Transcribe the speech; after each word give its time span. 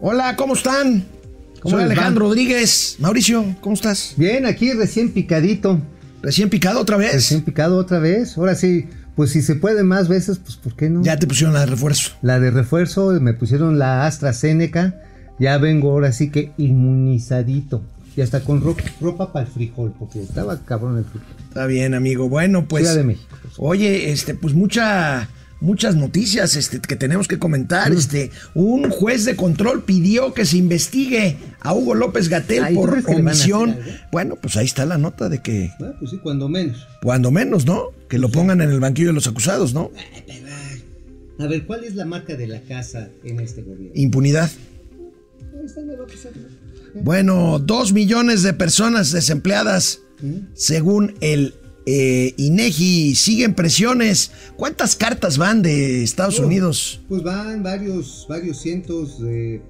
Hola, 0.00 0.36
¿cómo 0.36 0.54
están? 0.54 1.04
¿Cómo 1.60 1.76
Soy? 1.76 1.84
Alejandro 1.84 2.26
Rodríguez. 2.26 2.96
Mauricio, 3.00 3.44
¿cómo 3.60 3.74
estás? 3.74 4.14
Bien, 4.16 4.46
aquí 4.46 4.72
recién 4.72 5.12
picadito. 5.12 5.80
¿Recién 6.22 6.48
picado 6.50 6.80
otra 6.80 6.96
vez? 6.96 7.12
Recién 7.12 7.42
picado 7.42 7.76
otra 7.76 7.98
vez. 7.98 8.36
Ahora 8.38 8.54
sí, 8.54 8.86
pues 9.16 9.30
si 9.30 9.42
se 9.42 9.54
puede 9.56 9.82
más 9.82 10.08
veces, 10.08 10.38
pues 10.38 10.56
¿por 10.56 10.74
qué 10.74 10.88
no? 10.90 11.02
Ya 11.02 11.18
te 11.18 11.26
pusieron 11.26 11.54
la 11.54 11.60
de 11.60 11.66
refuerzo. 11.66 12.12
La 12.22 12.40
de 12.40 12.50
refuerzo, 12.50 13.10
me 13.20 13.34
pusieron 13.34 13.78
la 13.78 14.06
AstraZeneca. 14.06 15.02
Ya 15.38 15.56
vengo 15.58 15.90
ahora 15.90 16.12
sí 16.12 16.30
que 16.30 16.52
inmunizadito. 16.58 17.82
Y 18.16 18.22
hasta 18.22 18.40
con 18.40 18.60
ro- 18.62 18.76
ropa 19.00 19.32
para 19.32 19.46
el 19.46 19.52
frijol, 19.52 19.94
porque 19.98 20.20
estaba 20.22 20.58
cabrón 20.64 20.98
el 20.98 21.04
frijol. 21.04 21.28
Está 21.48 21.66
bien, 21.66 21.94
amigo. 21.94 22.28
Bueno, 22.28 22.66
pues. 22.68 22.82
Ciudad 22.84 22.96
de 22.96 23.04
México. 23.04 23.36
pues. 23.42 23.54
Oye, 23.58 24.10
este, 24.12 24.34
pues 24.34 24.52
mucha, 24.54 25.28
muchas 25.60 25.94
noticias 25.96 26.56
este, 26.56 26.80
que 26.80 26.96
tenemos 26.96 27.28
que 27.28 27.36
Mm. 27.36 27.40
comentar. 27.40 27.92
Este, 27.92 28.30
un 28.54 28.90
juez 28.90 29.24
de 29.24 29.36
control 29.36 29.84
pidió 29.84 30.32
que 30.34 30.44
se 30.46 30.56
investigue 30.56 31.36
a 31.60 31.74
Hugo 31.74 31.94
López 31.94 32.28
Gatel 32.28 32.64
Ay, 32.64 32.74
¿tú 32.74 32.80
por 32.80 33.02
omisión. 33.14 33.76
Bueno, 34.12 34.36
pues 34.36 34.56
ahí 34.56 34.66
está 34.66 34.86
la 34.86 34.98
nota 34.98 35.28
de 35.28 35.40
que, 35.42 35.70
Bueno, 35.78 35.94
pues 35.98 36.10
sí, 36.12 36.18
cuando 36.22 36.48
menos. 36.48 36.86
cuando 37.02 37.30
menos, 37.30 37.66
¿no? 37.66 37.84
Que 38.08 38.18
lo 38.18 38.30
pongan 38.30 38.60
en 38.60 38.70
el 38.70 38.80
banquillo 38.80 39.08
de 39.08 39.14
los 39.14 39.26
acusados, 39.26 39.74
¿no? 39.74 39.90
A 41.38 41.46
ver, 41.46 41.64
¿cuál 41.66 41.84
es 41.84 41.94
la 41.94 42.04
marca 42.04 42.36
de 42.36 42.46
la 42.46 42.60
casa 42.60 43.08
en 43.24 43.40
este 43.40 43.62
gobierno? 43.62 43.92
Impunidad. 43.94 44.50
Bueno, 47.02 47.58
dos 47.58 47.92
millones 47.92 48.42
de 48.42 48.52
personas 48.52 49.12
desempleadas, 49.12 50.00
según 50.54 51.14
el 51.20 51.54
eh, 51.86 52.34
INEGI. 52.36 53.14
Siguen 53.14 53.54
presiones. 53.54 54.30
¿Cuántas 54.56 54.96
cartas 54.96 55.38
van 55.38 55.62
de 55.62 56.02
Estados 56.02 56.38
Oh. 56.40 56.46
Unidos? 56.46 57.00
Pues 57.08 57.22
van 57.22 57.62
varios, 57.62 58.26
varios 58.28 58.60
cientos 58.60 59.20
de. 59.22 59.62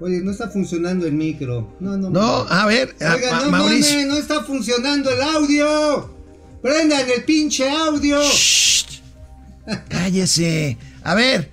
Oye, 0.00 0.20
no 0.22 0.30
está 0.30 0.48
funcionando 0.48 1.06
el 1.06 1.12
micro. 1.12 1.76
No, 1.78 1.96
no. 1.96 2.08
No, 2.10 2.22
a 2.48 2.66
ver, 2.66 2.94
a- 3.00 3.14
Oiga, 3.14 3.32
Ma- 3.32 3.44
no 3.44 3.50
Mauricio. 3.50 4.06
no 4.06 4.16
está 4.16 4.42
funcionando 4.44 5.10
el 5.10 5.20
audio. 5.20 6.14
Prendan 6.62 7.06
el 7.16 7.24
pinche 7.24 7.68
audio. 7.68 8.20
Shh. 8.22 9.00
Cállese. 9.88 10.78
A 11.02 11.14
ver. 11.14 11.50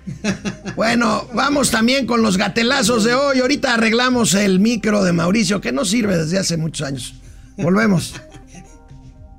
Bueno, 0.76 1.26
vamos 1.34 1.70
también 1.70 2.06
con 2.06 2.22
los 2.22 2.36
gatelazos 2.36 3.04
de 3.04 3.14
hoy. 3.14 3.38
Ahorita 3.40 3.74
arreglamos 3.74 4.34
el 4.34 4.60
micro 4.60 5.04
de 5.04 5.12
Mauricio, 5.12 5.60
que 5.60 5.72
no 5.72 5.84
sirve 5.84 6.16
desde 6.18 6.38
hace 6.38 6.56
muchos 6.56 6.86
años. 6.86 7.14
Volvemos. 7.56 8.14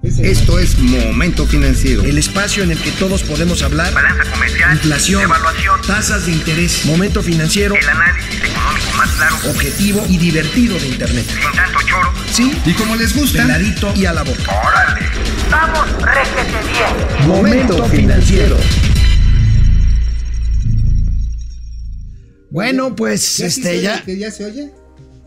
Esto 0.01 0.59
es 0.59 0.79
Momento 0.79 1.45
Financiero. 1.45 2.03
El 2.03 2.17
espacio 2.17 2.63
en 2.63 2.71
el 2.71 2.81
que 2.81 2.91
todos 2.91 3.21
podemos 3.23 3.61
hablar. 3.61 3.93
balanza 3.93 4.23
comercial, 4.31 4.71
Inflación, 4.73 5.23
evaluación, 5.23 5.81
tasas 5.85 6.25
de 6.25 6.31
interés, 6.31 6.85
momento 6.85 7.21
financiero, 7.21 7.75
el 7.75 7.89
análisis 7.89 8.35
económico 8.39 8.91
más 8.97 9.09
claro, 9.11 9.35
objetivo 9.49 10.05
y 10.07 10.17
divertido 10.17 10.79
de 10.79 10.87
Internet. 10.87 11.25
sin 11.27 11.51
tanto 11.53 11.79
choro. 11.85 12.13
Sí, 12.31 12.53
Y 12.65 12.73
como 12.73 12.95
les 12.95 13.13
gusta, 13.13 13.41
peladito 13.41 13.93
y 13.93 14.05
a 14.05 14.13
la 14.13 14.23
boca. 14.23 14.41
¡Órale! 14.65 15.05
¡Vamos, 15.51 15.85
réjete 16.01 16.69
bien! 16.71 17.27
Momento 17.27 17.83
financiero. 17.89 18.57
Bueno, 22.51 22.95
pues 22.95 23.37
¿Ya 23.37 23.49
se 23.49 23.59
este 23.59 23.69
oye 23.71 23.81
ya 23.83 24.03
que 24.03 24.17
ya 24.17 24.31
se 24.31 24.45
oye? 24.45 24.71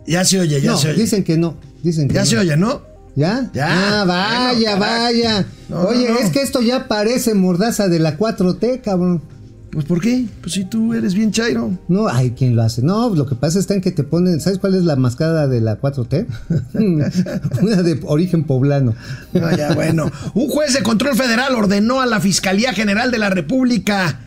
ya 0.06 0.24
se 0.24 0.40
oye, 0.40 0.60
ya 0.62 0.70
no, 0.72 0.78
se 0.78 0.88
oye. 0.90 1.02
dicen 1.02 1.22
que 1.24 1.36
no. 1.36 1.60
Dicen 1.82 2.08
que 2.08 2.14
Ya 2.14 2.20
no. 2.22 2.26
se 2.26 2.38
oye, 2.38 2.56
¿no? 2.56 2.90
¿Ya? 3.14 3.50
Ya. 3.52 4.00
Ah, 4.00 4.04
vaya, 4.04 4.76
Bueno, 4.76 4.94
vaya. 4.94 5.46
No, 5.68 5.80
Oye, 5.82 6.08
no, 6.08 6.14
no. 6.14 6.20
es 6.20 6.30
que 6.30 6.40
esto 6.42 6.62
ya 6.62 6.88
parece 6.88 7.34
mordaza 7.34 7.88
de 7.88 7.98
la 7.98 8.16
4T, 8.18 8.80
cabrón. 8.80 9.22
Pues 9.70 9.86
¿por 9.86 10.02
qué? 10.02 10.26
Pues 10.42 10.52
si 10.52 10.64
tú 10.66 10.92
eres 10.92 11.14
bien 11.14 11.32
chairo. 11.32 11.78
No, 11.88 12.06
hay 12.06 12.32
quien 12.32 12.54
lo 12.54 12.62
hace. 12.62 12.82
No, 12.82 13.08
lo 13.14 13.24
que 13.26 13.34
pasa 13.34 13.58
está 13.58 13.72
en 13.72 13.80
que 13.80 13.90
te 13.90 14.04
ponen. 14.04 14.38
¿Sabes 14.40 14.58
cuál 14.58 14.74
es 14.74 14.84
la 14.84 14.96
mascada 14.96 15.48
de 15.48 15.62
la 15.62 15.80
4T? 15.80 16.26
Una 17.62 17.82
de 17.82 18.00
origen 18.04 18.44
poblano. 18.44 18.94
No, 19.32 19.56
ya, 19.56 19.72
bueno. 19.74 20.10
Un 20.34 20.48
juez 20.48 20.74
de 20.74 20.82
control 20.82 21.16
federal 21.16 21.54
ordenó 21.54 22.02
a 22.02 22.06
la 22.06 22.20
Fiscalía 22.20 22.74
General 22.74 23.10
de 23.10 23.18
la 23.18 23.30
República 23.30 24.20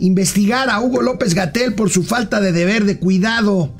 investigar 0.00 0.68
a 0.70 0.80
Hugo 0.80 1.02
López 1.02 1.34
Gatel 1.34 1.74
por 1.74 1.90
su 1.90 2.02
falta 2.02 2.40
de 2.40 2.52
deber 2.52 2.84
de 2.84 2.98
cuidado 2.98 3.72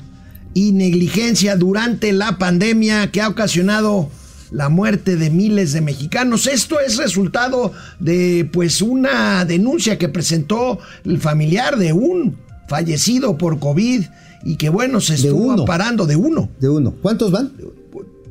y 0.54 0.72
negligencia 0.72 1.56
durante 1.56 2.12
la 2.12 2.38
pandemia 2.38 3.10
que 3.10 3.20
ha 3.22 3.28
ocasionado 3.28 4.10
la 4.50 4.68
muerte 4.68 5.16
de 5.16 5.30
miles 5.30 5.72
de 5.72 5.80
mexicanos. 5.80 6.46
Esto 6.46 6.80
es 6.80 6.96
resultado 6.96 7.72
de 7.98 8.48
pues 8.52 8.82
una 8.82 9.44
denuncia 9.44 9.98
que 9.98 10.08
presentó 10.08 10.78
el 11.04 11.20
familiar 11.20 11.76
de 11.76 11.92
un 11.92 12.36
fallecido 12.68 13.36
por 13.36 13.58
COVID 13.58 14.04
y 14.44 14.56
que 14.56 14.68
bueno, 14.68 15.00
se 15.00 15.14
estuvo 15.14 15.52
uno. 15.52 15.64
parando 15.64 16.06
de 16.06 16.16
uno. 16.16 16.48
De 16.58 16.68
uno. 16.68 16.94
¿Cuántos 17.02 17.30
van? 17.30 17.52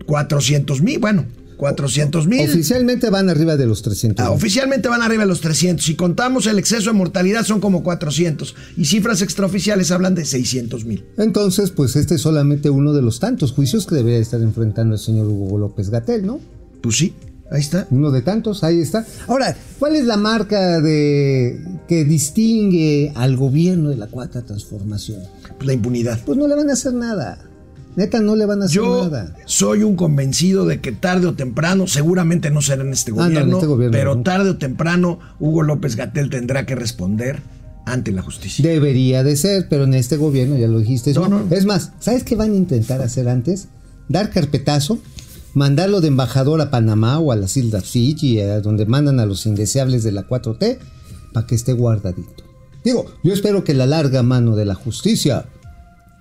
400 0.05 0.81
mil, 0.81 0.97
bueno, 0.99 1.25
400 1.59 2.25
mil. 2.25 2.49
Oficialmente 2.49 3.09
van 3.09 3.29
arriba 3.29 3.57
de 3.57 3.67
los 3.67 3.81
300. 3.81 4.25
Ah, 4.25 4.31
oficialmente 4.31 4.87
van 4.87 5.01
arriba 5.01 5.23
de 5.23 5.27
los 5.27 5.41
300. 5.41 5.85
Si 5.85 5.95
contamos 5.95 6.47
el 6.47 6.57
exceso 6.57 6.89
de 6.89 6.97
mortalidad 6.97 7.43
son 7.43 7.59
como 7.59 7.83
400. 7.83 8.55
Y 8.77 8.85
cifras 8.85 9.21
extraoficiales 9.21 9.91
hablan 9.91 10.15
de 10.15 10.23
600 10.23 10.85
mil. 10.85 11.03
Entonces, 11.17 11.71
pues 11.71 11.97
este 11.97 12.15
es 12.15 12.21
solamente 12.21 12.69
uno 12.69 12.93
de 12.93 13.01
los 13.01 13.19
tantos 13.19 13.51
juicios 13.51 13.85
que 13.85 13.95
debería 13.95 14.19
estar 14.19 14.39
enfrentando 14.39 14.95
el 14.95 15.01
señor 15.01 15.27
Hugo 15.27 15.57
López 15.57 15.89
Gatel, 15.89 16.25
¿no? 16.25 16.39
Pues 16.81 16.95
sí, 16.95 17.13
ahí 17.51 17.59
está. 17.59 17.87
Uno 17.91 18.11
de 18.11 18.21
tantos, 18.21 18.63
ahí 18.63 18.79
está. 18.79 19.05
Ahora, 19.27 19.53
¿cuál 19.79 19.97
es 19.97 20.05
la 20.05 20.15
marca 20.15 20.79
de 20.79 21.61
que 21.89 22.05
distingue 22.05 23.11
al 23.15 23.35
gobierno 23.35 23.89
de 23.89 23.97
la 23.97 24.07
cuarta 24.07 24.45
transformación? 24.45 25.23
Pues 25.57 25.67
la 25.67 25.73
impunidad. 25.73 26.21
Pues 26.25 26.37
no 26.37 26.47
le 26.47 26.55
van 26.55 26.69
a 26.69 26.73
hacer 26.73 26.93
nada. 26.93 27.48
Neta, 27.99 28.19
no 28.21 28.35
le 28.35 28.45
van 28.45 28.61
a 28.61 28.65
hacer 28.65 28.77
Yo 28.77 29.03
nada. 29.09 29.35
soy 29.45 29.83
un 29.83 29.95
convencido 29.97 30.65
de 30.65 30.79
que 30.79 30.91
tarde 30.93 31.27
o 31.27 31.33
temprano, 31.33 31.85
seguramente 31.85 32.49
no 32.49 32.61
será 32.61 32.83
en 32.83 32.93
este 32.93 33.11
Ah, 33.11 33.15
no, 33.15 33.23
en 33.25 33.29
gobierno, 33.33 33.55
este 33.57 33.67
gobierno, 33.67 33.91
pero 33.91 34.15
no. 34.15 34.23
tarde 34.23 34.49
o 34.51 34.57
temprano 34.57 35.19
Hugo 35.39 35.63
López 35.63 35.95
Gatel 35.97 36.29
tendrá 36.29 36.65
que 36.65 36.75
responder 36.75 37.41
ante 37.85 38.11
la 38.13 38.21
justicia. 38.21 38.67
Debería 38.67 39.23
de 39.23 39.35
ser, 39.35 39.67
pero 39.69 39.83
en 39.83 39.93
este 39.95 40.15
gobierno, 40.15 40.57
ya 40.57 40.67
lo 40.67 40.79
dijiste. 40.79 41.13
No, 41.13 41.27
no. 41.27 41.43
no. 41.43 41.55
Es 41.55 41.65
más, 41.65 41.91
¿sabes 41.99 42.23
qué 42.23 42.35
van 42.35 42.53
a 42.53 42.55
intentar 42.55 43.01
hacer 43.01 43.27
antes? 43.27 43.67
Dar 44.07 44.29
carpetazo, 44.29 44.99
mandarlo 45.53 45.99
de 45.99 46.07
embajador 46.07 46.61
a 46.61 46.71
Panamá 46.71 47.19
o 47.19 47.31
a 47.31 47.35
las 47.35 47.57
Islas 47.57 47.83
Fiji, 47.85 48.39
a 48.39 48.61
donde 48.61 48.85
mandan 48.85 49.19
a 49.19 49.25
los 49.25 49.45
indeseables 49.45 50.03
de 50.03 50.11
la 50.13 50.27
4T, 50.27 50.77
para 51.33 51.45
que 51.47 51.55
esté 51.55 51.73
guardadito. 51.73 52.43
Digo, 52.85 53.05
yo 53.23 53.33
espero 53.33 53.63
que 53.65 53.73
la 53.73 53.85
larga 53.87 54.23
mano 54.23 54.55
de 54.55 54.63
la 54.65 54.75
justicia 54.75 55.45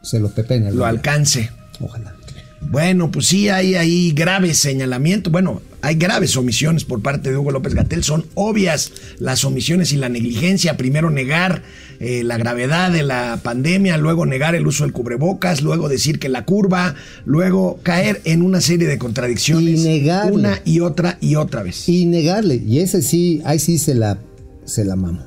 se 0.03 0.19
lo 0.19 0.31
pepene. 0.31 0.69
al 0.69 0.75
Lo 0.75 0.81
gobierno. 0.81 0.99
alcance. 0.99 1.51
Ojalá. 1.81 2.15
Bueno, 2.61 3.11
pues 3.11 3.27
sí, 3.27 3.49
hay 3.49 3.77
ahí 3.77 4.13
graves 4.13 4.59
señalamientos. 4.59 5.33
Bueno, 5.33 5.63
hay 5.81 5.95
graves 5.95 6.37
omisiones 6.37 6.85
por 6.85 7.01
parte 7.01 7.31
de 7.31 7.37
Hugo 7.37 7.51
López 7.51 7.75
Gatel. 7.75 8.03
Son 8.03 8.27
obvias 8.35 8.93
las 9.19 9.45
omisiones 9.45 9.93
y 9.93 9.97
la 9.97 10.09
negligencia. 10.09 10.77
Primero 10.77 11.09
negar 11.11 11.63
eh, 12.01 12.25
la 12.25 12.37
gravedad 12.37 12.91
de 12.91 13.05
la 13.05 13.41
pandemia, 13.43 13.97
luego 13.97 14.27
negar 14.27 14.55
el 14.55 14.67
uso 14.67 14.85
del 14.85 14.93
cubrebocas, 14.93 15.63
luego 15.63 15.89
decir 15.89 16.19
que 16.19 16.29
la 16.29 16.45
curva, 16.45 16.95
luego 17.25 17.79
caer 17.83 18.21
en 18.25 18.43
una 18.43 18.61
serie 18.61 18.89
de 18.89 18.99
contradicciones. 18.99 19.81
Y 19.81 19.85
negarle. 19.85 20.33
Una 20.33 20.61
y 20.65 20.81
otra 20.81 21.17
y 21.21 21.37
otra 21.37 21.63
vez. 21.63 21.89
Y 21.89 22.07
negarle, 22.07 22.57
y 22.57 22.81
ese 22.81 23.03
sí, 23.03 23.41
ahí 23.45 23.59
sí 23.59 23.79
se 23.79 23.95
la, 23.95 24.19
se 24.65 24.85
la 24.85 24.97
mamo. 24.97 25.27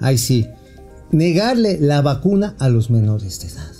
Ahí 0.00 0.16
sí. 0.16 0.46
Negarle 1.10 1.78
la 1.80 2.02
vacuna 2.02 2.56
a 2.58 2.68
los 2.68 2.90
menores 2.90 3.40
de 3.40 3.48
edad. 3.48 3.75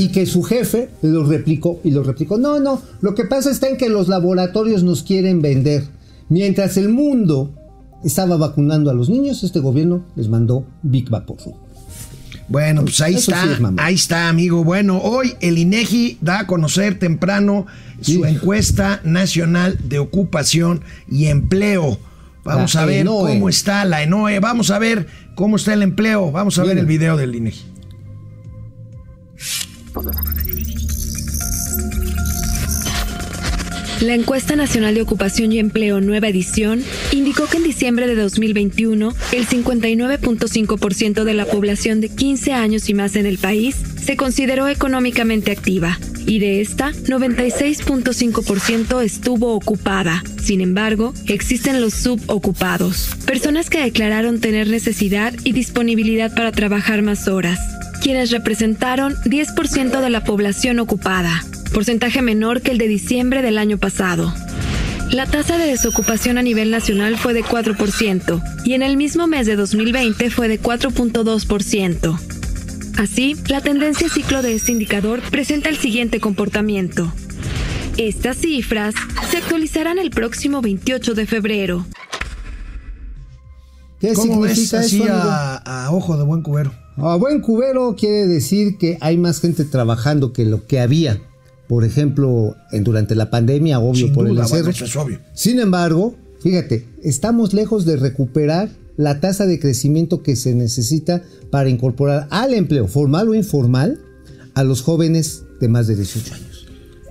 Y 0.00 0.08
que 0.08 0.26
su 0.26 0.42
jefe 0.42 0.90
lo 1.02 1.24
replicó 1.24 1.80
y 1.84 1.90
lo 1.90 2.02
replicó. 2.02 2.38
No, 2.38 2.58
no, 2.60 2.80
lo 3.00 3.14
que 3.14 3.24
pasa 3.24 3.50
está 3.50 3.68
en 3.68 3.76
que 3.76 3.88
los 3.88 4.08
laboratorios 4.08 4.82
nos 4.82 5.02
quieren 5.02 5.42
vender. 5.42 5.84
Mientras 6.28 6.76
el 6.76 6.88
mundo 6.88 7.50
estaba 8.04 8.36
vacunando 8.36 8.90
a 8.90 8.94
los 8.94 9.08
niños, 9.08 9.42
este 9.42 9.60
gobierno 9.60 10.04
les 10.16 10.28
mandó 10.28 10.64
Big 10.82 11.08
Vaporru. 11.10 11.54
Bueno, 12.48 12.82
pues 12.82 13.00
ahí 13.02 13.14
Eso 13.14 13.30
está, 13.30 13.44
sí 13.44 13.62
es 13.62 13.68
ahí 13.76 13.94
está, 13.94 14.28
amigo. 14.28 14.64
Bueno, 14.64 14.98
hoy 15.02 15.34
el 15.40 15.58
INEGI 15.58 16.18
da 16.22 16.40
a 16.40 16.46
conocer 16.46 16.98
temprano 16.98 17.66
su 18.00 18.24
encuesta 18.24 19.00
nacional 19.04 19.78
de 19.84 19.98
ocupación 19.98 20.80
y 21.10 21.26
empleo. 21.26 21.98
Vamos 22.44 22.74
La 22.74 22.82
a 22.82 22.86
ver 22.86 23.00
ENOE. 23.00 23.34
cómo 23.34 23.48
está 23.50 23.84
la 23.84 24.02
ENOE, 24.02 24.40
vamos 24.40 24.70
a 24.70 24.78
ver 24.78 25.06
cómo 25.34 25.56
está 25.56 25.74
el 25.74 25.82
empleo, 25.82 26.32
vamos 26.32 26.58
a 26.58 26.64
ver 26.64 26.78
el 26.78 26.86
video 26.86 27.18
del 27.18 27.34
INEGI. 27.34 27.64
La 34.00 34.14
encuesta 34.14 34.54
nacional 34.54 34.94
de 34.94 35.02
ocupación 35.02 35.50
y 35.50 35.58
empleo 35.58 36.00
nueva 36.00 36.28
edición 36.28 36.84
indicó 37.10 37.46
que 37.46 37.56
en 37.56 37.64
diciembre 37.64 38.06
de 38.06 38.14
2021 38.14 39.12
el 39.32 39.48
59.5% 39.48 41.24
de 41.24 41.34
la 41.34 41.46
población 41.46 42.00
de 42.00 42.08
15 42.08 42.52
años 42.52 42.88
y 42.88 42.94
más 42.94 43.16
en 43.16 43.26
el 43.26 43.38
país 43.38 43.74
se 44.00 44.16
consideró 44.16 44.68
económicamente 44.68 45.50
activa 45.50 45.98
y 46.26 46.38
de 46.38 46.60
esta 46.60 46.92
96.5% 46.92 49.02
estuvo 49.02 49.54
ocupada. 49.54 50.22
Sin 50.40 50.60
embargo, 50.60 51.12
existen 51.26 51.80
los 51.80 51.94
subocupados, 51.94 53.16
personas 53.26 53.68
que 53.68 53.82
declararon 53.82 54.38
tener 54.38 54.68
necesidad 54.68 55.34
y 55.42 55.50
disponibilidad 55.52 56.32
para 56.34 56.52
trabajar 56.52 57.02
más 57.02 57.26
horas. 57.26 57.58
Quienes 58.00 58.30
representaron 58.30 59.14
10% 59.24 60.00
de 60.00 60.10
la 60.10 60.24
población 60.24 60.78
ocupada, 60.78 61.44
porcentaje 61.72 62.22
menor 62.22 62.62
que 62.62 62.70
el 62.70 62.78
de 62.78 62.88
diciembre 62.88 63.42
del 63.42 63.58
año 63.58 63.78
pasado. 63.78 64.32
La 65.10 65.26
tasa 65.26 65.56
de 65.56 65.66
desocupación 65.66 66.36
a 66.38 66.42
nivel 66.42 66.70
nacional 66.70 67.16
fue 67.16 67.32
de 67.32 67.42
4% 67.42 68.42
y 68.64 68.74
en 68.74 68.82
el 68.82 68.96
mismo 68.96 69.26
mes 69.26 69.46
de 69.46 69.56
2020 69.56 70.30
fue 70.30 70.48
de 70.48 70.60
4.2%. 70.60 72.18
Así, 72.98 73.36
la 73.48 73.60
tendencia 73.60 74.08
ciclo 74.08 74.42
de 74.42 74.54
este 74.54 74.72
indicador 74.72 75.20
presenta 75.30 75.68
el 75.68 75.76
siguiente 75.76 76.20
comportamiento. 76.20 77.12
Estas 77.96 78.38
cifras 78.38 78.94
se 79.30 79.38
actualizarán 79.38 79.98
el 79.98 80.10
próximo 80.10 80.60
28 80.60 81.14
de 81.14 81.26
febrero. 81.26 81.86
¿Qué 84.00 84.12
¿Cómo 84.12 84.40
ves 84.40 84.52
significa 84.52 84.80
así 84.80 85.02
eso, 85.02 85.12
a, 85.12 85.86
a 85.86 85.92
ojo 85.92 86.16
de 86.16 86.24
buen 86.24 86.42
cubero? 86.42 86.72
A 86.96 87.16
buen 87.16 87.40
cubero 87.40 87.96
quiere 87.96 88.26
decir 88.26 88.78
que 88.78 88.96
hay 89.00 89.16
más 89.16 89.40
gente 89.40 89.64
trabajando 89.64 90.32
que 90.32 90.44
lo 90.44 90.66
que 90.66 90.80
había. 90.80 91.20
Por 91.68 91.84
ejemplo, 91.84 92.56
en, 92.72 92.84
durante 92.84 93.14
la 93.14 93.28
pandemia, 93.30 93.78
obvio, 93.80 94.06
Sin 94.06 94.14
por 94.14 94.26
el 94.26 94.32
duda, 94.32 94.42
encierro. 94.42 94.62
bueno, 94.64 94.74
eso 94.76 94.84
es 94.84 94.96
obvio. 94.96 95.20
Sin 95.34 95.60
embargo, 95.60 96.14
fíjate, 96.42 96.86
estamos 97.02 97.52
lejos 97.52 97.84
de 97.84 97.96
recuperar 97.96 98.70
la 98.96 99.20
tasa 99.20 99.46
de 99.46 99.60
crecimiento 99.60 100.22
que 100.22 100.34
se 100.34 100.54
necesita 100.54 101.22
para 101.50 101.68
incorporar 101.68 102.26
al 102.30 102.54
empleo, 102.54 102.88
formal 102.88 103.28
o 103.28 103.34
informal, 103.34 104.00
a 104.54 104.64
los 104.64 104.82
jóvenes 104.82 105.44
de 105.60 105.68
más 105.68 105.86
de 105.86 105.94
18 105.96 106.34
años. 106.34 106.47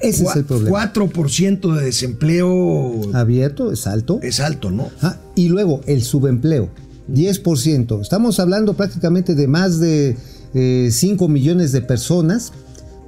Ese 0.01 0.23
es 0.25 0.35
el 0.35 0.45
problema. 0.45 0.93
4% 0.93 1.75
de 1.75 1.85
desempleo 1.85 3.01
Abierto, 3.13 3.71
es 3.71 3.87
alto. 3.87 4.19
es 4.21 4.39
alto, 4.39 4.71
¿no? 4.71 4.89
Ah, 5.01 5.17
y 5.35 5.49
luego 5.49 5.81
el 5.87 6.03
subempleo, 6.03 6.69
10%. 7.11 8.01
Estamos 8.01 8.39
hablando 8.39 8.73
prácticamente 8.75 9.35
de 9.35 9.47
más 9.47 9.79
de 9.79 10.17
eh, 10.53 10.89
5 10.91 11.27
millones 11.27 11.71
de 11.71 11.81
personas 11.81 12.53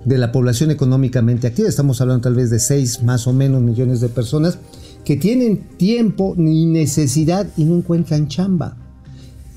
de 0.06 0.18
la 0.18 0.32
población 0.32 0.72
económicamente 0.72 1.48
activa. 1.48 1.68
Estamos 1.68 2.00
hablando 2.02 2.22
tal 2.22 2.36
vez 2.36 2.50
de 2.50 2.60
6 2.60 3.04
más 3.04 3.28
o 3.28 3.34
menos 3.34 3.62
millones 3.62 4.02
de 4.02 4.10
personas 4.10 4.58
que 5.04 5.16
tienen 5.18 5.68
tiempo 5.78 6.34
ni 6.38 6.66
necesidad 6.66 7.48
y 7.58 7.66
no 7.66 7.76
encuentran 7.76 8.28
chamba. 8.28 8.78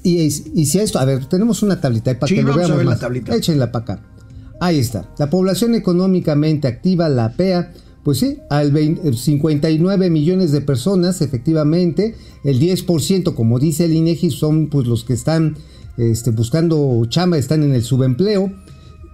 Y, 0.05 0.31
si 0.31 0.79
esto, 0.81 0.99
a 0.99 1.05
ver, 1.05 1.27
tenemos 1.27 1.63
una 1.63 1.81
tablita 1.81 2.11
ahí 2.11 2.17
para 2.17 2.29
Sí, 2.29 2.35
que 2.35 2.43
lo 2.43 2.55
veamos 2.55 2.77
ver 2.77 2.85
la 2.87 2.91
más. 2.93 3.01
tablita. 3.01 3.37
Échenla 3.37 3.71
para 3.71 3.83
acá. 3.85 4.03
Ahí 4.63 4.79
está. 4.79 5.13
La 5.19 5.29
población 5.29 5.75
económicamente 5.75 6.69
activa, 6.69 7.09
la 7.09 7.33
PEA, 7.33 7.73
pues 8.05 8.19
sí, 8.19 8.39
al 8.49 8.71
20 8.71 9.09
eh, 9.09 9.13
59 9.13 10.09
millones 10.09 10.53
de 10.53 10.61
personas, 10.61 11.21
efectivamente, 11.21 12.15
el 12.45 12.61
10%, 12.61 13.35
como 13.35 13.59
dice 13.59 13.87
el 13.87 13.93
INEGI, 13.93 14.31
son 14.31 14.69
pues 14.69 14.87
los 14.87 15.03
que 15.03 15.15
están 15.15 15.57
este, 15.97 16.31
buscando 16.31 17.05
chamba, 17.09 17.39
están 17.39 17.65
en 17.65 17.75
el 17.75 17.83
subempleo. 17.83 18.53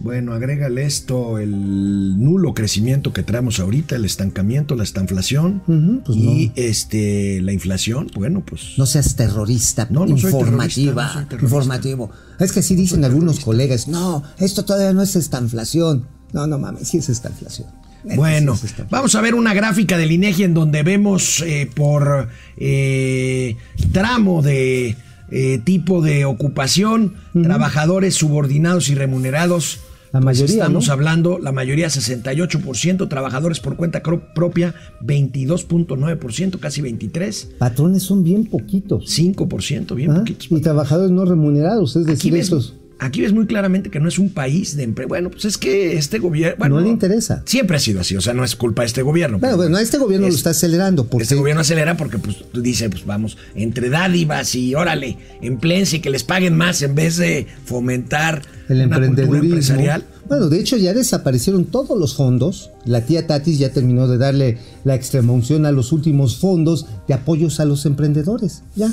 Bueno, 0.00 0.32
agrégale 0.32 0.84
esto, 0.86 1.38
el 1.38 2.18
nulo 2.18 2.54
crecimiento 2.54 3.12
que 3.12 3.22
traemos 3.22 3.60
ahorita, 3.60 3.96
el 3.96 4.06
estancamiento, 4.06 4.74
la 4.74 4.82
estanflación 4.84 5.62
pues 6.04 6.16
y 6.16 6.46
no. 6.48 6.52
este 6.56 7.40
la 7.42 7.52
inflación, 7.52 8.10
bueno, 8.14 8.42
pues 8.44 8.74
No 8.78 8.86
seas 8.86 9.14
terrorista, 9.14 9.86
No, 9.90 10.06
no 10.06 10.16
soy 10.16 10.32
informativa, 10.32 10.94
terrorista, 10.94 11.04
no 11.04 11.12
soy 11.12 11.24
terrorista. 11.28 11.44
informativo. 11.44 12.10
Es 12.38 12.52
que 12.52 12.62
sí 12.62 12.74
dicen 12.76 13.04
algunos 13.04 13.40
colegas, 13.40 13.88
no, 13.88 14.22
esto 14.38 14.64
todavía 14.64 14.92
no 14.94 15.02
es 15.02 15.16
estanflación. 15.16 16.06
No, 16.32 16.46
no 16.46 16.58
mames, 16.58 16.88
sí 16.88 16.98
es 16.98 17.08
estanflación. 17.10 17.68
Bueno, 18.16 18.54
sí 18.54 18.60
es 18.64 18.70
estanflación. 18.70 18.88
vamos 18.90 19.14
a 19.14 19.20
ver 19.20 19.34
una 19.34 19.52
gráfica 19.52 19.98
del 19.98 20.12
INEGI 20.12 20.44
en 20.44 20.54
donde 20.54 20.82
vemos 20.82 21.42
eh, 21.46 21.70
por 21.74 22.28
eh, 22.56 23.56
tramo 23.92 24.40
de 24.40 24.96
eh, 25.30 25.60
tipo 25.62 26.00
de 26.00 26.24
ocupación, 26.24 27.14
trabajadores 27.34 28.14
subordinados 28.14 28.88
y 28.88 28.94
remunerados. 28.94 29.80
La 30.12 30.20
Pues 30.20 30.38
mayoría, 30.38 30.54
estamos 30.56 30.88
¿no? 30.88 30.92
hablando, 30.92 31.38
la 31.38 31.52
mayoría 31.52 31.86
68%, 31.86 33.08
trabajadores 33.08 33.60
por 33.60 33.76
cuenta 33.76 34.02
propia 34.02 34.74
22.9%, 35.02 36.58
casi 36.58 36.82
23%, 36.82 37.58
Patrones 37.58 38.02
son 38.02 38.24
bien 38.24 38.46
poquitos. 38.46 39.04
5%, 39.16 39.94
bien 39.94 40.10
¿ah? 40.10 40.18
poquitos. 40.18 40.48
Y 40.50 40.60
trabajadores 40.60 41.12
no 41.12 41.24
remunerados, 41.24 41.94
es 41.94 42.06
decir, 42.06 42.32
ves, 42.32 42.46
estos. 42.46 42.79
Aquí 43.00 43.20
ves 43.22 43.32
muy 43.32 43.46
claramente 43.46 43.90
que 43.90 43.98
no 44.00 44.08
es 44.08 44.18
un 44.18 44.30
país 44.30 44.76
de 44.76 44.84
empleo. 44.84 45.08
Bueno, 45.08 45.30
pues 45.30 45.44
es 45.44 45.58
que 45.58 45.96
este 45.96 46.18
gobierno. 46.18 46.56
bueno, 46.58 46.76
No 46.76 46.80
le 46.82 46.88
interesa. 46.90 47.42
Siempre 47.46 47.76
ha 47.76 47.80
sido 47.80 48.00
así, 48.00 48.14
o 48.16 48.20
sea, 48.20 48.34
no 48.34 48.44
es 48.44 48.54
culpa 48.56 48.82
de 48.82 48.86
este 48.86 49.02
gobierno. 49.02 49.38
Bueno, 49.38 49.56
pero 49.56 49.68
bueno, 49.68 49.78
este 49.78 49.98
gobierno 49.98 50.26
lo 50.26 50.32
es- 50.32 50.36
está 50.38 50.50
acelerando 50.50 51.04
porque 51.06 51.22
Este 51.24 51.34
gobierno 51.34 51.62
acelera 51.62 51.96
porque 51.96 52.18
pues 52.18 52.36
dice, 52.54 52.88
pues 52.90 53.04
vamos, 53.06 53.36
entre 53.54 53.90
dádivas 53.90 54.54
y 54.54 54.74
órale, 54.74 55.16
empléense 55.42 55.96
y 55.96 56.00
que 56.00 56.10
les 56.10 56.22
paguen 56.24 56.56
más 56.56 56.82
en 56.82 56.94
vez 56.94 57.16
de 57.16 57.46
fomentar 57.64 58.42
el 58.68 58.76
una 58.86 58.96
cultura 58.96 59.06
emprendedurismo. 59.06 59.44
empresarial. 59.54 60.04
Bueno, 60.28 60.48
de 60.48 60.60
hecho 60.60 60.76
ya 60.76 60.94
desaparecieron 60.94 61.64
todos 61.64 61.98
los 61.98 62.14
fondos. 62.14 62.70
La 62.84 63.04
tía 63.04 63.26
Tatis 63.26 63.58
ya 63.58 63.72
terminó 63.72 64.06
de 64.06 64.16
darle 64.18 64.58
la 64.84 64.94
extrema 64.94 65.32
unción 65.32 65.66
a 65.66 65.72
los 65.72 65.90
últimos 65.90 66.36
fondos 66.36 66.86
de 67.08 67.14
apoyos 67.14 67.58
a 67.58 67.64
los 67.64 67.84
emprendedores. 67.86 68.62
Ya. 68.76 68.92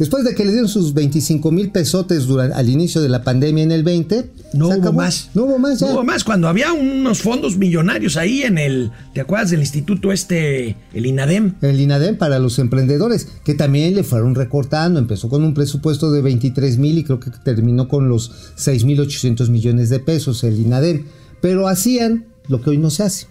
Después 0.00 0.24
de 0.24 0.34
que 0.34 0.46
le 0.46 0.52
dieron 0.52 0.68
sus 0.70 0.94
25 0.94 1.52
mil 1.52 1.70
pesotes 1.70 2.24
durante, 2.26 2.56
al 2.56 2.70
inicio 2.70 3.02
de 3.02 3.10
la 3.10 3.22
pandemia 3.22 3.62
en 3.62 3.70
el 3.70 3.84
20, 3.84 4.30
No 4.54 4.68
hubo 4.68 4.72
acabó. 4.72 4.92
más. 4.94 5.28
No 5.34 5.44
hubo 5.44 5.58
más 5.58 5.78
ya. 5.78 5.88
No 5.88 5.92
hubo 5.92 6.04
más. 6.04 6.24
Cuando 6.24 6.48
había 6.48 6.72
unos 6.72 7.20
fondos 7.20 7.58
millonarios 7.58 8.16
ahí 8.16 8.40
en 8.40 8.56
el, 8.56 8.92
¿te 9.12 9.20
acuerdas 9.20 9.50
del 9.50 9.60
instituto 9.60 10.10
este, 10.10 10.74
el 10.94 11.04
INADEM? 11.04 11.56
El 11.60 11.78
INADEM 11.78 12.16
para 12.16 12.38
los 12.38 12.58
emprendedores, 12.58 13.28
que 13.44 13.52
también 13.52 13.94
le 13.94 14.02
fueron 14.02 14.34
recortando. 14.34 14.98
Empezó 14.98 15.28
con 15.28 15.44
un 15.44 15.52
presupuesto 15.52 16.10
de 16.10 16.22
23 16.22 16.78
mil 16.78 16.96
y 16.96 17.04
creo 17.04 17.20
que 17.20 17.30
terminó 17.44 17.86
con 17.86 18.08
los 18.08 18.32
6 18.56 18.84
mil 18.86 19.00
800 19.00 19.50
millones 19.50 19.90
de 19.90 20.00
pesos 20.00 20.42
el 20.44 20.58
INADEM. 20.58 21.04
Pero 21.42 21.68
hacían 21.68 22.24
lo 22.48 22.62
que 22.62 22.70
hoy 22.70 22.78
no 22.78 22.88
se 22.88 23.02
hace. 23.02 23.26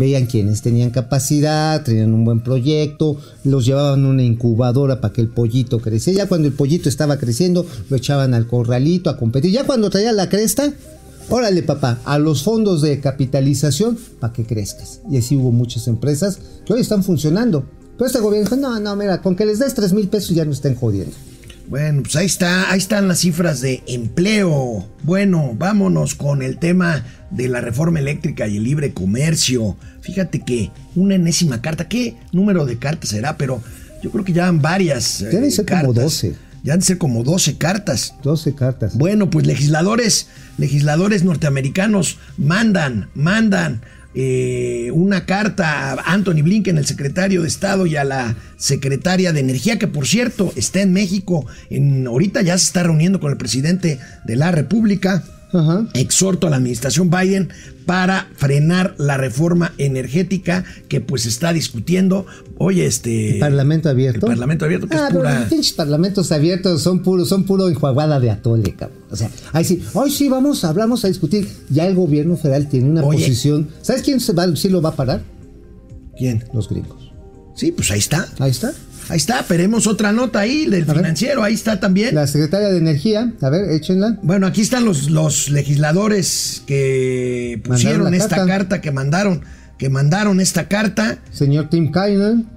Veían 0.00 0.24
quienes 0.24 0.62
tenían 0.62 0.88
capacidad, 0.88 1.84
tenían 1.84 2.14
un 2.14 2.24
buen 2.24 2.40
proyecto, 2.40 3.18
los 3.44 3.66
llevaban 3.66 4.06
a 4.06 4.08
una 4.08 4.22
incubadora 4.22 4.98
para 4.98 5.12
que 5.12 5.20
el 5.20 5.28
pollito 5.28 5.78
creciera. 5.78 6.24
Ya 6.24 6.26
cuando 6.26 6.48
el 6.48 6.54
pollito 6.54 6.88
estaba 6.88 7.18
creciendo, 7.18 7.66
lo 7.90 7.96
echaban 7.98 8.32
al 8.32 8.46
corralito 8.46 9.10
a 9.10 9.18
competir. 9.18 9.52
Ya 9.52 9.66
cuando 9.66 9.90
traía 9.90 10.12
la 10.12 10.30
cresta, 10.30 10.72
órale 11.28 11.62
papá, 11.62 11.98
a 12.06 12.18
los 12.18 12.42
fondos 12.44 12.80
de 12.80 12.98
capitalización 12.98 13.98
para 14.18 14.32
que 14.32 14.46
crezcas. 14.46 15.02
Y 15.10 15.18
así 15.18 15.36
hubo 15.36 15.52
muchas 15.52 15.86
empresas 15.86 16.38
que 16.64 16.72
hoy 16.72 16.80
están 16.80 17.04
funcionando. 17.04 17.66
Pero 17.98 18.06
este 18.06 18.20
gobierno 18.20 18.48
dijo, 18.48 18.56
no, 18.58 18.80
no, 18.80 18.96
mira, 18.96 19.20
con 19.20 19.36
que 19.36 19.44
les 19.44 19.58
des 19.58 19.74
3 19.74 19.92
mil 19.92 20.08
pesos 20.08 20.34
ya 20.34 20.46
no 20.46 20.52
estén 20.52 20.76
jodiendo. 20.76 21.14
Bueno, 21.70 22.02
pues 22.02 22.16
ahí 22.16 22.26
está, 22.26 22.72
ahí 22.72 22.78
están 22.78 23.06
las 23.06 23.20
cifras 23.20 23.60
de 23.60 23.84
empleo. 23.86 24.88
Bueno, 25.04 25.54
vámonos 25.56 26.16
con 26.16 26.42
el 26.42 26.58
tema 26.58 27.04
de 27.30 27.46
la 27.46 27.60
reforma 27.60 28.00
eléctrica 28.00 28.48
y 28.48 28.56
el 28.56 28.64
libre 28.64 28.92
comercio. 28.92 29.76
Fíjate 30.00 30.40
que 30.40 30.72
una 30.96 31.14
enésima 31.14 31.62
carta, 31.62 31.86
¿qué 31.86 32.16
número 32.32 32.66
de 32.66 32.76
cartas 32.78 33.10
será? 33.10 33.36
Pero 33.36 33.62
yo 34.02 34.10
creo 34.10 34.24
que 34.24 34.32
ya 34.32 34.46
van 34.46 34.60
varias. 34.60 35.22
eh, 35.22 35.26
Deben 35.26 35.52
ser 35.52 35.64
como 35.64 35.92
12. 35.92 36.34
Ya 36.64 36.72
han 36.72 36.80
de 36.80 36.86
ser 36.86 36.98
como 36.98 37.22
12 37.22 37.56
cartas. 37.56 38.14
12 38.24 38.52
cartas. 38.56 38.98
Bueno, 38.98 39.30
pues 39.30 39.46
legisladores, 39.46 40.26
legisladores 40.58 41.22
norteamericanos 41.22 42.18
mandan, 42.36 43.10
mandan 43.14 43.82
eh, 44.14 44.90
una 44.92 45.24
carta 45.24 45.92
a 45.92 46.12
Anthony 46.12 46.42
Blinken, 46.42 46.78
el 46.78 46.86
secretario 46.86 47.42
de 47.42 47.48
Estado, 47.48 47.86
y 47.86 47.96
a 47.96 48.04
la 48.04 48.36
secretaria 48.56 49.32
de 49.32 49.40
Energía, 49.40 49.78
que 49.78 49.86
por 49.86 50.06
cierto 50.06 50.52
está 50.56 50.80
en 50.80 50.92
México. 50.92 51.46
En, 51.70 52.06
ahorita 52.06 52.42
ya 52.42 52.58
se 52.58 52.64
está 52.64 52.82
reuniendo 52.82 53.20
con 53.20 53.30
el 53.30 53.38
presidente 53.38 53.98
de 54.24 54.36
la 54.36 54.50
República. 54.50 55.22
Ajá. 55.52 55.88
Exhorto 55.94 56.46
a 56.46 56.50
la 56.50 56.56
administración 56.56 57.10
Biden 57.10 57.50
para 57.86 58.28
frenar 58.36 58.94
la 58.98 59.16
reforma 59.16 59.72
energética 59.78 60.64
que 60.88 61.00
pues 61.00 61.26
está 61.26 61.52
discutiendo. 61.52 62.26
Oye, 62.58 62.86
este... 62.86 63.36
Parlamento 63.40 63.88
abierto. 63.88 64.26
El 64.26 64.32
Parlamento 64.32 64.64
abierto, 64.64 64.86
que 64.86 64.96
ah, 64.96 64.98
es 64.98 65.04
pero 65.08 65.20
pura... 65.20 65.40
los 65.40 65.48
pinches 65.48 65.72
parlamentos 65.72 66.32
abiertos 66.32 66.82
son 66.82 67.02
puro, 67.02 67.24
son 67.24 67.44
puro 67.44 67.68
enjuaguada 67.68 68.20
de 68.20 68.30
atole, 68.30 68.74
cabrón. 68.74 68.98
O 69.10 69.16
sea, 69.16 69.30
ahí 69.52 69.64
sí, 69.64 69.82
hoy 69.94 70.10
sí 70.10 70.28
vamos, 70.28 70.64
hablamos 70.64 71.04
a 71.04 71.08
discutir. 71.08 71.48
Ya 71.68 71.86
el 71.86 71.94
gobierno 71.94 72.36
federal 72.36 72.68
tiene 72.68 72.90
una 72.90 73.02
Oye. 73.02 73.18
posición. 73.18 73.68
¿Sabes 73.82 74.02
quién 74.02 74.20
se 74.20 74.32
va, 74.32 74.54
sí 74.54 74.68
lo 74.68 74.80
va 74.80 74.90
a 74.90 74.96
parar? 74.96 75.22
¿Quién? 76.16 76.44
Los 76.52 76.68
gringos. 76.68 77.12
Sí, 77.56 77.72
pues 77.72 77.90
ahí 77.90 77.98
está. 77.98 78.28
Ahí 78.38 78.50
está. 78.50 78.72
Ahí 79.10 79.16
está, 79.16 79.44
veremos 79.48 79.86
otra 79.86 80.12
nota 80.12 80.40
ahí 80.40 80.66
del 80.66 80.84
ver. 80.84 80.96
financiero, 80.96 81.42
ahí 81.42 81.54
está 81.54 81.80
también. 81.80 82.14
La 82.14 82.26
secretaria 82.26 82.68
de 82.68 82.78
Energía, 82.78 83.32
a 83.42 83.50
ver, 83.50 83.70
échenla. 83.70 84.18
Bueno, 84.22 84.46
aquí 84.46 84.60
están 84.60 84.84
los, 84.84 85.10
los 85.10 85.50
legisladores 85.50 86.62
que 86.66 87.60
pusieron 87.64 88.14
esta 88.14 88.36
carta. 88.36 88.46
carta. 88.46 88.80
que 88.80 88.90
mandaron, 88.92 89.42
que 89.78 89.88
mandaron 89.90 90.40
esta 90.40 90.68
carta. 90.68 91.18
Señor 91.32 91.68
Tim 91.70 91.90
Kainen. 91.90 92.48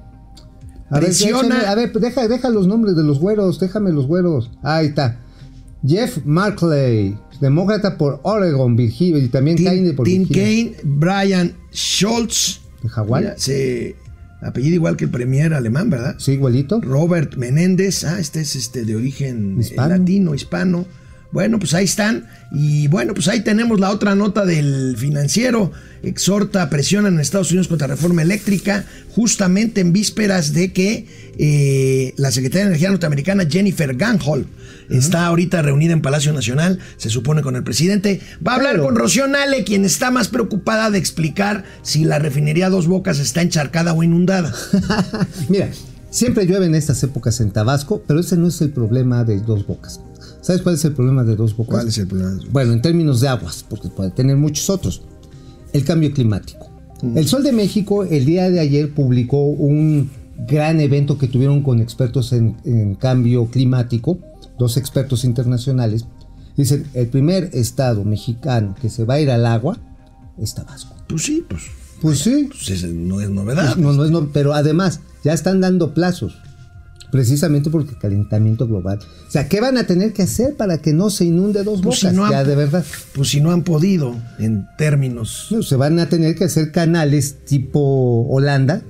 A 0.89 0.99
ver, 0.99 1.09
Presiona- 1.09 1.59
échenle- 1.61 1.65
a 1.65 1.75
ver, 1.75 1.91
deja, 1.93 2.27
deja 2.27 2.49
los 2.49 2.67
nombres 2.67 2.95
de 2.95 3.03
los 3.03 3.19
güeros, 3.19 3.59
déjame 3.59 3.91
los 3.91 4.05
güeros. 4.05 4.51
Ahí 4.61 4.87
está. 4.87 5.19
Jeff 5.85 6.19
Markley, 6.23 7.17
demócrata 7.41 7.97
por 7.97 8.19
Oregon, 8.23 8.75
Virginia, 8.75 9.17
y 9.23 9.27
también 9.27 9.57
Kaine 9.57 9.87
Tim, 9.87 9.95
por 9.95 10.05
Tim 10.05 10.27
Virginia. 10.27 10.71
Kaine, 10.73 10.75
Brian 10.83 11.53
Schultz. 11.73 12.61
¿De 12.83 12.89
Hawái? 12.89 13.25
Se 13.37 13.95
apellido 14.43 14.75
igual 14.75 14.97
que 14.97 15.05
el 15.05 15.11
premier 15.11 15.53
alemán, 15.53 15.89
¿verdad? 15.89 16.15
Sí, 16.17 16.33
igualito. 16.33 16.81
Robert 16.81 17.35
Menéndez, 17.35 18.03
ah, 18.03 18.19
este 18.19 18.41
es 18.41 18.55
este 18.55 18.85
de 18.85 18.95
origen 18.95 19.55
eh, 19.57 19.61
Hispano. 19.61 19.97
latino, 19.97 20.35
hispano. 20.35 20.85
Bueno, 21.33 21.57
pues 21.57 21.73
ahí 21.73 21.85
están. 21.85 22.27
Y 22.51 22.87
bueno, 22.89 23.15
pues 23.15 23.27
ahí 23.27 23.41
tenemos 23.41 23.79
la 23.79 23.89
otra 23.89 24.13
nota 24.13 24.45
del 24.45 24.95
financiero. 24.97 25.71
Exhorta, 26.03 26.69
presionan 26.69 27.15
en 27.15 27.19
Estados 27.19 27.49
Unidos 27.49 27.67
contra 27.67 27.87
reforma 27.87 28.21
eléctrica, 28.21 28.85
justamente 29.15 29.81
en 29.81 29.93
vísperas 29.93 30.53
de 30.53 30.71
que 30.71 31.07
eh, 31.39 32.13
la 32.17 32.31
secretaria 32.31 32.65
de 32.65 32.67
Energía 32.67 32.91
norteamericana, 32.91 33.47
Jennifer 33.49 33.95
Granholm, 33.95 34.45
está 34.91 35.25
ahorita 35.25 35.63
reunida 35.63 35.93
en 35.93 36.03
Palacio 36.03 36.33
Nacional, 36.33 36.77
se 36.97 37.09
supone 37.09 37.41
con 37.41 37.55
el 37.55 37.63
presidente. 37.63 38.21
Va 38.45 38.51
a 38.51 38.55
hablar 38.57 38.79
con 38.79 38.95
Rocío 38.95 39.27
Nale, 39.27 39.63
quien 39.63 39.85
está 39.85 40.11
más 40.11 40.27
preocupada 40.27 40.91
de 40.91 40.99
explicar 40.99 41.63
si 41.81 42.05
la 42.05 42.19
refinería 42.19 42.69
Dos 42.69 42.85
Bocas 42.85 43.17
está 43.17 43.41
encharcada 43.41 43.93
o 43.93 44.03
inundada. 44.03 44.53
Mira, 45.49 45.71
siempre 46.11 46.45
llueve 46.45 46.67
en 46.67 46.75
estas 46.75 47.01
épocas 47.01 47.41
en 47.41 47.49
Tabasco, 47.49 48.03
pero 48.05 48.19
ese 48.19 48.37
no 48.37 48.49
es 48.49 48.61
el 48.61 48.69
problema 48.69 49.23
de 49.23 49.39
Dos 49.39 49.65
Bocas. 49.65 49.99
¿Sabes 50.43 50.61
cuál 50.61 50.75
es 50.75 50.85
el 50.85 50.93
problema 50.93 51.23
de 51.23 51.35
Dos 51.35 51.55
Bocas? 51.57 51.73
¿Cuál 51.73 51.87
es 51.87 51.97
el 51.97 52.07
problema? 52.07 52.37
Bueno, 52.51 52.73
en 52.73 52.81
términos 52.81 53.21
de 53.21 53.29
aguas, 53.29 53.65
porque 53.67 53.87
puede 53.89 54.11
tener 54.11 54.35
muchos 54.37 54.69
otros. 54.69 55.01
El 55.71 55.83
cambio 55.85 56.13
climático. 56.13 56.69
El 57.15 57.27
Sol 57.27 57.43
de 57.43 57.51
México 57.51 58.03
el 58.03 58.25
día 58.25 58.49
de 58.51 58.59
ayer 58.59 58.93
publicó 58.93 59.43
un 59.45 60.09
gran 60.47 60.79
evento 60.79 61.17
que 61.17 61.27
tuvieron 61.27 61.61
con 61.63 61.79
expertos 61.81 62.31
en, 62.33 62.55
en 62.65 62.95
cambio 62.95 63.45
climático, 63.47 64.19
dos 64.59 64.77
expertos 64.77 65.23
internacionales. 65.25 66.05
Dicen, 66.55 66.85
el 66.93 67.07
primer 67.07 67.49
estado 67.53 68.03
mexicano 68.05 68.75
que 68.79 68.89
se 68.89 69.03
va 69.05 69.15
a 69.15 69.19
ir 69.19 69.31
al 69.31 69.45
agua 69.45 69.77
es 70.37 70.53
Tabasco. 70.53 70.95
Pues 71.07 71.23
sí, 71.23 71.43
pues, 71.49 71.63
Pues 72.01 72.19
sí, 72.19 72.47
pues 72.49 72.83
no 72.83 73.19
es 73.21 73.29
novedad. 73.29 73.73
pues 73.73 73.77
no, 73.77 73.93
no 73.93 74.05
es 74.05 74.11
no- 74.11 74.29
pero 74.31 74.53
además 74.53 74.99
ya 75.23 75.33
están 75.33 75.59
dando 75.61 75.93
plazos, 75.93 76.37
precisamente 77.13 77.69
porque 77.69 77.91
el 77.91 77.99
calentamiento 77.99 78.67
global. 78.67 78.99
O 79.27 79.31
sea, 79.31 79.47
¿qué 79.47 79.61
van 79.61 79.77
a 79.77 79.85
tener 79.85 80.11
que 80.13 80.23
hacer 80.23 80.55
para 80.55 80.79
que 80.79 80.91
no 80.93 81.11
se 81.11 81.25
inunde 81.25 81.63
dos 81.63 81.79
Pues 81.81 82.01
bocas? 82.01 82.09
si 82.11 82.15
no 82.17 82.25
han- 82.25 82.31
ya 82.31 82.43
de 82.43 82.55
verdad. 82.55 82.83
Pues 83.13 83.29
si 83.29 83.39
no 83.39 83.51
han 83.51 83.63
podido, 83.63 84.15
en 84.39 84.65
términos. 84.79 85.47
No, 85.51 85.61
se 85.61 85.75
van 85.75 85.99
a 85.99 86.09
tener 86.09 86.33
que 86.35 86.45
hacer 86.45 86.71
canales 86.71 87.35
tipo 87.45 88.27
Holanda. 88.27 88.81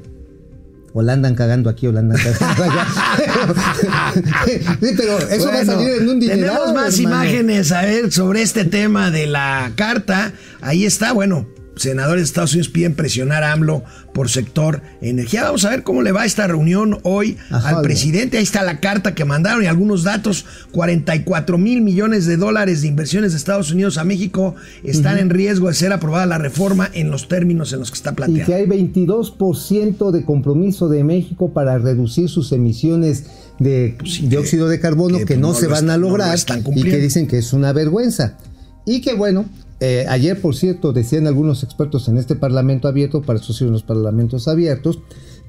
Holanda 0.93 1.33
cagando 1.35 1.69
aquí, 1.69 1.85
Holanda 1.87 2.15
cagando 2.15 2.63
allá. 2.63 2.87
pero 4.97 5.17
eso 5.19 5.47
va 5.47 5.59
a 5.59 5.65
salir 5.65 5.89
en 6.01 6.07
un 6.09 6.19
dineral, 6.19 6.39
Tenemos 6.41 6.73
más 6.73 6.97
hermano. 6.99 7.15
imágenes 7.25 7.71
a 7.71 7.81
ver 7.81 8.11
sobre 8.11 8.41
este 8.41 8.63
tema 8.65 9.11
de 9.11 9.27
la 9.27 9.71
carta. 9.75 10.33
Ahí 10.61 10.85
está, 10.85 11.11
bueno. 11.11 11.47
Senadores 11.75 12.21
de 12.21 12.25
Estados 12.25 12.53
Unidos 12.53 12.69
piden 12.69 12.95
presionar 12.95 13.43
a 13.43 13.51
AMLO 13.51 13.83
por 14.13 14.29
sector 14.29 14.81
energía. 15.01 15.43
Vamos 15.43 15.65
a 15.65 15.71
ver 15.71 15.83
cómo 15.83 16.01
le 16.01 16.11
va 16.11 16.25
esta 16.25 16.47
reunión 16.47 16.99
hoy 17.03 17.37
Ajá, 17.49 17.69
al 17.69 17.81
presidente. 17.81 18.37
Ahí 18.37 18.43
está 18.43 18.63
la 18.63 18.79
carta 18.79 19.15
que 19.15 19.25
mandaron 19.25 19.63
y 19.63 19.67
algunos 19.67 20.03
datos. 20.03 20.45
44 20.71 21.57
mil 21.57 21.81
millones 21.81 22.25
de 22.25 22.37
dólares 22.37 22.81
de 22.81 22.87
inversiones 22.87 23.31
de 23.31 23.37
Estados 23.37 23.71
Unidos 23.71 23.97
a 23.97 24.03
México 24.03 24.55
están 24.83 25.17
en 25.17 25.29
riesgo 25.29 25.67
de 25.67 25.73
ser 25.73 25.93
aprobada 25.93 26.25
la 26.25 26.37
reforma 26.37 26.89
en 26.93 27.09
los 27.09 27.27
términos 27.27 27.73
en 27.73 27.79
los 27.79 27.89
que 27.91 27.95
está 27.97 28.11
Y 28.11 28.15
planteada. 28.15 28.45
que 28.45 28.53
hay 28.53 28.65
22% 28.65 30.11
de 30.11 30.23
compromiso 30.25 30.89
de 30.89 31.03
México 31.03 31.53
para 31.53 31.77
reducir 31.77 32.29
sus 32.29 32.51
emisiones 32.51 33.25
de 33.59 33.97
sí, 34.05 34.27
dióxido 34.27 34.67
de 34.67 34.79
carbono 34.79 35.17
que, 35.19 35.25
que, 35.25 35.37
no, 35.37 35.49
no 35.49 35.53
se 35.53 35.67
van 35.67 35.89
a 35.89 35.93
no 35.97 36.03
lo 36.03 36.09
lograr 36.09 36.33
están 36.35 36.63
y 36.75 36.83
que 36.83 36.97
dicen 36.97 37.27
que 37.27 37.37
es 37.39 37.53
una 37.53 37.73
vergüenza. 37.73 38.37
Y 38.85 39.01
que 39.01 39.13
bueno, 39.13 39.45
eh, 39.85 40.05
ayer 40.07 40.39
por 40.39 40.55
cierto 40.55 40.93
decían 40.93 41.27
algunos 41.27 41.61
expertos 41.61 42.07
en 42.07 42.17
este 42.17 42.37
parlamento 42.37 42.87
abierto, 42.87 43.21
para 43.21 43.39
eso 43.39 43.51
sirven 43.51 43.73
los 43.73 43.83
parlamentos 43.83 44.47
abiertos, 44.47 44.99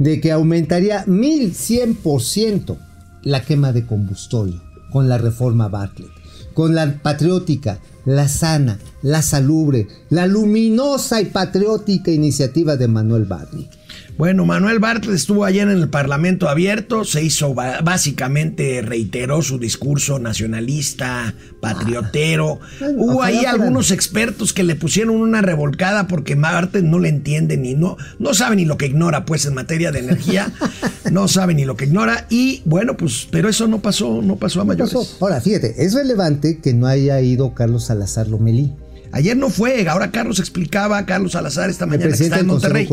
de 0.01 0.21
que 0.21 0.33
aumentaría 0.33 1.07
1100% 1.07 2.77
la 3.23 3.45
quema 3.45 3.73
de 3.73 3.87
combustorio 3.87 4.61
con 4.91 5.09
la 5.09 5.19
reforma 5.19 5.69
Bartlett, 5.69 6.11
con 6.53 6.75
la 6.75 7.01
patriótica, 7.01 7.79
la 8.07 8.27
sana, 8.27 8.81
la 9.03 9.23
salubre, 9.23 9.87
la 10.11 10.27
luminosa 10.27 11.21
y 11.21 11.27
patriótica 11.27 12.11
iniciativa 12.11 12.77
de 12.77 12.89
Manuel 12.89 13.27
Barney. 13.27 13.69
Bueno, 14.17 14.45
Manuel 14.45 14.79
Bartlett 14.79 15.17
estuvo 15.17 15.45
ayer 15.45 15.69
en 15.69 15.77
el 15.77 15.89
Parlamento 15.89 16.49
abierto, 16.49 17.05
se 17.05 17.23
hizo 17.25 17.53
básicamente, 17.53 18.81
reiteró 18.81 19.43
su 19.43 19.59
discurso 19.59 20.21
nacionalista, 20.21 21.35
patriotero. 21.61 22.61
Bueno, 22.79 23.03
Hubo 23.03 23.23
ahí 23.25 23.45
algunos 23.45 23.91
expertos 23.91 24.53
que 24.53 24.63
le 24.63 24.77
pusieron 24.77 25.17
una 25.17 25.43
revolcada 25.43 26.07
porque 26.07 26.37
Bartlett 26.37 26.85
no 26.85 27.01
le 27.01 27.09
entiende 27.09 27.57
ni 27.57 27.75
no, 27.75 27.97
no 28.21 28.35
sabe 28.35 28.55
ni 28.55 28.65
lo 28.65 28.79
que 28.79 28.87
ignora, 28.87 29.25
pues 29.25 29.47
en 29.47 29.55
materia 29.55 29.91
de 29.91 29.99
energía, 29.99 30.53
no 31.11 31.27
sabe 31.27 31.55
ni 31.55 31.65
lo 31.65 31.77
que 31.77 31.87
ignora. 31.87 32.27
Y 32.31 32.63
bueno, 32.67 32.97
pues, 32.97 33.27
pero 33.33 33.49
eso 33.49 33.67
no 33.67 33.81
pasó, 33.81 34.23
no 34.23 34.37
pasó 34.37 34.61
a 34.61 34.65
mayores. 34.65 34.95
Pasó. 34.95 35.17
Ahora, 35.21 35.41
fíjate, 35.41 35.85
es 35.85 35.93
relevante 35.93 36.61
que 36.61 36.73
no 36.73 36.87
haya 36.87 37.21
ido 37.21 37.53
Carlos 37.53 37.87
Salazar 37.87 38.29
Lomelí. 38.29 38.73
Ayer 39.15 39.37
no 39.37 39.49
fue, 39.49 39.87
ahora 39.89 40.11
Carlos 40.11 40.41
explicaba, 40.41 41.07
Carlos 41.07 41.33
Salazar 41.33 41.71
esta 41.71 41.87
mañana 41.87 42.17
que 42.17 42.25
está 42.25 42.41
en 42.41 42.49
Monterrey, 42.49 42.89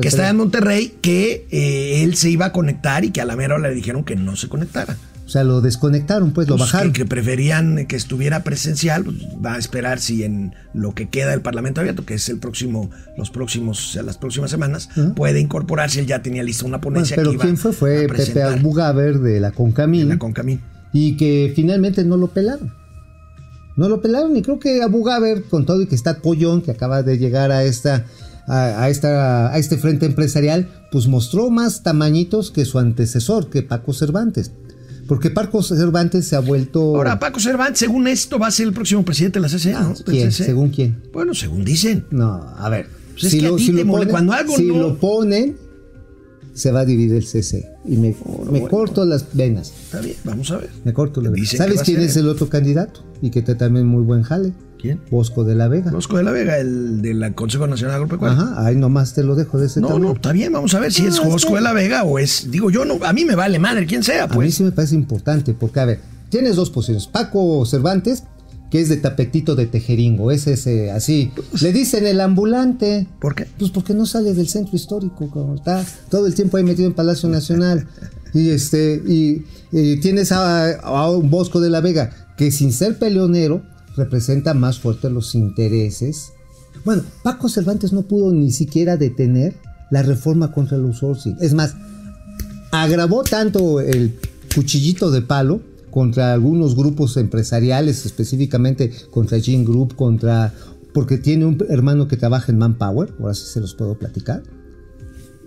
que 0.00 0.08
está 0.08 0.28
en 0.28 0.36
Monterrey, 0.36 0.94
que 1.00 1.46
eh, 1.50 2.02
él 2.04 2.16
se 2.16 2.28
iba 2.28 2.44
a 2.46 2.52
conectar 2.52 3.02
y 3.02 3.12
que 3.12 3.22
a 3.22 3.24
la 3.24 3.34
mera 3.34 3.54
hora 3.54 3.70
le 3.70 3.74
dijeron 3.74 4.04
que 4.04 4.14
no 4.14 4.36
se 4.36 4.48
conectara. 4.48 4.98
O 5.24 5.28
sea, 5.30 5.42
lo 5.42 5.62
desconectaron, 5.62 6.32
pues, 6.32 6.46
lo 6.48 6.56
Pues, 6.58 6.70
bajaron. 6.70 6.92
Que, 6.92 6.98
que 7.00 7.06
preferían 7.06 7.86
que 7.86 7.96
estuviera 7.96 8.44
presencial, 8.44 9.04
pues, 9.04 9.16
va 9.42 9.54
a 9.54 9.58
esperar 9.58 9.98
si 10.00 10.22
en 10.22 10.54
lo 10.74 10.94
que 10.94 11.08
queda 11.08 11.30
del 11.30 11.40
Parlamento 11.40 11.80
abierto, 11.80 12.04
que 12.04 12.12
es 12.12 12.28
el 12.28 12.38
próximo, 12.40 12.90
los 13.16 13.30
próximos, 13.30 13.88
o 13.88 13.92
sea, 13.94 14.02
las 14.02 14.18
próximas 14.18 14.50
semanas, 14.50 14.90
puede 15.16 15.40
incorporarse. 15.40 15.98
Él 16.00 16.06
ya 16.06 16.20
tenía 16.20 16.42
lista 16.42 16.66
una 16.66 16.76
Bueno, 16.76 16.96
ponencia 16.96 17.16
pero 17.16 17.30
que 17.30 17.34
iba 17.36 17.44
¿quién 17.44 17.56
fue? 17.56 17.72
Fue 17.72 18.04
a 18.04 18.08
Pepe 18.08 18.42
Abugaber 18.42 19.18
de 19.20 19.40
la 19.40 19.50
Concamín 19.50 20.10
la 20.10 20.18
Concamín. 20.18 20.60
y 20.92 21.16
que 21.16 21.50
finalmente 21.56 22.04
no 22.04 22.18
lo 22.18 22.26
pelaron. 22.28 22.83
No 23.76 23.88
lo 23.88 24.00
pelaron 24.00 24.36
y 24.36 24.42
creo 24.42 24.58
que 24.58 24.82
Abugaber, 24.82 25.44
con 25.44 25.66
todo 25.66 25.82
y 25.82 25.86
que 25.86 25.94
está 25.94 26.18
Pollón, 26.20 26.62
que 26.62 26.70
acaba 26.70 27.02
de 27.02 27.18
llegar 27.18 27.50
a 27.52 27.64
esta 27.64 28.04
a, 28.46 28.88
esta 28.90 29.52
a 29.52 29.58
este 29.58 29.78
frente 29.78 30.04
empresarial, 30.06 30.68
pues 30.92 31.06
mostró 31.08 31.50
más 31.50 31.82
tamañitos 31.82 32.50
que 32.50 32.64
su 32.66 32.78
antecesor, 32.78 33.48
que 33.48 33.62
Paco 33.62 33.92
Cervantes. 33.94 34.52
Porque 35.08 35.30
Paco 35.30 35.62
Cervantes 35.62 36.26
se 36.28 36.36
ha 36.36 36.40
vuelto 36.40 36.96
Ahora, 36.96 37.18
Paco 37.18 37.40
Cervantes, 37.40 37.78
según 37.78 38.06
esto, 38.06 38.38
va 38.38 38.46
a 38.46 38.50
ser 38.50 38.66
el 38.68 38.72
próximo 38.72 39.04
presidente 39.04 39.38
de 39.38 39.42
la 39.48 39.54
CCE, 39.54 39.72
¿no? 39.72 39.94
¿Quién? 40.04 40.30
¿Según 40.32 40.70
quién? 40.70 41.02
Bueno, 41.12 41.34
según 41.34 41.64
dicen. 41.64 42.06
No, 42.10 42.34
a 42.56 42.68
ver. 42.68 42.86
Pues 43.12 43.24
es 43.24 43.34
que 43.40 43.46
a 43.46 43.56
ti 43.56 43.70
te 43.72 43.84
mole- 43.84 44.08
cuando 44.10 44.32
algo 44.32 44.56
si 44.56 44.66
no- 44.66 44.78
lo 44.78 44.98
ponen, 44.98 45.56
se 46.54 46.70
va 46.72 46.80
a 46.80 46.84
dividir 46.84 47.14
el 47.16 47.24
CC. 47.26 47.68
Y 47.84 47.96
me, 47.96 48.14
me 48.50 48.62
corto 48.68 49.04
las 49.04 49.26
venas. 49.34 49.72
Está 49.84 50.00
bien, 50.00 50.16
vamos 50.24 50.50
a 50.50 50.58
ver. 50.58 50.70
Me 50.84 50.92
corto 50.92 51.20
las 51.20 51.32
venas. 51.32 51.50
¿Sabes 51.50 51.82
quién 51.82 52.00
es 52.00 52.16
el 52.16 52.28
otro 52.28 52.48
candidato? 52.48 53.00
Y 53.20 53.30
que 53.30 53.42
te 53.42 53.54
también 53.54 53.86
muy 53.86 54.02
buen 54.02 54.22
jale. 54.22 54.52
¿Quién? 54.80 55.00
Bosco 55.10 55.44
de 55.44 55.54
la 55.54 55.66
Vega. 55.68 55.90
Bosco 55.90 56.18
de 56.18 56.22
la 56.24 56.30
Vega, 56.30 56.58
el 56.58 57.00
del 57.00 57.34
Consejo 57.34 57.66
Nacional 57.66 57.94
Agropecuario. 57.96 58.38
Ajá, 58.38 58.66
ahí 58.66 58.76
nomás 58.76 59.14
te 59.14 59.22
lo 59.22 59.34
dejo 59.34 59.58
de 59.58 59.66
ese 59.66 59.80
No, 59.80 59.88
tamaño. 59.88 60.06
no, 60.08 60.12
está 60.12 60.32
bien, 60.32 60.52
vamos 60.52 60.74
a 60.74 60.78
ver 60.80 60.92
si 60.92 61.02
No, 61.02 61.08
es 61.08 61.24
Bosco 61.24 61.50
que- 61.52 61.56
de 61.56 61.60
la 61.62 61.72
Vega 61.72 62.04
o 62.04 62.18
es. 62.18 62.50
Digo, 62.50 62.70
yo 62.70 62.84
no, 62.84 62.98
a 63.02 63.12
mí 63.14 63.24
me 63.24 63.34
vale 63.34 63.58
madre, 63.58 63.86
quien 63.86 64.02
sea, 64.02 64.24
A 64.24 64.28
mí 64.28 64.34
pues. 64.34 64.54
sí 64.54 64.62
me 64.62 64.72
parece 64.72 64.94
importante, 64.94 65.54
porque 65.54 65.80
a 65.80 65.86
ver, 65.86 66.00
tienes 66.28 66.56
dos 66.56 66.68
posiciones. 66.68 67.06
Paco 67.06 67.64
Cervantes, 67.64 68.24
que 68.74 68.80
es 68.80 68.88
de 68.88 68.96
tapetito 68.96 69.54
de 69.54 69.68
tejeringo, 69.68 70.32
es 70.32 70.48
ese 70.48 70.90
así. 70.90 71.30
Le 71.62 71.72
dicen 71.72 72.08
el 72.08 72.20
ambulante. 72.20 73.06
¿Por 73.20 73.36
qué? 73.36 73.46
Pues 73.56 73.70
porque 73.70 73.94
no 73.94 74.04
sale 74.04 74.34
del 74.34 74.48
centro 74.48 74.74
histórico, 74.74 75.30
como 75.30 75.54
está 75.54 75.86
todo 76.10 76.26
el 76.26 76.34
tiempo 76.34 76.56
ahí 76.56 76.64
metido 76.64 76.88
en 76.88 76.94
Palacio 76.94 77.28
Nacional. 77.28 77.86
Y 78.32 78.48
este, 78.48 79.00
y, 79.06 79.44
y 79.70 80.00
tienes 80.00 80.32
a, 80.32 80.72
a 80.80 81.08
un 81.08 81.30
Bosco 81.30 81.60
de 81.60 81.70
la 81.70 81.80
Vega, 81.80 82.34
que 82.36 82.50
sin 82.50 82.72
ser 82.72 82.98
peleonero, 82.98 83.62
representa 83.96 84.54
más 84.54 84.80
fuerte 84.80 85.08
los 85.08 85.36
intereses. 85.36 86.32
Bueno, 86.84 87.04
Paco 87.22 87.48
Cervantes 87.48 87.92
no 87.92 88.02
pudo 88.02 88.32
ni 88.32 88.50
siquiera 88.50 88.96
detener 88.96 89.54
la 89.92 90.02
reforma 90.02 90.50
contra 90.50 90.78
el 90.78 90.82
outsourcing. 90.82 91.36
Es 91.40 91.54
más, 91.54 91.76
agravó 92.72 93.22
tanto 93.22 93.80
el 93.80 94.18
cuchillito 94.52 95.12
de 95.12 95.22
palo 95.22 95.60
contra 95.94 96.32
algunos 96.32 96.74
grupos 96.74 97.16
empresariales, 97.16 98.04
específicamente 98.04 98.90
contra 99.12 99.38
Gene 99.40 99.62
Group, 99.64 99.94
contra 99.94 100.52
porque 100.92 101.18
tiene 101.18 101.44
un 101.46 101.56
hermano 101.68 102.08
que 102.08 102.16
trabaja 102.16 102.50
en 102.50 102.58
Manpower, 102.58 103.14
ahora 103.20 103.32
sí 103.34 103.44
se 103.46 103.60
los 103.60 103.74
puedo 103.76 103.94
platicar. 103.96 104.42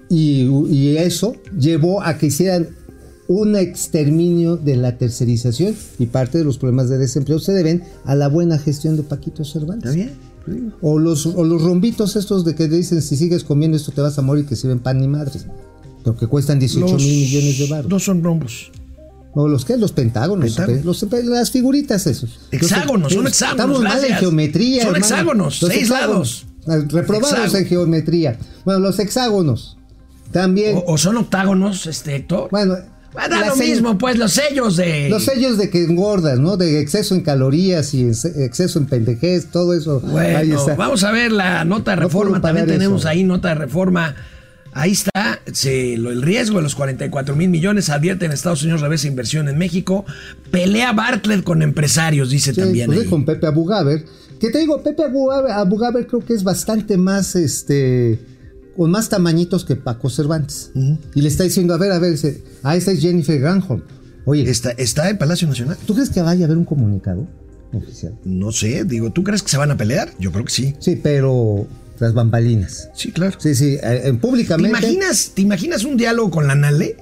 Y, 0.10 0.44
y 0.70 0.96
eso 0.96 1.36
llevó 1.60 2.01
a 2.01 2.18
que 2.18 2.27
hicieran 2.27 2.70
un 3.27 3.58
exterminio 3.58 4.56
de 4.56 4.77
la 4.77 4.98
tercerización 4.98 5.75
y 6.00 6.06
parte 6.06 6.38
de 6.38 6.46
los 6.46 6.58
problemas 6.58 6.88
de 6.88 6.98
desempleo 6.98 7.39
se 7.39 7.51
deben 7.51 7.84
a 8.06 8.16
la 8.16 8.30
buena 8.30 8.58
gestión 8.58 8.96
de 8.96 9.04
Paquito 9.04 9.44
Cervantes. 9.44 9.94
¿Está 9.96 10.06
bien? 10.51 10.74
O 10.82 10.98
los, 10.98 11.25
o 11.25 11.44
los 11.44 11.62
rombitos 11.62 12.16
estos 12.16 12.46
de 12.46 12.56
que 12.56 12.70
dicen 12.70 13.01
si 13.01 13.18
sigues 13.18 13.44
comiendo 13.44 13.75
esto 13.75 13.92
te 13.92 14.00
vas 14.00 14.18
a 14.18 14.22
morir 14.22 14.46
que 14.46 14.56
sirven 14.56 14.80
pan 14.80 14.98
ni 15.01 15.10
madres. 15.10 15.46
Pero 16.06 16.16
que 16.16 16.27
cuestan 16.27 16.58
18 16.58 16.94
Los- 16.94 17.04
mil 17.04 17.18
millones 17.25 17.60
de 17.60 17.68
baros. 17.68 17.92
No 17.92 18.00
son 18.00 18.24
rombos. 18.24 18.72
O 19.39 19.48
los 19.48 19.65
que 19.65 19.77
los 19.77 19.91
pentágonos, 19.91 20.58
los- 20.84 21.06
las 21.25 21.51
figuritas 21.51 22.08
esos. 22.08 22.39
Hexágonos, 22.51 23.13
son 23.13 23.27
hexágonos, 23.27 23.60
Estamos 23.60 23.82
mal 23.84 23.91
en 23.94 23.98
gracias. 24.00 24.20
geometría. 24.20 24.84
Son 24.84 24.96
hermano. 24.96 25.06
hexágonos, 25.06 25.62
Los 25.62 25.72
seis 25.72 25.84
hexágonos. 25.84 26.46
Ah, 26.67 26.77
Reprobados 26.89 27.53
en 27.53 27.65
geometría. 27.67 28.38
Bueno, 28.65 28.79
los 28.79 28.98
hexágonos. 29.00 29.77
También. 30.32 30.77
O, 30.77 30.94
o 30.94 30.98
son 30.98 31.17
octágonos, 31.17 31.86
este 31.86 32.15
Héctor. 32.15 32.50
bueno, 32.51 32.75
Ah, 33.15 33.27
da 33.29 33.48
lo 33.48 33.56
mismo, 33.56 33.98
pues, 33.98 34.17
los 34.17 34.34
sellos 34.34 34.75
de. 34.75 35.10
Los 35.10 35.24
sellos 35.25 35.58
de 35.58 35.70
que 35.72 35.84
engordas, 35.86 36.38
¿no? 36.39 36.56
De 36.58 36.79
exceso 36.82 37.15
en 37.15 37.22
calorías 37.22 37.94
y 37.94 38.03
ex- 38.08 38.25
exceso 38.25 38.77
en 38.79 38.86
pendejez, 38.86 39.48
todo 39.51 39.74
eso. 39.74 40.01
ahí 40.03 40.12
Bueno, 40.12 40.60
está. 40.60 40.75
vamos 40.75 41.03
a 41.03 41.12
ver 41.12 41.32
la 41.32 41.63
nota 41.65 41.91
de 41.91 41.98
reforma. 41.98 42.41
También 42.41 42.67
tenemos 42.67 43.01
eso. 43.01 43.10
ahí 43.10 43.24
nota 43.24 43.48
de 43.50 43.56
reforma. 43.56 44.13
Ahí 44.77 44.91
está 44.91 45.39
se- 45.51 45.98
lo- 45.98 46.12
el 46.12 46.22
riesgo 46.22 46.57
de 46.57 46.63
los 46.63 46.75
44 46.75 47.36
mil 47.36 47.50
millones. 47.50 47.89
Advierten 47.89 48.31
Estados 48.31 48.62
Unidos 48.63 48.81
regresa 48.81 49.07
inversión 49.07 49.48
en 49.50 49.57
México. 49.57 50.05
Pelea 50.51 50.93
Bartlett 50.93 51.43
con 51.43 51.62
empresarios, 51.62 52.29
dice 52.29 52.53
Sí, 52.53 52.62
también. 52.62 52.88
pues 52.88 53.00
ahí. 53.01 53.05
con 53.07 53.25
Pepe 53.25 53.48
Abugaber. 53.48 54.05
Que 54.39 54.50
te 54.51 54.60
digo, 54.60 54.84
Pepe 54.84 55.03
Abugaber, 55.03 55.51
Abugaber 55.51 56.05
creo 56.05 56.24
que 56.24 56.34
es 56.34 56.43
bastante 56.43 56.96
más, 56.98 57.36
este, 57.36 58.19
con 58.75 58.91
más 58.91 59.10
tamañitos 59.10 59.65
que 59.65 59.75
Paco 59.75 60.10
Cervantes. 60.12 60.72
Y 61.15 61.22
le 61.22 61.27
está 61.27 61.43
diciendo, 61.43 61.74
a 61.74 61.77
ver, 61.77 61.91
a 61.91 61.98
ver, 62.00 62.12
dice, 62.12 62.43
ah, 62.62 62.75
esta 62.75 62.91
es 62.91 63.01
Jennifer 63.01 63.39
Granholm. 63.39 63.81
Oye, 64.25 64.48
Está, 64.50 64.72
está 64.72 65.10
en 65.10 65.17
Palacio 65.17 65.48
Nacional. 65.48 65.77
¿tú 65.88 65.93
crees 65.96 66.10
que 66.12 66.22
vaya 66.22 66.43
a 66.43 66.46
haber 66.46 66.57
un 66.57 66.65
comunicado 66.65 67.25
oficial? 67.74 68.13
No 68.25 68.51
sé, 68.51 68.84
digo, 68.84 69.10
¿tú 69.12 69.24
crees 69.24 69.41
que 69.41 69.50
se 69.50 69.57
van 69.57 69.72
a 69.72 69.77
pelear? 69.77 70.12
Yo 70.19 70.31
creo 70.31 70.46
que 70.46 70.51
sí. 70.53 70.75
Sí, 70.79 71.00
pero 71.01 71.65
tras 71.98 72.13
bambalinas. 72.13 72.89
Sí, 72.94 73.12
claro. 73.12 73.38
Sí, 73.39 73.56
sí, 73.56 73.74
eh, 73.75 73.80
eh, 73.84 74.01
¿Te 74.04 74.13
públicamente. 74.13 74.70
imaginas, 74.70 75.32
¿Te 75.34 75.42
imaginas 75.42 75.84
un 75.84 75.98
diálogo 75.98 76.32
con 76.32 76.48
la 76.48 76.56
Nale? 76.56 76.96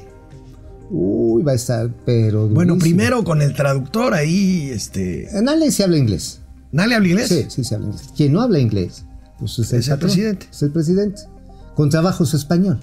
Uy, 0.89 1.43
va 1.43 1.51
a 1.53 1.55
estar, 1.55 1.89
pero. 2.05 2.47
Bueno, 2.47 2.77
primero 2.77 3.23
con 3.23 3.41
el 3.41 3.53
traductor 3.53 4.13
ahí, 4.13 4.69
este. 4.71 5.37
En 5.37 5.49
Ale 5.49 5.71
se 5.71 5.83
habla 5.83 5.97
inglés. 5.97 6.41
¿Nale 6.71 6.95
habla 6.95 7.09
inglés? 7.09 7.27
Sí, 7.29 7.45
sí 7.49 7.63
se 7.63 7.75
habla 7.75 7.87
inglés. 7.87 8.09
Quien 8.15 8.33
no 8.33 8.41
habla 8.41 8.59
inglés, 8.59 9.05
pues 9.39 9.57
es 9.59 9.73
el, 9.73 9.79
Es 9.79 9.87
el 9.87 9.99
presidente. 9.99 10.47
Es 10.51 10.61
el 10.61 10.71
presidente. 10.71 11.21
Con 11.75 11.89
trabajos 11.89 12.33
español. 12.33 12.79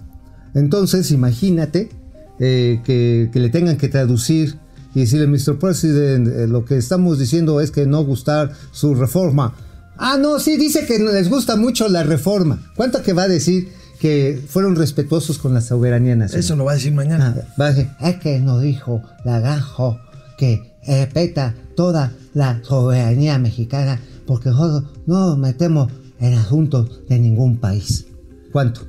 Entonces, 0.55 1.11
imagínate 1.11 1.91
eh, 2.39 2.81
que, 2.85 3.31
que 3.33 3.41
le 3.41 3.49
tengan 3.49 3.77
que 3.77 3.89
traducir 3.89 4.57
y 4.95 5.01
decirle, 5.01 5.27
Mr. 5.27 5.59
President, 5.59 6.29
eh, 6.29 6.47
lo 6.47 6.65
que 6.65 6.77
estamos 6.77 7.19
diciendo 7.19 7.61
es 7.61 7.71
que 7.71 7.87
no 7.87 8.05
gustar 8.05 8.53
su 8.73 8.95
reforma. 8.95 9.55
Ah, 9.99 10.17
no, 10.19 10.39
sí, 10.41 10.57
dice 10.57 10.87
que 10.87 10.99
les 10.99 11.29
gusta 11.29 11.57
mucho 11.57 11.89
la 11.89 12.03
reforma. 12.03 12.73
¿Cuánto 12.77 13.03
que 13.03 13.13
va 13.13 13.25
a 13.25 13.29
decir 13.29 13.69
que 14.01 14.41
fueron 14.49 14.75
respetuosos 14.75 15.39
con 15.39 15.55
la 15.55 15.61
soberanía 15.61 16.17
nacional? 16.17 16.41
Eso 16.41 16.57
lo 16.57 16.65
va 16.65 16.73
a 16.73 16.75
decir 16.75 16.93
mañana. 16.93 17.35
Ah, 17.39 17.55
va 17.61 17.67
a 17.67 17.73
decir, 17.73 17.91
es 18.01 18.17
que 18.17 18.39
nos 18.41 18.63
dijo 18.63 19.03
Laganjo 19.25 20.01
que 20.39 20.75
respeta 20.87 21.55
toda 21.77 22.13
la 22.35 22.61
soberanía 22.65 23.39
mexicana 23.39 24.01
porque 24.27 24.49
nosotros 24.49 24.91
no 25.07 25.29
nos 25.29 25.39
metemos 25.39 25.93
en 26.21 26.35
asuntos 26.35 27.03
de 27.09 27.19
ningún 27.19 27.59
país. 27.59 28.07
¿Cuánto? 28.53 28.89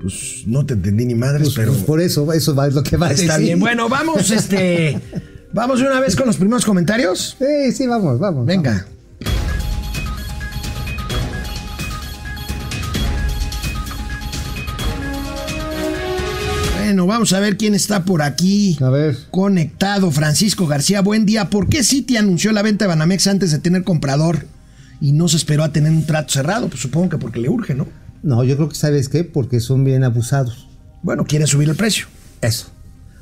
Pues 0.00 0.44
no 0.46 0.64
te 0.64 0.74
entendí 0.74 1.04
ni 1.06 1.14
madres, 1.14 1.42
Pues, 1.48 1.54
pero. 1.56 1.72
pues 1.72 1.84
por 1.84 2.00
eso, 2.00 2.32
eso 2.32 2.54
va, 2.54 2.66
es 2.66 2.74
lo 2.74 2.82
que 2.82 2.96
va 2.96 3.08
a 3.08 3.12
Está 3.12 3.34
decir. 3.34 3.44
bien. 3.44 3.60
Bueno, 3.60 3.88
vamos, 3.88 4.30
este. 4.30 4.98
Vamos 5.52 5.80
de 5.80 5.86
una 5.86 5.98
vez 5.98 6.14
con 6.14 6.28
los 6.28 6.36
primeros 6.36 6.64
comentarios. 6.64 7.34
Sí, 7.36 7.72
sí, 7.72 7.86
vamos, 7.88 8.20
vamos. 8.20 8.46
Venga. 8.46 8.86
Bueno, 16.90 17.06
vamos 17.06 17.32
a 17.32 17.38
ver 17.38 17.56
quién 17.56 17.76
está 17.76 18.04
por 18.04 18.20
aquí. 18.20 18.76
A 18.80 18.90
ver. 18.90 19.16
Conectado, 19.30 20.10
Francisco 20.10 20.66
García, 20.66 21.02
buen 21.02 21.24
día. 21.24 21.48
¿Por 21.48 21.68
qué 21.68 21.84
Citi 21.84 22.16
anunció 22.16 22.50
la 22.50 22.62
venta 22.62 22.84
de 22.84 22.88
Banamex 22.88 23.28
antes 23.28 23.52
de 23.52 23.60
tener 23.60 23.84
comprador 23.84 24.46
y 25.00 25.12
no 25.12 25.28
se 25.28 25.36
esperó 25.36 25.62
a 25.62 25.72
tener 25.72 25.92
un 25.92 26.04
trato 26.04 26.32
cerrado? 26.32 26.66
Pues 26.68 26.82
supongo 26.82 27.10
que 27.10 27.18
porque 27.18 27.38
le 27.38 27.48
urge, 27.48 27.76
¿no? 27.76 27.86
No, 28.24 28.42
yo 28.42 28.56
creo 28.56 28.68
que 28.68 28.74
sabes 28.74 29.08
qué, 29.08 29.22
porque 29.22 29.60
son 29.60 29.84
bien 29.84 30.02
abusados. 30.02 30.66
Bueno, 31.04 31.24
quiere 31.26 31.46
subir 31.46 31.68
el 31.68 31.76
precio. 31.76 32.06
Eso. 32.40 32.66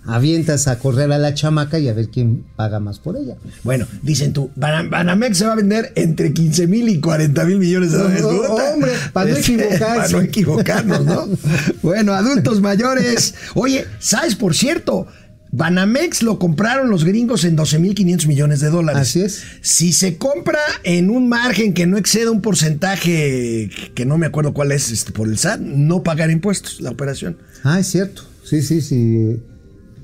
Avientas 0.09 0.69
a 0.69 0.79
correr 0.79 1.13
a 1.13 1.19
la 1.19 1.35
chamaca 1.35 1.79
y 1.79 1.89
a 1.89 1.93
ver 1.93 2.09
quién 2.09 2.45
paga 2.57 2.81
más 2.81 2.99
por 2.99 3.17
ella. 3.17 3.37
Bueno, 3.63 3.87
dicen 4.03 4.33
tú, 4.33 4.51
Bana- 4.57 4.89
Banamex 4.89 5.39
se 5.39 5.47
va 5.47 5.53
a 5.53 5.57
vender 5.57 5.93
entre 5.97 6.33
15 6.33 6.67
mil 6.67 6.89
y 6.89 6.99
40 7.01 7.45
mil 7.45 7.59
millones 7.59 7.93
de 7.93 7.99
dólares. 7.99 8.23
Oh, 8.25 8.47
Puta. 8.49 8.71
hombre, 8.73 8.91
para 9.13 9.31
no 9.31 9.37
Este, 9.39 9.53
equivocarse. 9.55 9.85
Para 9.85 10.09
no 10.09 10.21
equivocarnos, 10.21 11.05
¿no? 11.05 11.29
bueno, 11.83 12.15
adultos 12.15 12.61
mayores. 12.61 13.35
Oye, 13.55 13.85
¿sabes, 13.99 14.35
por 14.35 14.55
cierto? 14.55 15.07
Banamex 15.51 16.23
lo 16.23 16.39
compraron 16.39 16.91
los 16.91 17.05
gringos 17.05 17.45
en 17.45 17.57
12 17.57 17.79
mil 17.79 17.95
500 17.95 18.27
millones 18.27 18.61
de 18.61 18.69
dólares. 18.69 19.01
Así 19.03 19.23
es. 19.23 19.43
Si 19.63 19.93
se 19.95 20.19
compra 20.19 20.59
en 20.85 21.09
un 21.09 21.29
margen 21.29 21.73
que 21.73 21.87
no 21.87 21.97
exceda 21.97 22.31
un 22.31 22.43
porcentaje 22.43 23.71
que 23.95 24.05
no 24.05 24.19
me 24.19 24.27
acuerdo 24.27 24.53
cuál 24.53 24.73
es 24.73 24.91
este, 24.91 25.13
por 25.13 25.29
el 25.29 25.39
SAT, 25.39 25.61
no 25.61 26.03
pagar 26.03 26.31
impuestos 26.31 26.81
la 26.81 26.91
operación. 26.91 27.39
Ah, 27.65 27.81
es 27.81 27.87
cierto. 27.89 28.23
Sí, 28.45 28.63
sí, 28.63 28.81
sí. 28.83 29.39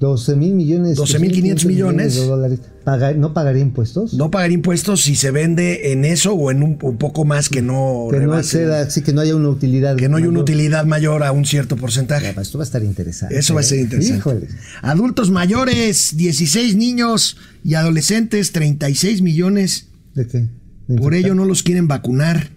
12 0.04 0.36
mil 0.36 0.54
millones. 0.54 0.96
12,500 0.96 1.64
millones. 1.64 2.14
de 2.14 2.26
dólares. 2.26 2.60
Pagar- 2.84 3.16
¿No 3.16 3.32
pagaría 3.32 3.62
impuestos? 3.62 4.12
No 4.12 4.30
pagar 4.30 4.52
impuestos 4.52 5.00
si 5.00 5.16
se 5.16 5.30
vende 5.30 5.92
en 5.92 6.04
eso 6.04 6.34
o 6.34 6.50
en 6.50 6.62
un, 6.62 6.78
un 6.82 6.98
poco 6.98 7.24
más 7.24 7.48
que 7.48 7.62
no 7.62 8.08
que 8.10 8.20
no 8.20 8.38
exceda, 8.38 8.90
sí, 8.90 9.00
que 9.00 9.14
no 9.14 9.22
haya 9.22 9.34
una 9.34 9.48
utilidad. 9.48 9.96
que 9.96 10.08
no 10.10 10.18
hay 10.18 10.24
una 10.24 10.40
utilidad 10.40 10.84
mayor 10.84 11.22
a 11.22 11.32
un 11.32 11.46
cierto 11.46 11.76
porcentaje. 11.76 12.32
Ya, 12.34 12.42
Esto 12.42 12.58
va 12.58 12.64
a 12.64 12.66
estar 12.66 12.82
interesante. 12.84 13.38
Eso 13.38 13.54
va 13.54 13.60
a 13.60 13.62
ser 13.62 13.78
¿eh? 13.78 13.82
interesante. 13.82 14.18
Híjole. 14.18 14.48
Adultos 14.82 15.30
mayores, 15.30 16.14
16 16.16 16.76
niños 16.76 17.38
y 17.64 17.74
adolescentes, 17.74 18.52
36 18.52 19.22
millones. 19.22 19.88
¿De 20.14 20.26
qué? 20.26 20.48
¿De 20.86 20.96
Por 20.98 21.14
ello 21.14 21.34
no 21.34 21.46
los 21.46 21.62
quieren 21.62 21.88
vacunar. 21.88 22.50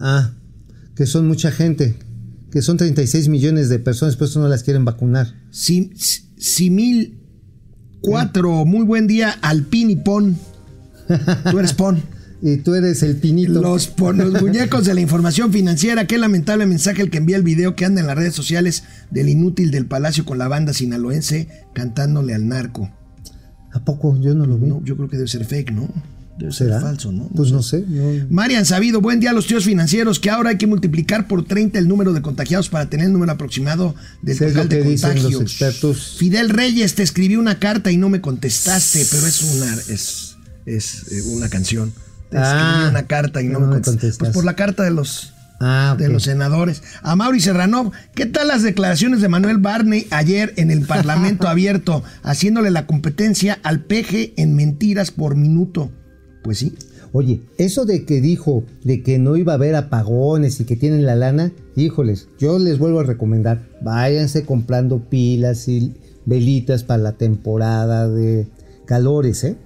Ah, 0.00 0.32
que 0.96 1.04
son 1.06 1.28
mucha 1.28 1.50
gente. 1.50 1.96
Que 2.50 2.62
son 2.62 2.78
36 2.78 3.28
millones 3.28 3.68
de 3.68 3.78
personas, 3.78 4.16
por 4.16 4.26
eso 4.26 4.40
no 4.40 4.48
las 4.48 4.62
quieren 4.64 4.84
vacunar. 4.84 5.34
Sim- 5.52 5.90
s- 5.94 6.22
Simil 6.40 7.18
4, 8.00 8.64
muy 8.64 8.84
buen 8.84 9.06
día, 9.06 9.36
Alpin 9.42 9.90
y 9.90 9.96
Pon. 9.96 10.36
Tú 11.50 11.58
eres 11.58 11.72
Pon. 11.74 12.02
Y 12.42 12.56
tú 12.56 12.72
eres 12.74 13.02
el 13.02 13.16
pinito. 13.16 13.60
Los, 13.60 13.88
pon- 13.88 14.16
los 14.16 14.40
muñecos 14.40 14.86
de 14.86 14.94
la 14.94 15.02
información 15.02 15.52
financiera. 15.52 16.06
Qué 16.06 16.16
lamentable 16.16 16.64
mensaje 16.64 17.02
el 17.02 17.10
que 17.10 17.18
envía 17.18 17.36
el 17.36 17.42
video 17.42 17.76
que 17.76 17.84
anda 17.84 18.00
en 18.00 18.06
las 18.06 18.16
redes 18.16 18.34
sociales 18.34 18.84
del 19.10 19.28
inútil 19.28 19.70
del 19.70 19.84
Palacio 19.84 20.24
con 20.24 20.38
la 20.38 20.48
banda 20.48 20.72
sinaloense 20.72 21.48
cantándole 21.74 22.32
al 22.34 22.48
narco. 22.48 22.90
¿A 23.74 23.84
poco? 23.84 24.18
Yo 24.22 24.34
no 24.34 24.46
lo 24.46 24.56
vi. 24.56 24.68
No, 24.68 24.82
yo 24.82 24.96
creo 24.96 25.10
que 25.10 25.18
debe 25.18 25.28
ser 25.28 25.44
fake, 25.44 25.70
¿no? 25.72 25.90
Debe 26.38 26.52
ser 26.52 26.68
¿Será? 26.68 26.80
falso, 26.80 27.12
¿no? 27.12 27.28
Pues 27.34 27.52
no 27.52 27.62
sé. 27.62 27.84
no- 27.86 28.26
Marian 28.30 28.64
Sabido, 28.64 29.00
buen 29.02 29.20
día 29.20 29.30
a 29.30 29.32
los 29.34 29.46
tíos 29.46 29.64
financieros, 29.64 30.18
que 30.20 30.30
ahora 30.30 30.50
hay 30.50 30.56
que 30.58 30.66
multiplicar 30.66 31.28
por 31.28 31.44
30 31.44 31.78
el 31.78 31.86
número 31.86 32.12
de 32.14 32.22
contagiados 32.22 32.70
para 32.70 32.88
tener 32.88 33.06
el 33.06 33.12
número 33.12 33.32
aproximado 33.32 33.94
del 34.22 34.38
total 34.38 34.54
lo 34.54 34.68
que 34.68 34.76
de 34.76 34.82
dicen 34.84 35.10
los 35.14 35.22
contagios. 35.24 35.42
expertos. 35.42 36.16
Fidel 36.18 36.48
Reyes, 36.48 36.94
te 36.94 37.02
escribí 37.02 37.36
una 37.36 37.58
carta 37.58 37.90
y 37.92 37.98
no 37.98 38.08
me 38.08 38.20
contestaste, 38.22 39.06
pero 39.10 39.26
es 39.26 39.42
una, 39.42 39.74
es, 39.88 40.36
es 40.64 41.12
eh, 41.12 41.22
una 41.36 41.48
canción. 41.50 41.92
Te 42.30 42.38
Ah, 42.38 42.42
escribí 42.76 42.90
una 42.90 43.06
carta 43.06 43.42
y 43.42 43.48
no, 43.48 43.58
no 43.58 43.60
me 43.60 43.66
me 43.66 43.72
contestaste. 43.82 43.98
Pues 44.00 44.16
contestaste. 44.16 44.34
por 44.34 44.44
la 44.44 44.56
carta 44.56 44.82
de 44.82 44.92
los 44.92 45.34
Ah, 45.62 45.94
de 45.98 46.08
los 46.08 46.22
senadores. 46.22 46.82
A 47.02 47.16
Mauri 47.16 47.38
Serranov, 47.38 47.92
¿qué 48.14 48.24
tal 48.24 48.48
las 48.48 48.62
declaraciones 48.62 49.20
de 49.20 49.28
Manuel 49.28 49.58
Barney 49.58 50.06
ayer 50.10 50.54
en 50.56 50.70
el 50.70 50.86
Parlamento 50.86 51.48
abierto, 51.50 52.02
haciéndole 52.22 52.70
la 52.70 52.86
competencia 52.86 53.58
al 53.62 53.80
peje 53.80 54.32
en 54.38 54.56
mentiras 54.56 55.10
por 55.10 55.36
minuto? 55.36 55.92
Pues 56.42 56.58
sí. 56.58 56.74
Oye, 57.12 57.40
eso 57.58 57.84
de 57.86 58.04
que 58.04 58.20
dijo 58.20 58.62
de 58.84 59.02
que 59.02 59.18
no 59.18 59.36
iba 59.36 59.52
a 59.52 59.56
haber 59.56 59.74
apagones 59.74 60.60
y 60.60 60.64
que 60.64 60.76
tienen 60.76 61.04
la 61.04 61.16
lana, 61.16 61.50
híjoles, 61.74 62.28
yo 62.38 62.58
les 62.58 62.78
vuelvo 62.78 63.00
a 63.00 63.04
recomendar, 63.04 63.66
váyanse 63.82 64.44
comprando 64.44 65.00
pilas 65.10 65.66
y 65.66 65.92
velitas 66.24 66.84
para 66.84 67.02
la 67.02 67.12
temporada 67.12 68.08
de 68.08 68.46
calores, 68.86 69.42
¿eh? 69.44 69.56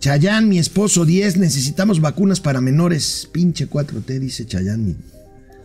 Chayán, 0.00 0.48
mi 0.48 0.58
esposo, 0.58 1.04
10, 1.04 1.38
necesitamos 1.38 2.00
vacunas 2.00 2.40
para 2.40 2.60
menores. 2.60 3.28
Pinche 3.32 3.68
4T, 3.68 4.18
dice 4.20 4.46
Chayán. 4.46 4.84
mi- 4.86 4.96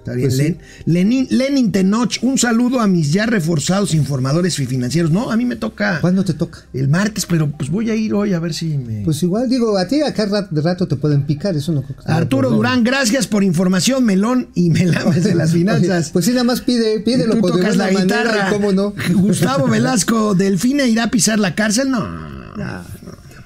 Está 0.04 0.16
bien, 0.16 0.28
Pues 0.28 0.38
sí. 0.38 0.44
Len- 0.44 0.58
Lenin, 0.86 1.28
Lenin 1.30 1.72
Tenoch, 1.72 2.18
un 2.24 2.38
saludo 2.38 2.82
a 2.82 2.88
mis 2.88 3.14
ya 3.14 3.26
reforzados 3.26 3.94
informadores 3.94 4.60
y 4.60 4.66
financieros. 4.66 5.12
No, 5.12 5.32
a 5.32 5.38
mí 5.38 5.46
me 5.46 5.56
toca 5.56 6.02
¿Cuándo 6.02 6.26
te 6.26 6.34
toca? 6.34 6.60
el 6.74 6.90
martes, 6.90 7.26
pero 7.26 7.50
pues 7.52 7.70
voy 7.70 7.90
a 7.90 7.96
ir 7.96 8.14
hoy 8.14 8.34
a 8.34 8.40
ver 8.40 8.54
si 8.54 8.78
me... 8.78 9.04
Pues 9.06 9.24
igual, 9.24 9.48
digo, 9.50 9.78
a 9.78 9.88
ti 9.88 10.02
acá 10.02 10.26
de 10.52 10.62
rato 10.62 10.88
te 10.90 10.98
pueden 10.98 11.26
picar, 11.26 11.56
eso 11.56 11.72
no 11.72 11.84
creo 11.84 11.96
que 11.96 12.12
Arturo. 12.12 12.50
Durán, 12.52 12.84
gracias 12.84 13.28
por 13.28 13.46
información, 13.46 14.04
melón 14.04 14.50
y 14.56 14.70
melames 14.72 15.24
de 15.24 15.36
las 15.36 15.52
finanzas. 15.54 16.10
Pues 16.12 16.26
sí, 16.26 16.32
nada 16.32 16.44
más 16.44 16.60
pide, 16.60 17.00
pídelo 17.00 17.36
tú 17.36 17.40
por 17.42 17.52
tocas 17.54 17.78
la 17.78 17.90
guitarra. 17.90 18.50
¿cómo 18.52 18.74
no? 18.74 18.94
Gustavo 19.14 19.70
Velasco, 19.70 20.36
¿Delfine 20.36 20.86
irá 20.90 21.06
a 21.06 21.12
pisar 21.12 21.40
la 21.40 21.56
cárcel? 21.56 21.90
No. 21.90 22.06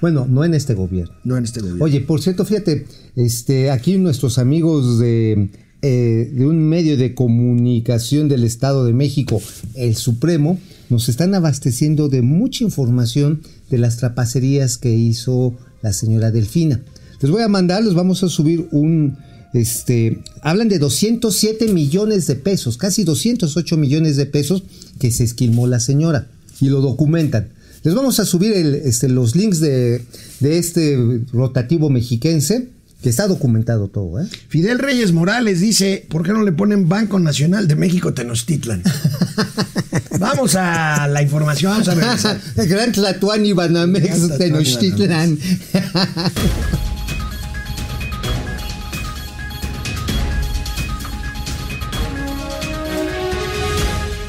Bueno, 0.00 0.26
no 0.28 0.44
en 0.44 0.54
este 0.54 0.74
gobierno. 0.74 1.14
No 1.24 1.36
en 1.36 1.44
este 1.44 1.60
gobierno. 1.60 1.84
Oye, 1.84 2.00
por 2.00 2.20
cierto, 2.22 2.44
fíjate, 2.44 2.86
este, 3.16 3.70
aquí 3.70 3.98
nuestros 3.98 4.38
amigos 4.38 4.98
de, 5.00 5.50
eh, 5.80 6.30
de 6.32 6.46
un 6.46 6.58
medio 6.68 6.96
de 6.96 7.14
comunicación 7.14 8.28
del 8.28 8.44
Estado 8.44 8.84
de 8.84 8.92
México, 8.92 9.40
el 9.74 9.94
Supremo, 9.94 10.58
nos 10.90 11.08
están 11.08 11.34
abasteciendo 11.34 12.08
de 12.08 12.22
mucha 12.22 12.64
información 12.64 13.42
de 13.70 13.78
las 13.78 13.96
trapacerías 13.96 14.76
que 14.76 14.92
hizo 14.92 15.54
la 15.82 15.92
señora 15.92 16.30
Delfina. 16.30 16.80
Les 17.20 17.30
voy 17.30 17.42
a 17.42 17.48
mandar, 17.48 17.84
les 17.84 17.94
vamos 17.94 18.22
a 18.22 18.28
subir 18.28 18.68
un, 18.72 19.18
este, 19.52 20.20
hablan 20.42 20.68
de 20.68 20.78
207 20.78 21.72
millones 21.72 22.26
de 22.26 22.36
pesos, 22.36 22.76
casi 22.76 23.04
208 23.04 23.76
millones 23.76 24.16
de 24.16 24.26
pesos 24.26 24.64
que 24.98 25.10
se 25.10 25.24
esquilmó 25.24 25.66
la 25.66 25.80
señora 25.80 26.28
y 26.60 26.68
lo 26.70 26.80
documentan. 26.80 27.50
Les 27.84 27.94
vamos 27.94 28.18
a 28.18 28.24
subir 28.24 28.52
este, 28.52 29.08
los 29.08 29.36
links 29.36 29.60
de, 29.60 30.02
de 30.40 30.58
este 30.58 31.22
rotativo 31.32 31.88
mexiquense, 31.90 32.68
que 33.02 33.08
está 33.08 33.28
documentado 33.28 33.88
todo, 33.88 34.20
¿eh? 34.20 34.26
Fidel 34.48 34.78
Reyes 34.78 35.12
Morales 35.12 35.60
dice, 35.60 36.06
¿por 36.08 36.24
qué 36.24 36.32
no 36.32 36.42
le 36.42 36.52
ponen 36.52 36.88
Banco 36.88 37.18
Nacional 37.18 37.68
de 37.68 37.76
México 37.76 38.12
Tenochtitlan? 38.12 38.82
vamos 40.18 40.56
a 40.56 41.06
la 41.06 41.22
información, 41.22 41.72
vamos 41.72 41.88
a 41.88 41.94
regresar. 41.94 42.40
Gran 42.56 42.92
Tlatuani 42.92 43.52
Gran 43.52 43.72
Banamex 43.72 44.38
Tenochtitlan. 44.38 45.38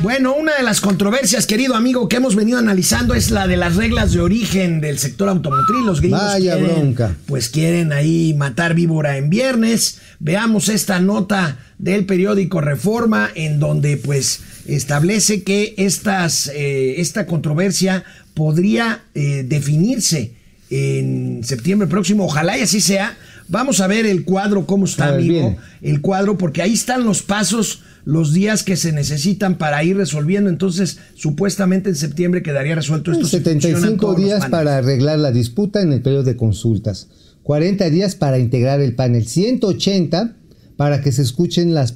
Bueno, 0.02 0.34
una 0.34 0.56
de 0.56 0.64
las 0.64 0.80
controversias, 0.80 1.46
querido 1.46 1.76
amigo, 1.76 2.08
que 2.08 2.16
hemos 2.16 2.34
venido 2.36 2.58
analizando 2.58 3.14
es 3.16 3.32
la 3.32 3.48
de 3.48 3.58
las 3.58 3.76
reglas 3.76 4.14
de 4.14 4.22
origen 4.22 4.80
del 4.80 4.98
sector 4.98 5.28
automotriz. 5.28 5.86
Los 5.86 6.00
gringos 6.00 6.22
Vaya 6.22 6.56
quieren, 6.56 6.76
bronca. 6.76 7.16
pues 7.26 7.50
quieren 7.50 7.92
ahí 7.92 8.34
matar 8.34 8.76
víbora 8.76 9.18
en 9.18 9.30
viernes. 9.30 10.00
Veamos 10.20 10.70
esta 10.70 11.02
nota 11.02 11.60
del 11.80 12.06
periódico 12.06 12.62
Reforma 12.62 13.30
en 13.36 13.60
donde 13.60 13.98
pues 13.98 14.40
establece 14.68 15.44
que 15.44 15.74
estas, 15.78 16.50
eh, 16.56 17.02
esta 17.02 17.26
controversia 17.26 18.06
podría 18.34 19.02
eh, 19.16 19.44
definirse 19.46 20.32
en 20.70 21.42
septiembre 21.44 21.90
próximo. 21.90 22.24
Ojalá 22.24 22.58
y 22.58 22.62
así 22.62 22.80
sea. 22.80 23.18
Vamos 23.50 23.82
a 23.82 23.88
ver 23.88 24.06
el 24.06 24.24
cuadro, 24.24 24.66
cómo 24.66 24.86
está, 24.86 25.08
ver, 25.12 25.16
amigo. 25.20 25.58
El 25.82 26.00
cuadro, 26.00 26.38
porque 26.38 26.62
ahí 26.62 26.74
están 26.74 27.04
los 27.04 27.24
pasos, 27.24 27.82
los 28.10 28.34
días 28.34 28.63
que 28.63 28.76
se 28.76 28.91
necesitan 28.91 29.60
para 29.60 29.84
ir 29.84 29.95
resolviendo. 29.95 30.50
Entonces, 30.50 30.98
supuestamente 31.13 31.89
en 31.89 31.95
septiembre 31.95 32.41
quedaría 32.41 32.74
resuelto 32.74 33.12
esto. 33.12 33.28
si 33.28 33.38
funcionan 33.38 33.62
75 33.62 34.02
todos 34.02 34.17
los 34.17 34.26
días 34.26 34.50
para 34.50 34.78
arreglar 34.78 35.19
la 35.19 35.32
disputa 35.32 35.84
en 35.84 35.93
el 35.93 36.02
periodo 36.02 36.24
de 36.24 36.36
consultas. 36.36 37.08
40 37.43 37.88
días 37.91 38.15
para 38.15 38.39
integrar 38.39 38.82
el 38.82 38.95
panel. 38.95 39.28
180 39.28 40.36
para 40.76 41.02
que 41.02 41.12
se 41.12 41.22
escuchen 41.22 41.76
las, 41.76 41.91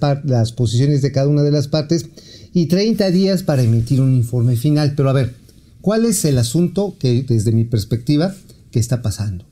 posiciones 0.56 1.02
de 1.02 1.12
cada 1.12 1.28
una 1.28 1.42
de 1.42 1.50
las 1.50 1.68
partes. 1.68 2.06
Y 2.54 2.68
30 2.68 3.10
días 3.10 3.42
para 3.42 3.64
emitir 3.64 4.00
un 4.00 4.14
informe 4.14 4.56
final. 4.56 4.94
Pero 4.96 5.10
a 5.10 5.14
ver, 5.14 5.34
¿cuál 5.82 6.06
es 6.06 6.24
el 6.26 6.38
asunto 6.38 6.96
que 7.00 7.24
desde 7.28 7.52
mi 7.52 7.64
perspectiva 7.64 8.36
que 8.70 8.80
está 8.80 9.02
pasando? 9.02 9.46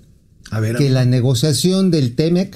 A 0.52 0.60
ver, 0.60 0.76
que 0.76 0.92
la 0.92 1.06
negociación 1.06 1.90
del 1.90 2.14
TEMEC 2.14 2.56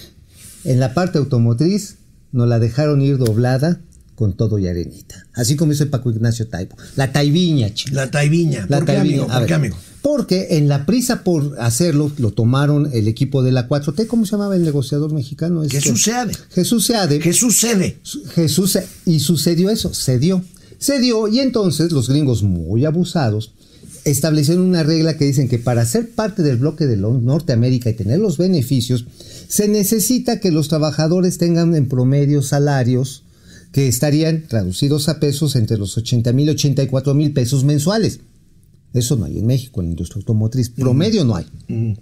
en 0.63 0.79
la 0.79 0.93
parte 0.93 1.17
automotriz 1.17 1.95
nos 2.31 2.47
la 2.47 2.59
dejaron 2.59 3.01
ir 3.01 3.17
doblada 3.17 3.79
con 4.15 4.33
todo 4.33 4.57
y 4.59 4.67
arenita. 4.67 5.27
Así 5.33 5.55
como 5.55 5.71
dice 5.73 5.85
Paco 5.85 6.09
Ignacio 6.09 6.47
Taibo. 6.47 6.75
La 6.95 7.11
taiviña, 7.11 7.73
chico. 7.73 7.95
la 7.95 8.09
taiviña. 8.09 8.65
La 8.69 8.77
¿Por 8.77 8.85
qué, 8.87 8.93
taiviña. 8.93 9.23
amigo? 9.23 9.27
¿Por 9.37 9.45
qué, 9.45 9.53
amigo? 9.53 9.77
Porque 10.01 10.47
en 10.51 10.67
la 10.67 10.85
prisa 10.85 11.23
por 11.23 11.59
hacerlo, 11.59 12.11
lo 12.17 12.31
tomaron 12.31 12.89
el 12.93 13.07
equipo 13.07 13.43
de 13.43 13.51
la 13.51 13.67
4T. 13.67 14.07
¿Cómo 14.07 14.25
se 14.25 14.31
llamaba 14.33 14.55
el 14.55 14.63
negociador 14.63 15.11
mexicano? 15.13 15.63
Este- 15.63 15.81
Jesús 15.81 16.03
Seade. 16.03 16.33
Jesús 16.51 16.85
Seade. 16.85 17.19
¿Qué 17.19 17.33
sucede? 17.33 17.97
Jesús 18.35 18.77
y 19.05 19.19
sucedió 19.19 19.69
eso, 19.69 19.93
se 19.93 20.19
dio. 20.19 20.43
Se 20.77 20.99
dio 20.99 21.27
y 21.27 21.39
entonces 21.39 21.91
los 21.91 22.07
gringos 22.09 22.43
muy 22.43 22.85
abusados 22.85 23.51
establecieron 24.03 24.63
una 24.63 24.83
regla 24.83 25.17
que 25.17 25.25
dicen 25.25 25.49
que 25.49 25.57
para 25.57 25.83
ser 25.85 26.11
parte 26.11 26.43
del 26.43 26.57
bloque 26.57 26.85
de 26.85 26.95
Norteamérica 26.97 27.89
y 27.89 27.93
tener 27.95 28.19
los 28.19 28.37
beneficios, 28.37 29.05
se 29.47 29.67
necesita 29.67 30.39
que 30.39 30.51
los 30.51 30.67
trabajadores 30.67 31.37
tengan 31.39 31.73
en 31.75 31.87
promedio 31.87 32.41
salarios 32.43 33.23
que 33.75 33.89
estarían 33.89 34.47
traducidos 34.47 35.09
a 35.09 35.19
pesos 35.19 35.57
entre 35.57 35.77
los 35.77 35.97
80 35.97 36.31
mil 36.31 36.47
y 36.47 36.51
84 36.51 37.13
mil 37.13 37.33
pesos 37.33 37.65
mensuales. 37.65 38.21
Eso 38.93 39.17
no 39.17 39.25
hay 39.25 39.37
en 39.37 39.45
México, 39.45 39.81
en 39.81 39.87
la 39.87 39.91
industria 39.91 40.21
automotriz. 40.21 40.69
Promedio 40.69 41.25
no 41.25 41.35
hay. 41.35 41.45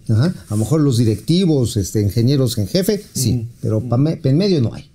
Ajá. 0.07 0.35
A 0.49 0.51
lo 0.51 0.57
mejor 0.57 0.81
los 0.81 0.99
directivos, 0.99 1.75
este, 1.75 1.99
ingenieros 1.99 2.59
en 2.59 2.67
jefe, 2.67 3.03
sí, 3.15 3.47
pero 3.59 3.81
en 4.23 4.37
medio 4.37 4.61
no 4.61 4.71
hay. 4.75 4.91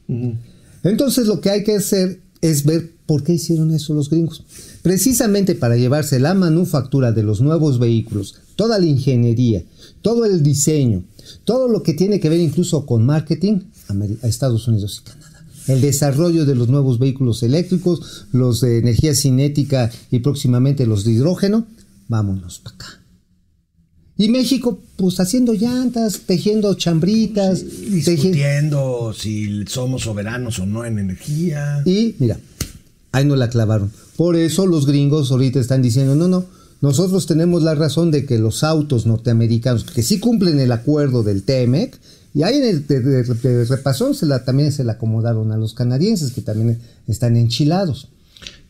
Entonces 0.85 1.27
lo 1.27 1.41
que 1.41 1.51
hay 1.51 1.65
que 1.65 1.75
hacer 1.75 2.21
es 2.43 2.65
ver 2.65 2.93
por 3.07 3.25
qué 3.25 3.33
hicieron 3.33 3.73
eso 3.73 3.93
los 3.93 4.09
gringos. 4.09 4.45
Precisamente 4.83 5.57
para 5.57 5.77
llevarse 5.77 6.21
la 6.21 6.35
manufactura 6.35 7.11
de 7.11 7.25
los 7.25 7.41
nuevos 7.41 7.81
vehículos, 7.81 8.37
toda 8.55 8.79
la 8.79 8.87
ingeniería, 8.87 9.65
todo 10.01 10.27
el 10.27 10.45
diseño, 10.45 11.03
todo 11.43 11.67
lo 11.67 11.83
que 11.83 11.95
tiene 11.95 12.21
que 12.21 12.29
ver 12.29 12.39
incluso 12.39 12.87
con 12.87 13.05
marketing 13.05 13.63
a 14.23 14.29
Estados 14.29 14.69
Unidos 14.69 15.03
y 15.03 15.09
Canadá. 15.09 15.18
El 15.69 15.81
desarrollo 15.81 16.45
de 16.47 16.55
los 16.55 16.69
nuevos 16.69 16.99
vehículos 16.99 17.43
eléctricos, 17.43 18.27
los 18.33 18.61
de 18.61 18.79
energía 18.79 19.15
cinética 19.15 19.91
y 20.11 20.21
próximamente 20.21 20.87
los 20.87 21.05
de 21.05 21.13
hidrógeno, 21.13 21.67
vámonos 22.09 22.59
para 22.59 22.75
acá. 22.75 22.87
Y 24.17 24.31
México, 24.31 24.81
pues 24.97 25.21
haciendo 25.21 25.53
llantas, 25.53 26.23
tejiendo 26.27 26.75
chambritas, 26.75 27.65
Discutiendo 27.89 29.15
si 29.17 29.65
somos 29.67 30.03
soberanos 30.03 30.59
o 30.59 30.67
no 30.67 30.85
en 30.85 30.99
energía. 30.99 31.83
y 31.85 32.17
mira, 32.19 32.41
ahí 33.13 33.25
no 33.25 33.37
la 33.37 33.49
clavaron. 33.49 33.93
Por 34.17 34.35
eso 34.35 34.67
los 34.67 34.87
gringos 34.87 35.31
ahorita 35.31 35.61
están 35.61 35.83
diciendo, 35.83 36.17
no, 36.17 36.27
no, 36.27 36.47
nosotros 36.81 37.27
tenemos 37.27 37.63
la 37.63 37.77
razón 37.77 38.11
de 38.11 38.25
que 38.25 38.39
los 38.39 38.65
autos 38.65 39.07
norteamericanos, 39.07 39.85
que 39.85 40.03
sí 40.03 40.19
cumplen 40.19 40.59
el 40.59 40.73
acuerdo 40.73 41.23
del 41.23 41.45
TEMEC, 41.45 41.99
y 42.35 42.43
ahí 42.43 42.57
en 42.57 42.65
el 42.65 42.87
de, 42.87 43.01
de- 43.01 43.23
de 43.25 43.65
repasón 43.65 44.15
se 44.15 44.27
la, 44.27 44.45
también 44.45 44.71
se 44.73 44.85
la 44.85 44.93
acomodaron 44.93 45.51
a 45.53 45.57
los 45.57 45.75
canadienses, 45.75 46.33
que 46.33 46.41
también 46.43 46.79
están 47.07 47.37
enchilados. 47.37 48.09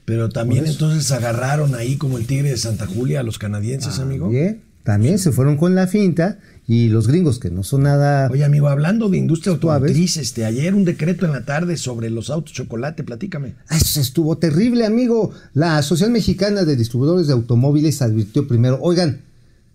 Pero 0.05 0.29
también 0.31 0.67
entonces 0.67 1.11
agarraron 1.13 1.75
ahí 1.75 1.97
como 1.97 2.17
el 2.19 2.27
tigre 2.27 2.51
de 2.51 2.57
Santa 2.57 2.87
Julia 2.87 3.21
a 3.21 3.23
los 3.23 3.39
canadienses, 3.39 3.99
amigo. 3.99 4.29
Bien, 4.31 4.63
también 4.83 5.19
se 5.19 5.33
fueron 5.33 5.57
con 5.59 5.75
la 5.75 5.87
finta, 5.87 6.39
y 6.67 6.89
los 6.89 7.07
gringos 7.09 7.39
que 7.39 7.51
no 7.51 7.63
son 7.63 7.83
nada... 7.83 8.29
Oye, 8.31 8.45
amigo, 8.45 8.69
hablando 8.69 9.09
de 9.11 9.17
industria 9.19 9.53
automotriz, 9.53 10.17
este, 10.19 10.45
ayer 10.47 10.75
un 10.75 10.85
decreto 10.85 11.27
en 11.27 11.33
la 11.33 11.45
tarde 11.45 11.77
sobre 11.77 12.09
los 12.11 12.31
autos 12.31 12.55
chocolate, 12.55 13.05
platícame. 13.05 13.55
Ah, 13.69 13.77
Eso 13.77 14.01
estuvo 14.01 14.37
terrible, 14.39 14.85
amigo. 14.87 15.31
La 15.55 15.77
Asociación 15.79 16.13
Mexicana 16.13 16.65
de 16.65 16.77
Distribuidores 16.77 17.27
de 17.27 17.33
Automóviles 17.35 18.01
advirtió 18.03 18.47
primero, 18.49 18.79
oigan, 18.83 19.21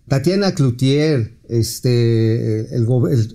Tatiana 0.08 0.54
Cloutier, 0.54 1.32
este, 1.48 2.74
el, 2.74 2.84
go- 2.84 3.08
el- 3.08 3.34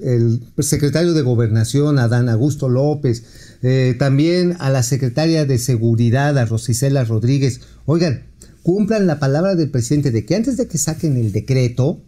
el 0.58 0.64
secretario 0.64 1.14
de 1.14 1.22
Gobernación, 1.22 1.98
Adán 2.00 2.30
Augusto 2.30 2.70
López, 2.70 3.24
eh, 3.62 3.96
también 3.98 4.56
a 4.60 4.70
la 4.70 4.84
secretaria 4.84 5.46
de 5.46 5.58
Seguridad, 5.58 6.38
a 6.38 6.46
Rosicela 6.46 7.04
Rodríguez, 7.06 7.62
oigan, 7.86 8.24
cumplan 8.64 9.08
la 9.08 9.20
palabra 9.20 9.56
del 9.56 9.70
presidente 9.72 10.12
de 10.12 10.26
que 10.26 10.36
antes 10.36 10.58
de 10.58 10.68
que 10.68 10.78
saquen 10.78 11.18
el 11.18 11.32
decreto, 11.32 12.02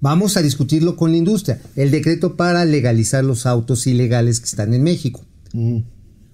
vamos 0.00 0.36
a 0.36 0.42
discutirlo 0.42 0.96
con 0.96 1.12
la 1.12 1.16
industria, 1.18 1.60
el 1.74 1.90
decreto 1.90 2.36
para 2.36 2.64
legalizar 2.64 3.24
los 3.24 3.46
autos 3.46 3.86
ilegales 3.86 4.40
que 4.40 4.46
están 4.46 4.74
en 4.74 4.82
México. 4.82 5.24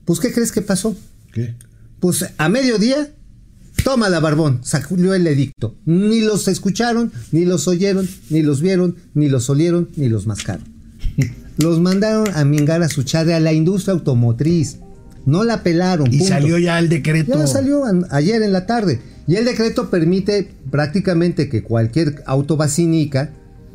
Pues, 0.05 0.18
¿qué 0.18 0.33
crees 0.33 0.51
que 0.51 0.62
pasó? 0.62 0.96
¿Qué? 1.33 1.55
Pues 2.01 2.27
a 2.37 2.48
mediodía, 2.48 3.12
toma 3.85 4.08
la 4.08 4.20
barbón, 4.20 4.61
salió 4.62 5.14
el 5.14 5.26
edicto. 5.26 5.76
Ni 5.85 6.20
los 6.20 6.48
escucharon, 6.48 7.12
ni 7.30 7.44
los 7.44 7.68
oyeron, 7.68 8.08
ni 8.30 8.42
los 8.42 8.61
vieron, 8.61 8.96
ni 9.14 9.28
los 9.28 9.48
olieron, 9.50 9.88
ni 9.96 10.08
los 10.08 10.26
mascaron. 10.26 10.64
Los 11.58 11.80
mandaron 11.80 12.28
a 12.35 12.44
mingar 12.44 12.82
a 12.82 12.88
su 12.88 13.02
chadre 13.02 13.35
a 13.35 13.40
la 13.40 13.52
industria 13.52 13.92
automotriz. 13.92 14.78
No 15.26 15.44
la 15.44 15.62
pelaron. 15.62 16.12
Y 16.12 16.18
punto. 16.18 16.32
salió 16.32 16.58
ya 16.58 16.78
el 16.78 16.88
decreto. 16.88 17.38
Ya 17.38 17.46
salió 17.46 17.85
ayer 18.11 18.42
en 18.42 18.52
la 18.52 18.66
tarde. 18.66 19.00
Y 19.26 19.37
el 19.37 19.44
decreto 19.44 19.90
permite 19.90 20.50
prácticamente 20.70 21.48
que 21.48 21.62
cualquier 21.62 22.22
auto 22.26 22.56
vacinica 22.56 23.30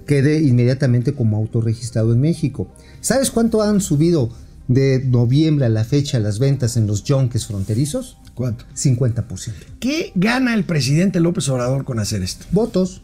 quede 0.06 0.42
inmediatamente 0.42 1.14
como 1.14 1.38
auto 1.38 1.62
registrado 1.62 2.14
en 2.14 2.22
México. 2.22 2.68
¿Sabes 3.02 3.32
cuánto 3.32 3.62
han 3.62 3.80
subido 3.80 4.30
de 4.68 5.04
noviembre 5.06 5.66
a 5.66 5.70
la 5.70 5.84
fecha 5.84 6.20
las 6.20 6.40
ventas 6.40 6.78
en 6.78 6.88
los 6.88 7.04
junkies 7.08 7.46
fronterizos, 7.46 8.18
¿Cuánto? 8.38 8.66
50%. 8.76 9.52
¿Qué 9.80 10.12
gana 10.14 10.54
el 10.54 10.64
presidente 10.64 11.20
López 11.20 11.50
Obrador 11.50 11.84
con 11.86 11.98
hacer 11.98 12.22
esto? 12.22 12.46
Votos. 12.52 13.02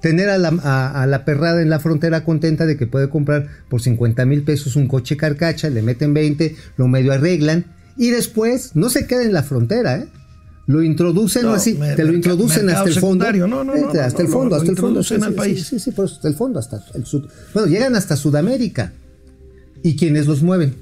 Tener 0.00 0.28
a 0.28 0.38
la, 0.38 0.50
a- 0.62 1.02
a 1.02 1.06
la 1.08 1.24
perrada 1.24 1.60
en 1.62 1.68
la 1.68 1.80
frontera 1.80 2.22
contenta 2.22 2.64
de 2.64 2.76
que 2.76 2.86
puede 2.86 3.08
comprar 3.10 3.48
por 3.68 3.82
50 3.82 4.24
mil 4.24 4.44
pesos 4.44 4.76
un 4.76 4.86
coche 4.86 5.16
carcacha, 5.16 5.68
le 5.68 5.82
meten 5.82 6.14
20, 6.14 6.54
lo 6.76 6.86
medio 6.86 7.12
arreglan 7.12 7.64
y 7.96 8.10
después 8.10 8.76
no 8.76 8.88
se 8.88 9.08
queda 9.08 9.24
en 9.24 9.32
la 9.32 9.42
frontera, 9.42 9.96
¿eh? 9.96 10.06
Lo 10.68 10.84
introducen 10.84 11.42
No, 11.42 11.54
así, 11.54 11.74
me- 11.74 11.94
te 11.96 12.04
lo 12.04 12.12
introducen 12.12 12.70
hasta 12.70 12.88
el 12.88 12.94
fondo. 13.00 13.24
No, 13.32 13.64
no, 13.64 13.64
no, 13.64 13.88
hasta 14.00 14.22
el 14.22 14.28
fondo, 14.28 14.54
hasta 14.54 14.70
el 14.70 14.76
fondo. 14.78 15.02
sí, 15.02 15.14
al 15.14 15.24
sí, 15.24 15.30
país. 15.32 15.66
Sí, 15.66 15.80
sí, 15.80 15.90
por 15.90 16.04
eso 16.04 16.14
hasta 16.16 16.28
el 16.28 16.34
fondo, 16.34 16.60
hasta 16.60 16.76
el. 16.94 17.04
Bueno, 17.52 17.68
llegan 17.68 17.96
hasta 17.96 18.14
Sudamérica. 18.14 18.92
¿Y 19.82 19.96
quiénes 19.96 20.28
los 20.28 20.42
mueven? 20.42 20.74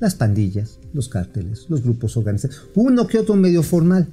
Las 0.00 0.14
pandillas, 0.14 0.78
los 0.94 1.08
cárteles, 1.08 1.66
los 1.68 1.82
grupos 1.82 2.16
organizados. 2.16 2.62
Uno 2.74 3.06
que 3.06 3.18
otro 3.18 3.34
medio 3.36 3.62
formal. 3.62 4.08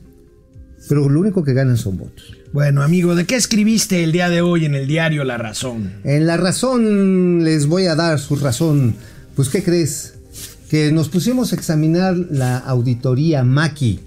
Pero 0.89 1.07
lo 1.07 1.19
único 1.19 1.43
que 1.43 1.53
ganan 1.53 1.77
son 1.77 1.97
votos. 1.99 2.35
Bueno, 2.53 2.81
amigo, 2.81 3.13
¿de 3.15 3.25
qué 3.25 3.35
escribiste 3.35 4.03
el 4.03 4.11
día 4.11 4.29
de 4.29 4.41
hoy 4.41 4.65
en 4.65 4.73
el 4.73 4.87
diario 4.87 5.23
La 5.23 5.37
Razón? 5.37 5.91
En 6.03 6.25
la 6.25 6.37
razón 6.37 7.43
les 7.43 7.67
voy 7.67 7.85
a 7.85 7.95
dar 7.95 8.17
su 8.19 8.35
razón. 8.35 8.95
Pues, 9.35 9.49
¿qué 9.49 9.61
crees? 9.63 10.15
Que 10.71 10.91
nos 10.91 11.07
pusimos 11.09 11.51
a 11.53 11.55
examinar 11.55 12.15
la 12.17 12.57
auditoría 12.57 13.43
Maki. 13.43 13.99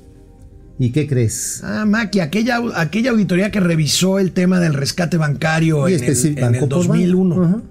¿Y 0.81 0.91
qué 0.91 1.07
crees? 1.07 1.61
Ah, 1.63 1.85
Maki, 1.87 2.19
aquella, 2.19 2.61
aquella 2.75 3.13
auditoría 3.13 3.53
que 3.53 3.61
revisó 3.61 4.19
el 4.19 4.33
tema 4.33 4.59
del 4.59 4.75
rescate 4.75 5.17
bancario 5.17 5.89
Y 5.89 5.95
en, 5.95 6.03
el, 6.03 6.11
especi- 6.11 6.33
en 6.33 6.39
el 6.39 6.45
banco 6.45 6.69
por 6.69 6.79
banco. 6.81 6.93
2001. 6.95 7.63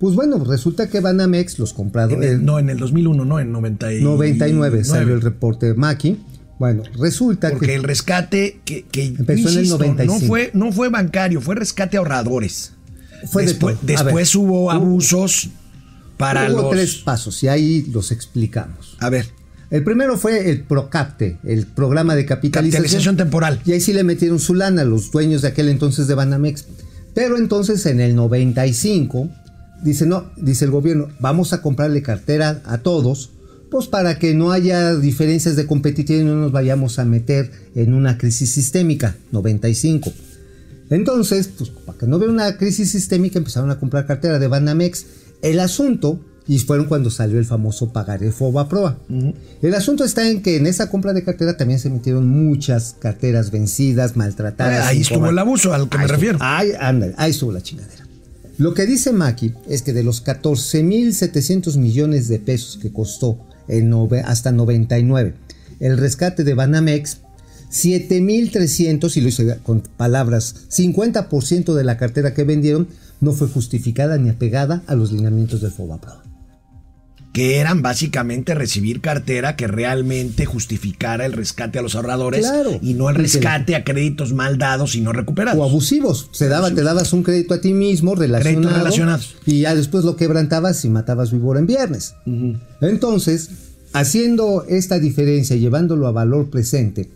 Pues 0.00 0.14
bueno, 0.14 0.42
resulta 0.44 0.88
que 0.88 1.00
Banamex, 1.00 1.58
los 1.58 1.70
En 1.70 1.76
compradores. 1.76 2.30
el- 2.32 2.44
no, 2.44 2.58
en 2.58 2.70
el 2.70 2.78
2001, 2.78 3.24
no, 3.24 3.40
en 3.40 3.50
99. 3.52 4.02
99 4.04 4.84
salió 4.84 5.14
el 5.14 5.20
reporte 5.20 5.74
Maki. 5.74 6.18
Bueno, 6.58 6.82
resulta 6.98 7.50
Porque 7.50 7.66
que. 7.66 7.74
el 7.76 7.82
rescate 7.84 8.60
que, 8.64 8.84
Empezó 8.92 9.48
en 9.48 9.54
el 9.58 9.64
insisto, 9.64 9.78
95. 9.78 10.20
No 10.22 10.26
fue, 10.28 10.50
no 10.54 10.72
fue 10.72 10.88
bancario, 10.88 11.40
fue 11.40 11.54
rescate 11.54 11.96
a 11.96 12.00
ahorradores. 12.00 12.72
Fue 13.30 13.42
de 13.42 13.48
después. 13.48 13.76
A 13.76 13.86
después 13.86 14.32
ver, 14.34 14.42
hubo 14.44 14.70
abusos 14.70 15.50
para 16.16 16.50
hubo 16.52 16.62
los. 16.62 16.70
tres 16.72 16.94
pasos 16.96 17.42
y 17.44 17.48
ahí 17.48 17.86
los 17.92 18.10
explicamos. 18.12 18.96
A 19.00 19.08
ver, 19.10 19.26
El 19.70 19.84
primero 19.84 20.16
fue 20.16 20.50
el 20.50 20.62
Procapte, 20.62 21.36
el 21.44 21.66
programa 21.66 22.14
de 22.16 22.24
capitalización. 22.24 22.82
capitalización 22.82 23.16
temporal. 23.18 23.60
Y 23.66 23.72
ahí 23.72 23.80
sí 23.80 23.92
le 23.92 24.02
metieron 24.02 24.38
su 24.40 24.54
lana 24.54 24.82
los 24.84 25.10
dueños 25.10 25.42
de 25.42 25.48
aquel 25.48 25.68
entonces 25.68 26.06
de 26.08 26.14
Banamex. 26.14 26.64
Pero 27.14 27.36
entonces 27.36 27.84
en 27.86 28.00
el 28.00 28.14
95 28.16 29.28
dice, 29.82 30.06
no, 30.06 30.30
dice 30.36 30.64
el 30.64 30.70
gobierno, 30.70 31.08
vamos 31.20 31.52
a 31.52 31.62
comprarle 31.62 32.02
cartera 32.02 32.62
a 32.64 32.78
todos, 32.78 33.30
pues 33.70 33.86
para 33.86 34.18
que 34.18 34.34
no 34.34 34.52
haya 34.52 34.94
diferencias 34.94 35.56
de 35.56 35.66
competitividad 35.66 36.22
y 36.22 36.26
no 36.26 36.36
nos 36.36 36.52
vayamos 36.52 36.98
a 36.98 37.04
meter 37.04 37.50
en 37.74 37.94
una 37.94 38.18
crisis 38.18 38.52
sistémica, 38.52 39.16
95. 39.32 40.12
Entonces, 40.90 41.48
pues 41.48 41.70
para 41.70 41.98
que 41.98 42.06
no 42.06 42.18
vea 42.18 42.30
una 42.30 42.56
crisis 42.56 42.90
sistémica, 42.90 43.38
empezaron 43.38 43.70
a 43.70 43.78
comprar 43.78 44.06
cartera 44.06 44.38
de 44.38 44.48
Banamex. 44.48 45.06
El 45.42 45.60
asunto, 45.60 46.18
y 46.46 46.58
fueron 46.58 46.86
cuando 46.86 47.10
salió 47.10 47.38
el 47.38 47.44
famoso 47.44 47.92
pagaré 47.92 48.32
Fobaproa. 48.32 48.98
El 49.60 49.74
asunto 49.74 50.04
está 50.04 50.28
en 50.28 50.40
que 50.40 50.56
en 50.56 50.66
esa 50.66 50.90
compra 50.90 51.12
de 51.12 51.22
cartera 51.22 51.58
también 51.58 51.78
se 51.78 51.90
metieron 51.90 52.26
muchas 52.26 52.96
carteras 52.98 53.50
vencidas, 53.50 54.16
maltratadas. 54.16 54.86
ahí 54.86 55.02
estuvo 55.02 55.28
el 55.28 55.38
abuso 55.38 55.74
al 55.74 55.90
que 55.90 55.98
me 55.98 56.04
estuvo. 56.04 56.16
refiero. 56.16 56.38
Ahí, 56.40 56.72
ándale, 56.80 57.14
ahí 57.18 57.32
estuvo 57.32 57.52
la 57.52 57.62
chingadera. 57.62 58.07
Lo 58.58 58.74
que 58.74 58.86
dice 58.86 59.12
Maki 59.12 59.54
es 59.68 59.82
que 59.82 59.92
de 59.92 60.02
los 60.02 60.24
14.700 60.24 61.76
millones 61.76 62.26
de 62.28 62.40
pesos 62.40 62.76
que 62.76 62.92
costó 62.92 63.38
en 63.68 63.90
nove- 63.92 64.22
hasta 64.24 64.50
99 64.52 65.34
el 65.80 65.96
rescate 65.96 66.42
de 66.42 66.54
Banamex, 66.54 67.18
7.300, 67.70 69.16
y 69.16 69.20
lo 69.20 69.28
hice 69.28 69.58
con 69.62 69.82
palabras, 69.96 70.56
50% 70.70 71.74
de 71.74 71.84
la 71.84 71.96
cartera 71.96 72.34
que 72.34 72.42
vendieron 72.42 72.88
no 73.20 73.32
fue 73.32 73.46
justificada 73.46 74.18
ni 74.18 74.28
apegada 74.28 74.82
a 74.88 74.96
los 74.96 75.12
lineamientos 75.12 75.60
del 75.60 75.70
FOBAPRO. 75.70 76.22
Que 77.38 77.58
eran 77.58 77.82
básicamente 77.82 78.52
recibir 78.56 79.00
cartera 79.00 79.54
que 79.54 79.68
realmente 79.68 80.44
justificara 80.44 81.24
el 81.24 81.32
rescate 81.32 81.78
a 81.78 81.82
los 81.82 81.94
ahorradores 81.94 82.40
Claro. 82.40 82.80
y 82.82 82.94
no 82.94 83.08
el 83.10 83.14
rescate 83.14 83.76
a 83.76 83.84
créditos 83.84 84.32
mal 84.32 84.58
dados 84.58 84.96
y 84.96 85.02
no 85.02 85.12
recuperados. 85.12 85.60
O 85.60 85.62
abusivos. 85.62 86.30
Se 86.32 86.48
daba, 86.48 86.74
te 86.74 86.82
dabas 86.82 87.12
un 87.12 87.22
crédito 87.22 87.54
a 87.54 87.60
ti 87.60 87.74
mismo 87.74 88.16
relacionado. 88.16 88.76
relacionados. 88.78 89.36
Y 89.46 89.60
ya 89.60 89.76
después 89.76 90.04
lo 90.04 90.16
quebrantabas 90.16 90.84
y 90.84 90.88
matabas 90.88 91.30
víbora 91.30 91.60
en 91.60 91.68
viernes. 91.68 92.14
Entonces, 92.80 93.50
haciendo 93.92 94.64
esta 94.68 94.98
diferencia 94.98 95.54
y 95.54 95.60
llevándolo 95.60 96.08
a 96.08 96.10
valor 96.10 96.50
presente, 96.50 97.08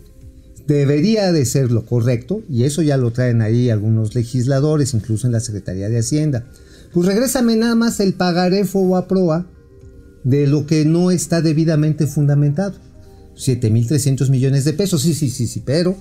debería 0.67 1.33
de 1.33 1.45
ser 1.45 1.69
lo 1.69 1.85
correcto, 1.85 2.43
y 2.49 2.63
eso 2.63 2.81
ya 2.81 2.95
lo 2.95 3.11
traen 3.11 3.41
ahí 3.41 3.69
algunos 3.69 4.15
legisladores, 4.15 4.93
incluso 4.93 5.27
en 5.27 5.33
la 5.33 5.41
Secretaría 5.41 5.89
de 5.89 5.99
Hacienda. 5.99 6.45
Pues 6.93 7.07
regrésame 7.07 7.57
nada 7.57 7.75
más 7.75 7.99
el 7.99 8.13
pagaré 8.13 8.63
o 8.71 9.05
proa 9.05 9.47
de 10.23 10.47
lo 10.47 10.65
que 10.65 10.85
no 10.85 11.11
está 11.11 11.41
debidamente 11.41 12.07
fundamentado. 12.07 12.75
7.300 13.35 14.29
millones 14.29 14.63
de 14.63 14.73
pesos, 14.73 15.01
sí, 15.01 15.13
sí, 15.13 15.29
sí, 15.29 15.47
sí, 15.47 15.61
pero 15.65 15.97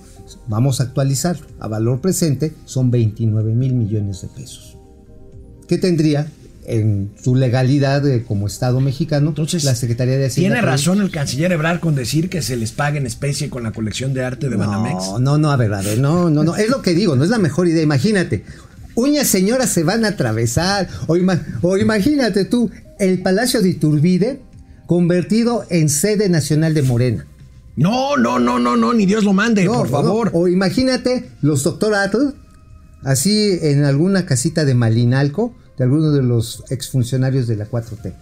vamos 0.49 0.81
a 0.81 0.85
actualizarlo. 0.85 1.47
A 1.61 1.69
valor 1.69 2.01
presente 2.01 2.53
son 2.67 2.91
29 2.91 3.55
mil 3.55 3.75
millones 3.75 4.21
de 4.23 4.29
pesos. 4.29 4.77
¿Qué 5.67 5.79
tendría 5.79 6.27
en 6.67 7.11
su 7.21 7.35
legalidad 7.35 8.03
de- 8.03 8.23
como 8.23 8.47
Estado 8.47 8.81
mexicano 8.81 9.31
Entonces, 9.31 9.65
la 9.65 9.75
Secretaría 9.75 10.19
de 10.19 10.27
Hacienda? 10.27 10.55
Tiene 10.57 10.67
razón 10.67 11.01
el 11.01 11.11
canciller 11.11 11.51
Ebrard 11.53 11.81
con 11.81 11.95
decir 11.95 12.29
que 12.29 12.43
se 12.43 12.57
les 12.57 12.71
pague 12.73 12.99
en 12.99 13.07
especie 13.07 13.49
con 13.49 13.63
la 13.63 13.73
colección 13.73 14.13
de 14.13 14.25
arte 14.25 14.49
de 14.49 14.57
Banamex. 14.57 14.95
No, 15.05 15.19
no, 15.19 15.39
no, 15.39 15.51
a 15.51 15.57
ver, 15.57 15.73
a 15.73 15.81
ver, 15.83 15.99
no, 15.99 16.29
no, 16.31 16.45
no. 16.45 16.55
Es 16.57 16.69
lo 16.69 16.83
que 16.83 16.95
digo, 16.95 17.17
no 17.17 17.25
es 17.25 17.31
la 17.31 17.39
mejor 17.39 17.67
idea. 17.67 17.83
Imagínate, 17.83 18.45
uñas 18.95 19.27
señoras 19.27 19.71
se 19.71 19.83
van 19.83 20.05
a 20.05 20.09
atravesar. 20.09 20.87
O, 21.07 21.17
ima- 21.17 21.43
o 21.63 21.79
imagínate 21.79 22.45
tú, 22.45 22.71
el 23.03 23.21
Palacio 23.23 23.61
de 23.63 23.71
Iturbide 23.71 24.41
convertido 24.87 25.65
en 25.71 25.89
sede 25.89 26.29
nacional 26.29 26.75
de 26.75 26.83
Morena. 26.83 27.27
No, 27.77 28.17
no, 28.17 28.39
no, 28.39 28.59
no, 28.59 28.77
no, 28.77 28.93
ni 28.93 29.07
Dios 29.07 29.25
lo 29.25 29.33
mande, 29.33 29.65
No, 29.65 29.73
por 29.73 29.87
no, 29.87 29.91
favor. 29.91 30.31
O 30.35 30.47
imagínate 30.47 31.31
los 31.41 31.63
doctor 31.65 31.95
Atl, 31.95 32.35
así 33.03 33.59
en 33.63 33.85
alguna 33.85 34.27
casita 34.27 34.65
de 34.65 34.75
Malinalco, 34.75 35.55
de 35.79 35.85
alguno 35.85 36.13
de 36.13 36.23
los 36.23 36.63
exfuncionarios 36.71 37.47
de 37.47 37.57
la 37.57 37.69
4T. 37.69 38.15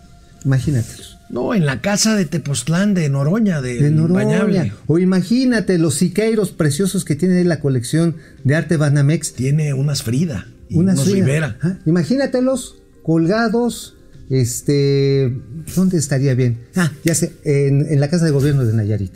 Imagínatelos. 0.44 1.18
No, 1.28 1.52
en 1.54 1.66
la 1.66 1.80
casa 1.80 2.16
de 2.16 2.24
Tepoztlán 2.24 2.94
de 2.94 3.08
Noroña, 3.10 3.60
de, 3.60 3.82
De 3.82 3.90
Noroña. 3.90 4.44
Bañable. 4.44 4.72
O 4.86 4.98
imagínate 4.98 5.78
los 5.78 5.94
siqueiros 5.94 6.52
preciosos 6.52 7.04
que 7.04 7.16
tiene 7.16 7.44
la 7.44 7.60
colección 7.60 8.16
de 8.44 8.56
arte 8.56 8.76
Banamex. 8.76 9.34
Tiene 9.34 9.74
unas 9.74 10.02
Frida 10.02 10.46
y 10.68 10.78
Una 10.78 10.92
unos 10.92 11.04
suya. 11.04 11.16
Rivera. 11.16 11.56
Ajá. 11.60 11.78
Imagínatelos 11.84 12.76
colgados. 13.02 13.96
Este. 14.30 15.36
¿Dónde 15.74 15.98
estaría 15.98 16.34
bien? 16.34 16.60
Ah, 16.76 16.90
ya 17.04 17.14
sé, 17.14 17.32
en, 17.44 17.84
en 17.92 18.00
la 18.00 18.08
casa 18.08 18.24
de 18.24 18.30
gobierno 18.30 18.64
de 18.64 18.72
Nayarit. 18.72 19.14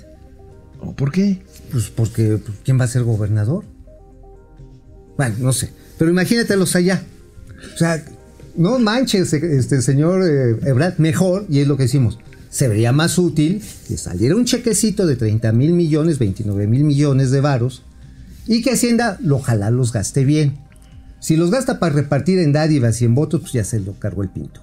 ¿O 0.81 0.93
¿Por 0.95 1.13
qué? 1.13 1.43
Pues 1.71 1.89
porque, 1.89 2.39
pues, 2.45 2.59
¿quién 2.65 2.79
va 2.79 2.85
a 2.85 2.89
ser 2.89 3.05
gobernador? 3.05 3.65
Bueno, 5.17 5.37
no 5.39 5.53
sé. 5.53 5.71
Pero 5.99 6.11
imagínatelos 6.11 6.75
allá. 6.77 7.03
O 7.75 7.79
sea, 7.79 8.05
no 8.57 8.79
manches, 8.79 9.33
este 9.33 9.83
señor 9.83 10.23
eh, 10.27 10.59
Ebrard, 10.69 10.99
mejor, 10.99 11.47
y 11.49 11.61
es 11.61 11.69
lo 11.69 11.77
que 11.77 11.85
decimos. 11.85 12.19
Se 12.51 12.69
vería 12.69 12.93
más 12.93 13.19
útil 13.19 13.63
que 13.89 13.97
saliera 13.97 14.37
un 14.37 14.45
chequecito 14.45 15.07
de 15.07 15.17
30 15.17 15.53
mil 15.53 15.73
millones, 15.73 16.19
29 16.19 16.67
mil 16.67 16.85
millones 16.85 17.31
de 17.31 17.41
varos, 17.41 17.83
y 18.47 18.63
que 18.63 18.73
Hacienda 18.73 19.19
lo 19.21 19.37
ojalá 19.37 19.71
los 19.71 19.93
gaste 19.93 20.25
bien. 20.25 20.59
Si 21.21 21.37
los 21.37 21.51
gasta 21.51 21.79
para 21.79 21.95
repartir 21.95 22.39
en 22.39 22.53
dádivas 22.53 23.01
y 23.01 23.07
en 23.07 23.15
votos, 23.15 23.41
pues 23.41 23.53
ya 23.55 23.65
se 23.65 23.81
lo 23.81 23.99
cargó 23.99 24.23
el 24.23 24.29
pinto. 24.29 24.61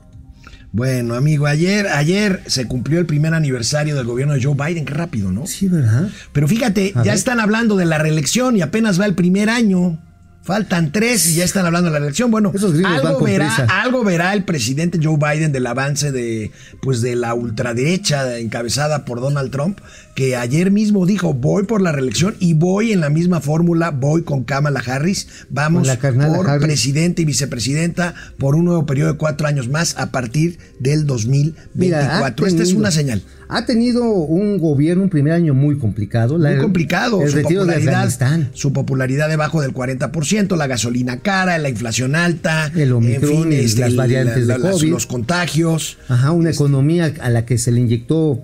Bueno, 0.73 1.15
amigo, 1.15 1.47
ayer, 1.47 1.87
ayer 1.87 2.41
se 2.47 2.65
cumplió 2.65 2.99
el 2.99 3.05
primer 3.05 3.33
aniversario 3.33 3.95
del 3.95 4.05
gobierno 4.05 4.33
de 4.35 4.41
Joe 4.43 4.55
Biden, 4.55 4.85
qué 4.85 4.93
rápido, 4.93 5.31
¿no? 5.31 5.45
Sí, 5.45 5.67
¿verdad? 5.67 6.07
Pero 6.31 6.47
fíjate, 6.47 6.93
A 6.95 6.99
ya 7.03 7.11
ver. 7.11 7.13
están 7.15 7.39
hablando 7.41 7.75
de 7.75 7.85
la 7.85 7.97
reelección 7.97 8.55
y 8.55 8.61
apenas 8.61 8.99
va 8.99 9.05
el 9.05 9.15
primer 9.15 9.49
año. 9.49 9.99
Faltan 10.43 10.91
tres 10.91 11.27
y 11.29 11.35
ya 11.35 11.43
están 11.43 11.67
hablando 11.67 11.91
de 11.91 11.99
la 11.99 12.03
elección. 12.03 12.31
Bueno, 12.31 12.51
Esos 12.55 12.73
algo 12.83 13.19
verá, 13.21 13.53
algo 13.83 14.03
verá 14.03 14.33
el 14.33 14.43
presidente 14.43 14.97
Joe 15.01 15.17
Biden 15.17 15.51
del 15.51 15.67
avance 15.67 16.11
de, 16.11 16.51
pues, 16.81 17.01
de 17.01 17.15
la 17.15 17.35
ultraderecha 17.35 18.39
encabezada 18.39 19.05
por 19.05 19.21
Donald 19.21 19.51
Trump, 19.51 19.79
que 20.15 20.35
ayer 20.35 20.71
mismo 20.71 21.05
dijo, 21.05 21.33
voy 21.33 21.63
por 21.63 21.81
la 21.81 21.91
reelección 21.91 22.35
y 22.39 22.53
voy 22.53 22.91
en 22.91 22.99
la 22.99 23.09
misma 23.09 23.39
fórmula, 23.41 23.91
voy 23.91 24.23
con 24.23 24.43
Kamala 24.43 24.81
Harris, 24.85 25.27
vamos 25.49 25.87
la 25.87 25.97
por 25.97 26.49
Harris. 26.49 26.65
presidente 26.65 27.21
y 27.21 27.25
vicepresidenta 27.25 28.13
por 28.37 28.55
un 28.55 28.65
nuevo 28.65 28.85
periodo 28.85 29.13
de 29.13 29.17
cuatro 29.17 29.47
años 29.47 29.69
más 29.69 29.97
a 29.97 30.11
partir 30.11 30.57
del 30.79 31.05
2024. 31.05 32.45
ha 32.45 32.49
Esta 32.49 32.63
es 32.63 32.73
una 32.73 32.91
señal. 32.91 33.21
Ha 33.53 33.65
tenido 33.65 34.05
un 34.05 34.59
gobierno, 34.59 35.03
un 35.03 35.09
primer 35.09 35.33
año 35.33 35.53
muy 35.53 35.77
complicado. 35.77 36.37
La- 36.37 36.51
Muy 36.51 36.59
complicado. 36.59 37.21
El 37.21 37.29
su 37.31 37.35
de 37.37 37.43
popularidad, 37.43 38.49
su 38.53 38.71
popularidad 38.71 39.27
debajo 39.27 39.61
del 39.61 39.73
40%, 39.73 40.55
la 40.55 40.67
gasolina 40.67 41.19
cara, 41.19 41.57
la 41.57 41.67
inflación 41.69 42.15
alta, 42.15 42.71
El 42.75 42.93
Omicron, 42.93 43.51
el- 43.51 43.79
las 43.79 43.95
variantes 43.95 44.47
de 44.47 44.57
COVID. 44.57 44.89
los 44.91 45.05
contagios. 45.05 45.97
Ajá, 46.07 46.31
una 46.31 46.49
economía 46.51 47.13
a 47.21 47.29
la 47.29 47.45
que 47.45 47.57
se 47.57 47.71
le 47.73 47.81
inyectó, 47.81 48.41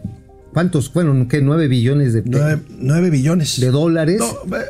¿cuántos 0.57 0.89
fueron? 0.89 1.27
¿Qué? 1.27 1.39
¿Nueve 1.39 1.67
billones 1.67 2.13
de, 2.13 2.23
Nueve, 2.25 2.63
nueve 2.79 3.11
billones. 3.11 3.59
de 3.59 3.69
dólares? 3.69 4.19
No, 4.19 4.57
eh, 4.57 4.61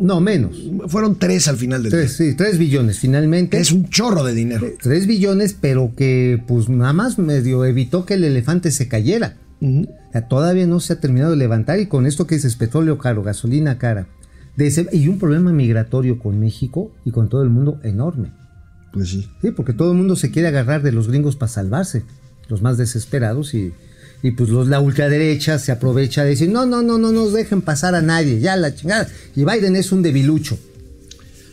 No, 0.00 0.20
menos. 0.20 0.56
fueron 0.88 1.16
tres 1.20 1.46
al 1.46 1.56
final 1.56 1.84
del 1.84 1.92
Tres, 1.92 2.18
día. 2.18 2.30
sí, 2.32 2.36
tres 2.36 2.58
billones 2.58 2.98
finalmente. 2.98 3.60
Es 3.60 3.70
un 3.70 3.88
chorro 3.90 4.24
de 4.24 4.34
dinero. 4.34 4.66
Tres 4.82 5.06
billones, 5.06 5.54
pero 5.60 5.92
que 5.96 6.42
pues 6.48 6.68
nada 6.68 6.92
más 6.92 7.16
medio 7.18 7.64
evitó 7.64 8.04
que 8.04 8.14
el 8.14 8.24
elefante 8.24 8.72
se 8.72 8.88
cayera. 8.88 9.36
Ujú. 9.60 9.82
O 10.08 10.12
sea, 10.12 10.26
todavía 10.26 10.66
no 10.66 10.80
se 10.80 10.94
ha 10.94 11.00
terminado 11.00 11.30
de 11.30 11.36
levantar 11.36 11.78
y 11.78 11.86
con 11.86 12.06
esto 12.06 12.26
que 12.26 12.34
dices 12.34 12.56
petróleo 12.56 12.98
caro, 12.98 13.22
gasolina 13.22 13.78
cara, 13.78 14.08
de 14.56 14.66
ese- 14.66 14.88
y 14.90 15.06
un 15.06 15.20
problema 15.20 15.52
migratorio 15.52 16.18
con 16.18 16.40
México 16.40 16.90
y 17.04 17.12
con 17.12 17.28
todo 17.28 17.42
el 17.44 17.50
mundo 17.50 17.78
enorme. 17.84 18.32
Pues 18.92 19.10
sí. 19.10 19.28
Sí, 19.42 19.52
porque 19.52 19.74
todo 19.74 19.92
el 19.92 19.96
mundo 19.98 20.16
se 20.16 20.32
quiere 20.32 20.48
agarrar 20.48 20.82
de 20.82 20.90
los 20.90 21.06
gringos 21.06 21.36
para 21.36 21.52
salvarse, 21.52 22.02
los 22.48 22.62
más 22.62 22.78
desesperados 22.78 23.54
y, 23.54 23.72
y 24.24 24.30
pues 24.30 24.48
los, 24.48 24.68
la 24.68 24.80
ultraderecha 24.80 25.58
se 25.58 25.70
aprovecha 25.70 26.24
de 26.24 26.30
decir, 26.30 26.48
no, 26.48 26.64
no, 26.64 26.82
no, 26.82 26.96
no 26.96 27.12
nos 27.12 27.34
dejen 27.34 27.60
pasar 27.60 27.94
a 27.94 28.00
nadie, 28.00 28.40
ya 28.40 28.56
la 28.56 28.74
chingada. 28.74 29.06
Y 29.36 29.44
Biden 29.44 29.76
es 29.76 29.92
un 29.92 30.00
debilucho. 30.00 30.58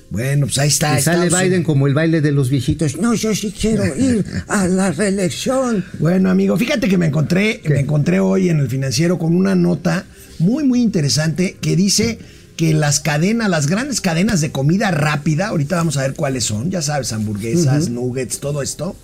Bueno, 0.09 0.45
pues 0.45 0.57
ahí 0.57 0.69
está. 0.69 0.97
y 0.97 1.01
sale 1.01 1.25
Estados 1.25 1.43
Biden 1.43 1.53
Unidos. 1.53 1.65
como 1.65 1.87
el 1.87 1.93
baile 1.93 2.21
de 2.21 2.31
los 2.31 2.49
viejitos, 2.49 2.95
no, 2.95 3.13
yo 3.13 3.35
sí 3.35 3.51
quiero 3.51 3.83
ir 3.97 4.23
a 4.47 4.69
la 4.69 4.89
reelección. 4.93 5.83
Bueno, 5.99 6.29
amigo, 6.29 6.55
fíjate 6.55 6.87
que 6.87 6.97
me 6.97 7.07
encontré, 7.07 7.61
me 7.67 7.81
encontré 7.81 8.21
hoy 8.21 8.47
en 8.47 8.61
el 8.61 8.69
financiero 8.69 9.19
con 9.19 9.35
una 9.35 9.53
nota 9.53 10.05
muy, 10.39 10.63
muy 10.63 10.81
interesante 10.81 11.57
que 11.59 11.75
dice 11.75 12.19
que 12.55 12.73
las 12.73 13.01
cadenas, 13.01 13.49
las 13.49 13.67
grandes 13.67 13.99
cadenas 13.99 14.39
de 14.39 14.53
comida 14.53 14.91
rápida, 14.91 15.47
ahorita 15.47 15.75
vamos 15.75 15.97
a 15.97 16.03
ver 16.03 16.13
cuáles 16.13 16.45
son, 16.45 16.71
ya 16.71 16.81
sabes, 16.81 17.11
hamburguesas, 17.11 17.89
nuggets, 17.89 18.39
todo 18.39 18.61
esto, 18.61 18.95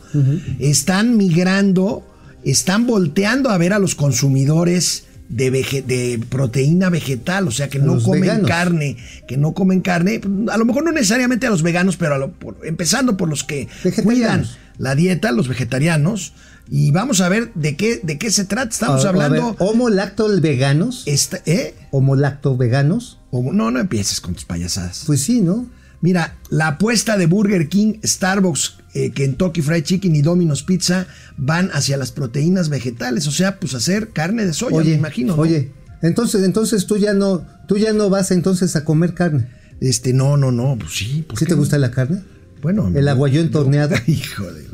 están 0.58 1.18
migrando, 1.18 2.06
están 2.52 2.88
volteando 2.88 3.50
a 3.50 3.58
ver 3.58 3.74
a 3.74 3.80
los 3.80 3.96
consumidores 3.96 5.06
de, 5.30 5.52
vege- 5.52 5.84
de 5.84 6.20
proteína 6.30 6.90
vegetal, 6.90 7.48
o 7.48 7.52
sea, 7.52 7.68
que 7.70 7.80
no 7.80 7.96
los 7.96 8.04
comen 8.04 8.22
veganos. 8.22 8.48
carne, 8.48 8.98
que 9.28 9.36
no 9.38 9.54
comen 9.54 9.82
carne, 9.82 10.22
a 10.52 10.58
lo 10.58 10.66
mejor 10.66 10.86
no 10.86 10.92
necesariamente 10.92 11.48
a 11.48 11.50
los 11.50 11.64
veganos, 11.64 11.98
pero 11.98 12.16
a 12.16 12.18
lo- 12.18 12.32
por- 12.32 12.60
empezando 12.64 13.18
por 13.18 13.28
los 13.28 13.44
que 13.44 13.68
cuidan 14.04 14.46
la 14.78 14.96
dieta, 14.96 15.32
los 15.34 15.48
vegetarianos, 15.50 16.34
y 16.70 16.92
vamos 16.92 17.20
a 17.22 17.30
ver 17.30 17.52
de 17.56 17.76
qué, 17.76 18.00
de 18.04 18.18
qué 18.18 18.30
se 18.32 18.46
trata. 18.46 18.70
Estamos 18.70 19.04
A- 19.06 19.10
hablando... 19.10 19.56
homo 19.60 19.90
lacto 19.90 20.28
veganos, 20.42 21.04
esta- 21.08 21.42
¿eh? 21.46 21.76
homo 21.92 22.16
lacto 22.16 22.56
veganos, 22.56 23.20
no, 23.32 23.72
no 23.72 23.80
empieces 23.80 24.22
con 24.22 24.34
tus 24.34 24.46
payasadas. 24.46 25.04
pues 25.06 25.22
sí, 25.22 25.42
¿no? 25.42 25.68
Mira, 26.02 26.38
la 26.50 26.68
apuesta 26.68 27.18
de 27.18 27.26
Burger 27.26 27.70
King, 27.70 27.96
Starbucks, 28.04 28.78
eh, 28.94 29.12
Kentucky 29.12 29.62
Fried 29.62 29.84
Chicken 29.84 30.16
y 30.16 30.22
Domino's 30.22 30.64
Pizza 30.64 31.08
van 31.38 31.70
hacia 31.74 31.98
las 31.98 32.12
proteínas 32.12 32.70
vegetales, 32.70 33.28
o 33.28 33.32
sea, 33.32 33.60
pues 33.60 33.74
hacer 33.74 34.10
carne 34.10 34.46
de 34.46 34.54
soya, 34.54 34.78
me 34.78 34.92
imagino. 34.92 35.36
¿no? 35.36 35.42
Oye, 35.42 35.72
entonces, 36.02 36.44
entonces 36.44 36.86
tú 36.86 36.98
ya 36.98 37.14
no, 37.14 37.46
tú 37.68 37.78
ya 37.78 37.94
no 37.94 38.10
vas 38.10 38.32
entonces 38.32 38.76
a 38.76 38.86
comer 38.86 39.14
carne. 39.14 39.50
Este, 39.80 40.14
no, 40.14 40.38
no, 40.38 40.52
no, 40.52 40.78
pues 40.80 40.94
sí. 40.94 41.24
¿por 41.28 41.38
¿Sí 41.38 41.46
qué 41.46 41.50
te 41.50 41.56
no? 41.56 41.62
gusta 41.62 41.78
la 41.78 41.92
carne? 41.92 42.22
Bueno, 42.62 42.92
El 42.94 43.08
aguayón 43.08 43.50
torneado. 43.52 43.96
Hijo 44.08 44.44
de... 44.52 44.66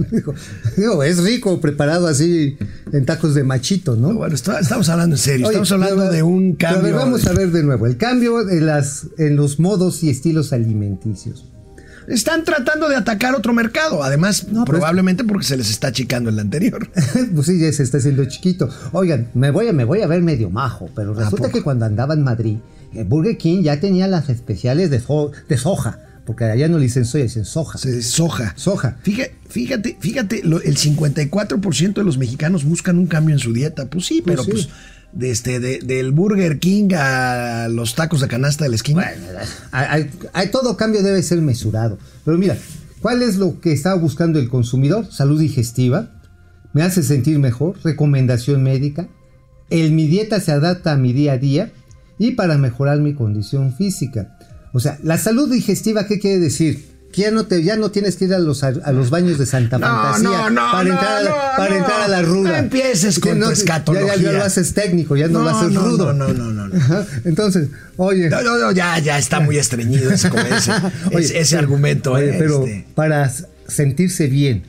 Digo, 0.77 1.03
es 1.03 1.21
rico 1.21 1.59
preparado 1.59 2.07
así 2.07 2.57
en 2.91 3.05
tacos 3.05 3.35
de 3.35 3.43
machito, 3.43 3.95
¿no? 3.95 4.13
Bueno, 4.13 4.35
está- 4.35 4.59
estamos 4.59 4.87
hablando 4.89 5.15
en 5.15 5.19
serio, 5.21 5.47
Oye, 5.47 5.55
estamos 5.61 5.71
hablando 5.73 5.95
pero- 6.03 6.11
de 6.11 6.23
un 6.23 6.55
pero 6.57 6.69
a 6.69 6.73
cambio. 6.73 6.93
ver, 6.93 6.93
vamos 7.05 7.23
de- 7.23 7.29
a 7.29 7.33
ver 7.33 7.51
de 7.51 7.63
nuevo. 7.63 7.85
El 7.85 7.97
cambio 7.97 8.49
en, 8.49 8.65
las, 8.65 9.07
en 9.17 9.35
los 9.35 9.59
modos 9.59 10.03
y 10.03 10.09
estilos 10.09 10.53
alimenticios. 10.53 11.45
Están 12.07 12.43
tratando 12.43 12.89
de 12.89 12.97
atacar 12.97 13.33
otro 13.33 13.53
mercado, 13.53 14.03
además, 14.03 14.47
No, 14.49 14.65
pero 14.65 14.79
probablemente 14.79 15.23
porque 15.23 15.45
se 15.45 15.55
les 15.55 15.69
está 15.69 15.87
achicando 15.87 16.29
el 16.29 16.37
anterior. 16.39 16.89
pues 17.33 17.47
sí, 17.47 17.57
ya 17.59 17.71
se 17.71 17.83
está 17.83 17.97
haciendo 17.97 18.25
chiquito. 18.25 18.67
Oigan, 18.91 19.29
me 19.33 19.51
voy 19.51 19.67
a, 19.69 19.73
me 19.73 19.85
voy 19.85 20.01
a 20.01 20.07
ver 20.07 20.21
medio 20.21 20.49
majo, 20.49 20.89
pero 20.95 21.13
resulta 21.13 21.45
poco? 21.47 21.57
que 21.59 21.63
cuando 21.63 21.85
andaba 21.85 22.13
en 22.13 22.23
Madrid, 22.23 22.57
el 22.93 23.05
Burger 23.05 23.37
King 23.37 23.61
ya 23.63 23.79
tenía 23.79 24.07
las 24.09 24.27
especiales 24.29 24.89
de, 24.89 24.99
so- 24.99 25.31
de 25.47 25.57
soja, 25.57 25.99
porque 26.25 26.45
allá 26.45 26.67
no 26.67 26.77
le 26.77 26.83
dicen 26.85 27.05
soya, 27.05 27.23
dicen 27.25 27.45
soja. 27.45 27.77
Se 27.77 28.01
soja. 28.01 28.53
Soja. 28.55 28.97
Fíjate, 29.03 29.35
fíjate, 29.49 29.97
fíjate, 29.99 30.41
lo- 30.43 30.61
el 30.61 30.77
54% 30.77 31.93
de 32.01 32.03
los 32.05 32.17
mexicanos 32.17 32.63
buscan 32.63 32.97
un 32.97 33.07
cambio 33.07 33.35
en 33.35 33.39
su 33.39 33.53
dieta. 33.53 33.85
Pues 33.87 34.05
sí, 34.05 34.21
pero 34.25 34.43
sí. 34.43 34.51
pues 34.51 34.69
de 35.11 35.29
este, 35.31 35.59
de- 35.59 35.79
del 35.79 36.11
Burger 36.11 36.59
King 36.59 36.89
a 36.97 37.67
los 37.69 37.93
tacos 37.95 38.21
de 38.21 38.27
canasta 38.27 38.63
de 38.63 38.69
la 38.71 38.75
esquina. 38.77 39.05
Hay- 39.71 40.49
todo 40.51 40.77
cambio 40.77 41.03
debe 41.03 41.21
ser 41.23 41.41
mesurado. 41.41 41.97
Pero 42.25 42.37
mira, 42.37 42.57
¿cuál 43.01 43.21
es 43.21 43.35
lo 43.37 43.59
que 43.59 43.73
está 43.73 43.93
buscando 43.95 44.39
el 44.39 44.49
consumidor? 44.49 45.11
Salud 45.11 45.39
digestiva, 45.39 46.09
me 46.73 46.81
hace 46.83 47.03
sentir 47.03 47.37
mejor, 47.39 47.75
recomendación 47.83 48.63
médica, 48.63 49.07
el 49.69 49.91
mi 49.91 50.07
dieta 50.07 50.39
se 50.39 50.51
adapta 50.51 50.93
a 50.93 50.97
mi 50.97 51.13
día 51.13 51.33
a 51.33 51.37
día 51.37 51.71
y 52.17 52.31
para 52.31 52.57
mejorar 52.57 52.99
mi 52.99 53.13
condición 53.13 53.75
física. 53.75 54.37
O 54.73 54.79
sea, 54.79 54.99
la 55.03 55.17
salud 55.17 55.49
digestiva, 55.51 56.07
¿qué 56.07 56.19
quiere 56.19 56.39
decir? 56.39 56.91
Que 57.13 57.21
ya 57.21 57.31
no, 57.31 57.45
te, 57.45 57.63
ya 57.63 57.75
no 57.75 57.91
tienes 57.91 58.15
que 58.15 58.25
ir 58.25 58.33
a 58.33 58.39
los, 58.39 58.63
a, 58.63 58.69
a 58.69 58.91
los 58.91 59.11
baños 59.11 59.37
de 59.37 59.45
Santa 59.45 59.77
No, 59.77 59.85
Fantasía 59.85 60.29
no, 60.29 60.49
no, 60.49 60.71
para, 60.71 60.89
entrar, 60.89 61.17
a 61.17 61.21
la, 61.21 61.31
para 61.55 61.69
no. 61.69 61.75
entrar 61.77 62.01
a 62.01 62.07
la 62.07 62.21
ruda. 62.23 62.49
No 62.49 62.55
empieces 62.57 63.19
con 63.19 63.39
tu 63.39 63.45
Ya- 63.45 63.51
escatología. 63.53 64.15
Ya, 64.15 64.21
ya 64.23 64.31
lo 64.31 64.43
haces 64.43 64.73
técnico, 64.73 65.15
ya 65.15 65.27
no, 65.27 65.43
lo 65.43 65.49
haces 65.51 65.75
rudo. 65.75 66.11
no, 66.11 66.33
no, 66.33 66.51
no. 66.51 66.75
Ajá, 66.75 67.05
Entonces, 67.23 67.69
oye. 67.97 68.29
No, 68.31 68.41
no, 68.41 68.57
no, 68.57 68.71
ya, 68.71 68.97
ya 68.97 69.19
está 69.19 69.39
muy 69.39 69.59
estreñido 69.59 70.09
ese, 70.11 70.29
Oye, 71.13 71.39
ese- 71.39 71.55
argumento. 71.57 72.13
oye, 72.13 72.31
eh, 72.31 72.35
pero 72.39 72.65
este. 72.65 72.87
para 72.95 73.31
sentirse 73.67 74.25
bien, 74.25 74.63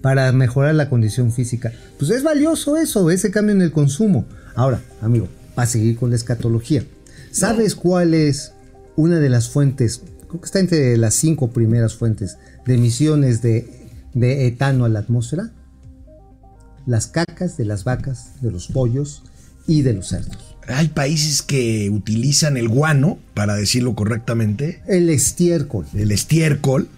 para 0.00 0.30
mejorar 0.30 0.76
la 0.76 0.88
condición 0.88 1.32
física, 1.32 1.72
pues 1.98 2.12
es 2.12 2.22
valioso 2.22 2.76
eso, 2.76 3.10
ese 3.10 3.32
cambio 3.32 3.56
en 3.56 3.62
el 3.62 3.72
consumo. 3.72 4.24
Ahora, 4.54 4.80
amigo, 5.02 5.26
para 5.56 5.66
seguir 5.66 5.96
con 5.96 6.10
la 6.10 6.16
escatología, 6.16 6.84
¿sabes 7.32 7.74
cuál 7.74 8.14
es 8.14 8.52
una 8.98 9.20
de 9.20 9.28
las 9.28 9.48
fuentes? 9.48 10.02
Creo 10.28 10.40
que 10.40 10.46
está 10.46 10.58
entre 10.58 10.96
las 10.96 11.14
cinco 11.14 11.50
primeras 11.50 11.94
fuentes 11.94 12.36
de 12.66 12.74
emisiones 12.74 13.40
de, 13.42 13.70
de 14.12 14.46
etano 14.48 14.84
a 14.84 14.88
la 14.88 14.98
atmósfera. 14.98 15.52
Las 16.86 17.06
cacas 17.06 17.56
de 17.56 17.64
las 17.64 17.84
vacas, 17.84 18.32
de 18.42 18.50
los 18.50 18.68
pollos 18.68 19.22
y 19.66 19.82
de 19.82 19.92
los 19.94 20.08
cerdos. 20.08 20.56
Hay 20.66 20.88
países 20.88 21.42
que 21.42 21.88
utilizan 21.90 22.56
el 22.56 22.68
guano, 22.68 23.18
para 23.34 23.54
decirlo 23.54 23.94
correctamente, 23.94 24.82
El 24.86 25.08
estiércol, 25.10 25.86
el 25.94 26.10
estiércol, 26.12 26.88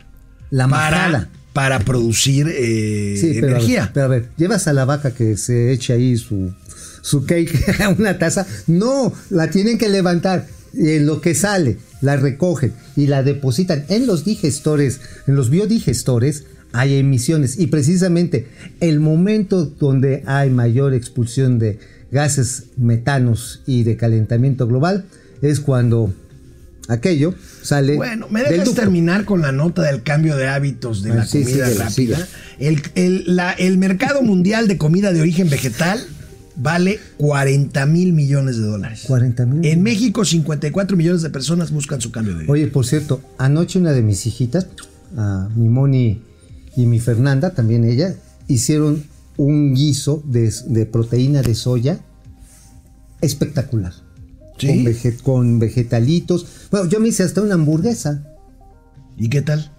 la 0.51 0.67
para, 0.69 0.97
majada. 1.09 1.29
para 1.53 1.79
producir 1.81 2.49
eh, 2.51 3.17
Sí, 3.21 3.33
pero 3.35 3.39
a 3.39 3.51
ver, 3.51 3.51
energía. 3.59 3.91
pero 3.93 4.07
a 4.07 4.09
ver, 4.09 4.29
llevas 4.37 4.67
a 4.69 4.73
la 4.73 4.85
vaca 4.87 5.13
que 5.13 5.37
se 5.37 5.71
eche 5.73 5.93
ahí 5.93 6.17
su, 6.17 6.53
su 7.03 7.25
cake 7.27 7.81
a 7.81 7.91
una 7.91 8.19
taza. 8.19 8.47
No, 8.67 9.13
la 9.29 9.51
tienen 9.51 9.77
que 9.79 9.89
levantar. 9.89 10.47
En 10.75 11.07
lo 11.07 11.21
que 11.21 11.35
sale, 11.35 11.79
la 12.01 12.17
recogen 12.17 12.73
y 12.97 13.07
la 13.07 13.23
depositan 13.23 13.85
en 13.89 14.07
los 14.07 14.25
digestores, 14.25 15.01
en 15.27 15.35
los 15.37 15.51
biodigestores, 15.51 16.45
hay 16.73 16.97
emisiones. 16.97 17.59
Y 17.59 17.67
precisamente 17.67 18.47
el 18.81 19.01
momento 19.01 19.65
donde 19.67 20.23
hay 20.27 20.51
mayor 20.51 20.95
expulsión 20.95 21.59
de 21.59 21.79
gases 22.13 22.65
metanos 22.77 23.63
y 23.67 23.83
de 23.83 23.97
calentamiento 23.97 24.67
global 24.67 25.05
es 25.43 25.59
cuando 25.61 26.13
aquello 26.89 27.35
sale. 27.63 27.97
Bueno, 27.97 28.27
me 28.31 28.43
dejas 28.43 28.73
terminar 28.75 29.25
con 29.25 29.43
la 29.43 29.53
nota 29.53 29.83
del 29.83 30.03
cambio 30.03 30.37
de 30.37 30.49
hábitos 30.49 31.03
de 31.03 31.13
Ah, 31.13 31.15
la 31.17 31.27
sí, 31.27 31.43
comida 31.43 31.67
rápida. 31.69 31.91
síguela. 31.91 32.29
El, 32.59 32.83
el- 32.95 33.37
la- 33.37 33.53
el 33.53 33.79
mercado 33.79 34.23
mundial 34.23 34.67
de 34.69 34.77
comida 34.77 35.13
de 35.13 35.21
origen 35.21 35.49
vegetal 35.51 36.01
vale 36.61 36.99
40 37.19 37.87
mil 37.87 38.13
millones 38.13 38.57
de 38.57 38.65
dólares. 38.65 39.05
40 39.07 39.47
mil. 39.47 39.65
En 39.67 39.83
México, 39.83 40.25
54 40.25 40.97
millones 40.97 41.23
de 41.23 41.31
personas 41.31 41.71
buscan 41.71 42.01
su 42.01 42.11
cambio 42.11 42.35
de 42.35 42.43
vida. 42.43 42.53
Oye, 42.53 42.67
por 42.69 42.87
cierto, 42.87 43.21
anoche 43.39 43.79
una 43.79 43.93
de 43.93 44.03
mis 44.03 44.27
hijitas, 44.27 44.67
mi 45.57 45.69
Moni 45.69 46.23
y 46.77 46.87
mi 46.87 47.01
Fernanda, 47.01 47.51
también 47.55 47.85
ella, 47.85 48.15
hicieron 48.47 49.05
un 49.37 49.75
guiso 49.75 50.23
de, 50.27 50.53
de 50.67 50.87
proteína 50.87 51.43
de 51.43 51.55
soya 51.55 52.01
espectacular. 53.21 53.93
¿Sí? 54.59 54.85
Con, 54.85 55.13
con 55.23 55.59
vegetalitos. 55.59 56.47
Bueno, 56.71 56.89
yo 56.89 57.01
me 57.01 57.09
hice 57.09 57.23
hasta 57.23 57.41
una 57.41 57.55
hamburguesa 57.55 58.27
¿Y 59.17 59.29
qué 59.29 59.43
tal? 59.43 59.71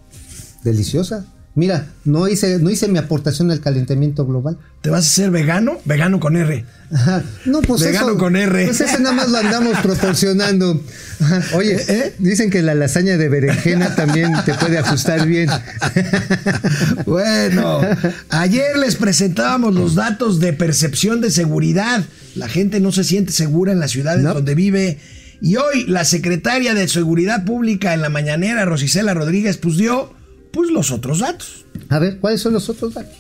deliciosa. 0.64 1.26
Mira, 1.54 1.88
no 2.06 2.30
hice, 2.30 2.60
no 2.60 2.70
hice 2.70 2.88
mi 2.88 2.98
aportación 2.98 3.52
al 3.52 3.60
calentamiento 3.60 4.26
global. 4.26 4.58
¿Te 4.80 4.90
vas 4.90 5.04
a 5.04 5.08
hacer 5.08 5.32
vegano? 5.32 5.80
Vegano 5.84 6.22
con 6.22 6.38
R. 6.38 6.64
Ajá. 6.94 7.24
No, 7.46 7.62
pues 7.62 7.82
Vegano 7.84 8.12
eso, 8.12 8.18
con 8.18 8.38
R. 8.38 8.66
Pues 8.68 8.80
eso 8.80 9.00
nada 9.00 9.14
más 9.14 9.30
lo 9.30 9.38
andamos 9.38 9.78
proporcionando. 9.84 10.82
Ajá. 11.20 11.44
Oye, 11.56 11.76
¿Eh? 11.90 12.16
dicen 12.20 12.50
que 12.52 12.62
la 12.62 12.74
lasaña 12.74 13.18
de 13.18 13.28
berenjena 13.28 13.96
también 13.96 14.32
te 14.46 14.54
puede 14.54 14.78
ajustar 14.78 15.28
bien. 15.28 15.50
Bueno, 17.06 17.82
ayer 18.30 18.78
les 18.78 18.96
presentábamos 18.96 19.74
los 19.74 19.96
datos 19.96 20.40
de 20.40 20.54
percepción 20.54 21.22
de 21.22 21.32
seguridad. 21.32 22.04
La 22.36 22.48
gente 22.48 22.80
no 22.80 22.92
se 22.92 23.04
siente 23.04 23.32
segura 23.32 23.72
en 23.72 23.80
las 23.80 23.92
ciudades 23.92 24.24
No. 24.24 24.34
donde 24.36 24.56
vive. 24.56 25.00
Y 25.42 25.56
hoy 25.56 25.86
la 25.88 26.06
secretaria 26.06 26.74
de 26.76 26.88
Seguridad 26.88 27.44
Pública 27.46 27.94
en 27.94 28.02
la 28.02 28.10
mañanera, 28.10 28.64
Rosicela 28.66 29.14
Rodríguez, 29.14 29.58
pues 29.58 29.76
dio 29.78 30.14
pues 30.52 30.70
los 30.70 30.92
otros 30.92 31.20
datos. 31.20 31.66
A 31.90 32.00
ver, 32.00 32.20
¿cuáles 32.20 32.42
son 32.42 32.54
los 32.54 32.70
otros 32.70 32.94
datos? 32.94 33.16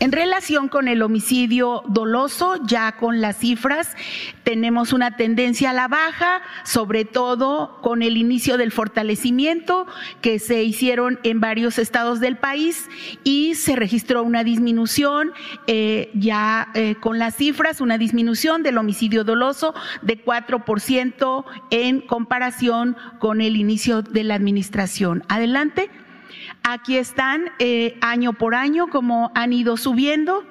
En 0.00 0.12
relación 0.12 0.68
con 0.68 0.86
el 0.86 1.02
homicidio 1.02 1.82
doloso, 1.88 2.56
ya 2.66 2.92
con 2.92 3.20
las 3.20 3.38
cifras, 3.38 3.96
tenemos 4.44 4.92
una 4.92 5.16
tendencia 5.16 5.70
a 5.70 5.72
la 5.72 5.88
baja, 5.88 6.42
sobre 6.64 7.04
todo 7.04 7.78
con 7.80 8.02
el 8.02 8.16
inicio 8.16 8.58
del 8.58 8.72
fortalecimiento 8.72 9.86
que 10.20 10.38
se 10.38 10.62
hicieron 10.62 11.20
en 11.22 11.40
varios 11.40 11.78
estados 11.78 12.20
del 12.20 12.36
país 12.36 12.88
y 13.24 13.54
se 13.54 13.76
registró 13.76 14.22
una 14.22 14.44
disminución 14.44 15.32
eh, 15.66 16.10
ya 16.14 16.68
eh, 16.74 16.96
con 17.00 17.18
las 17.18 17.36
cifras, 17.36 17.80
una 17.80 17.96
disminución 17.96 18.62
del 18.62 18.78
homicidio 18.78 19.24
doloso 19.24 19.74
de 20.02 20.22
4% 20.22 21.44
en 21.70 22.00
comparación 22.02 22.96
con 23.18 23.40
el 23.40 23.56
inicio 23.56 24.02
de 24.02 24.24
la 24.24 24.34
administración. 24.34 25.24
Adelante. 25.28 25.90
Aquí 26.64 26.96
están 26.96 27.50
eh, 27.58 27.98
año 28.00 28.34
por 28.34 28.54
año 28.54 28.88
como 28.88 29.32
han 29.34 29.52
ido 29.52 29.76
subiendo. 29.76 30.44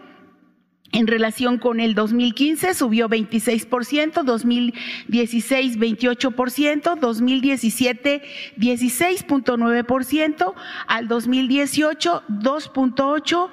En 0.94 1.08
relación 1.08 1.58
con 1.58 1.80
el 1.80 1.96
2015 1.96 2.74
subió 2.74 3.08
26%, 3.08 4.24
2016 4.24 5.80
28%, 5.80 7.00
2017 7.00 8.22
16.9%, 8.58 10.54
al 10.88 11.08
2018 11.08 12.24
2.8% 12.28 13.50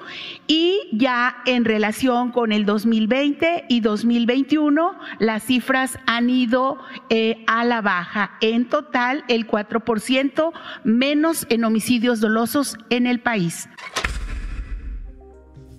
y 0.47 0.79
ya 0.91 1.37
en 1.45 1.63
relación 1.63 2.31
con 2.31 2.51
el 2.51 2.65
2020 2.65 3.65
y 3.69 3.79
2021 3.79 4.99
las 5.19 5.43
cifras 5.43 5.97
han 6.05 6.29
ido 6.29 6.77
eh, 7.09 7.43
a 7.47 7.63
la 7.63 7.81
baja. 7.81 8.37
En 8.41 8.67
total 8.67 9.23
el 9.29 9.47
4% 9.47 10.51
menos 10.83 11.47
en 11.49 11.63
homicidios 11.63 12.19
dolosos 12.19 12.77
en 12.89 13.07
el 13.07 13.21
país. 13.21 13.69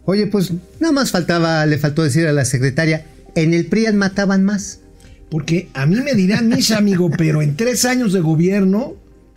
Oye, 0.05 0.27
pues 0.27 0.53
nada 0.81 0.93
más 0.93 1.11
faltaba, 1.11 1.65
le 1.67 1.79
faltó 1.79 2.03
decir 2.03 2.27
a 2.27 2.33
la 2.33 2.45
secretaria, 2.45 3.07
en 3.35 3.55
el 3.55 3.67
PRIAN 3.67 3.97
mataban 3.97 4.45
más. 4.45 4.81
Porque 5.31 5.69
a 5.75 5.87
mí 5.87 5.97
me 6.01 6.15
dirán 6.15 6.49
mis 6.49 6.71
amigo, 6.73 7.11
pero 7.17 7.43
en 7.43 7.57
tres 7.57 7.85
años 7.85 8.13
de 8.13 8.21
gobierno 8.21 8.95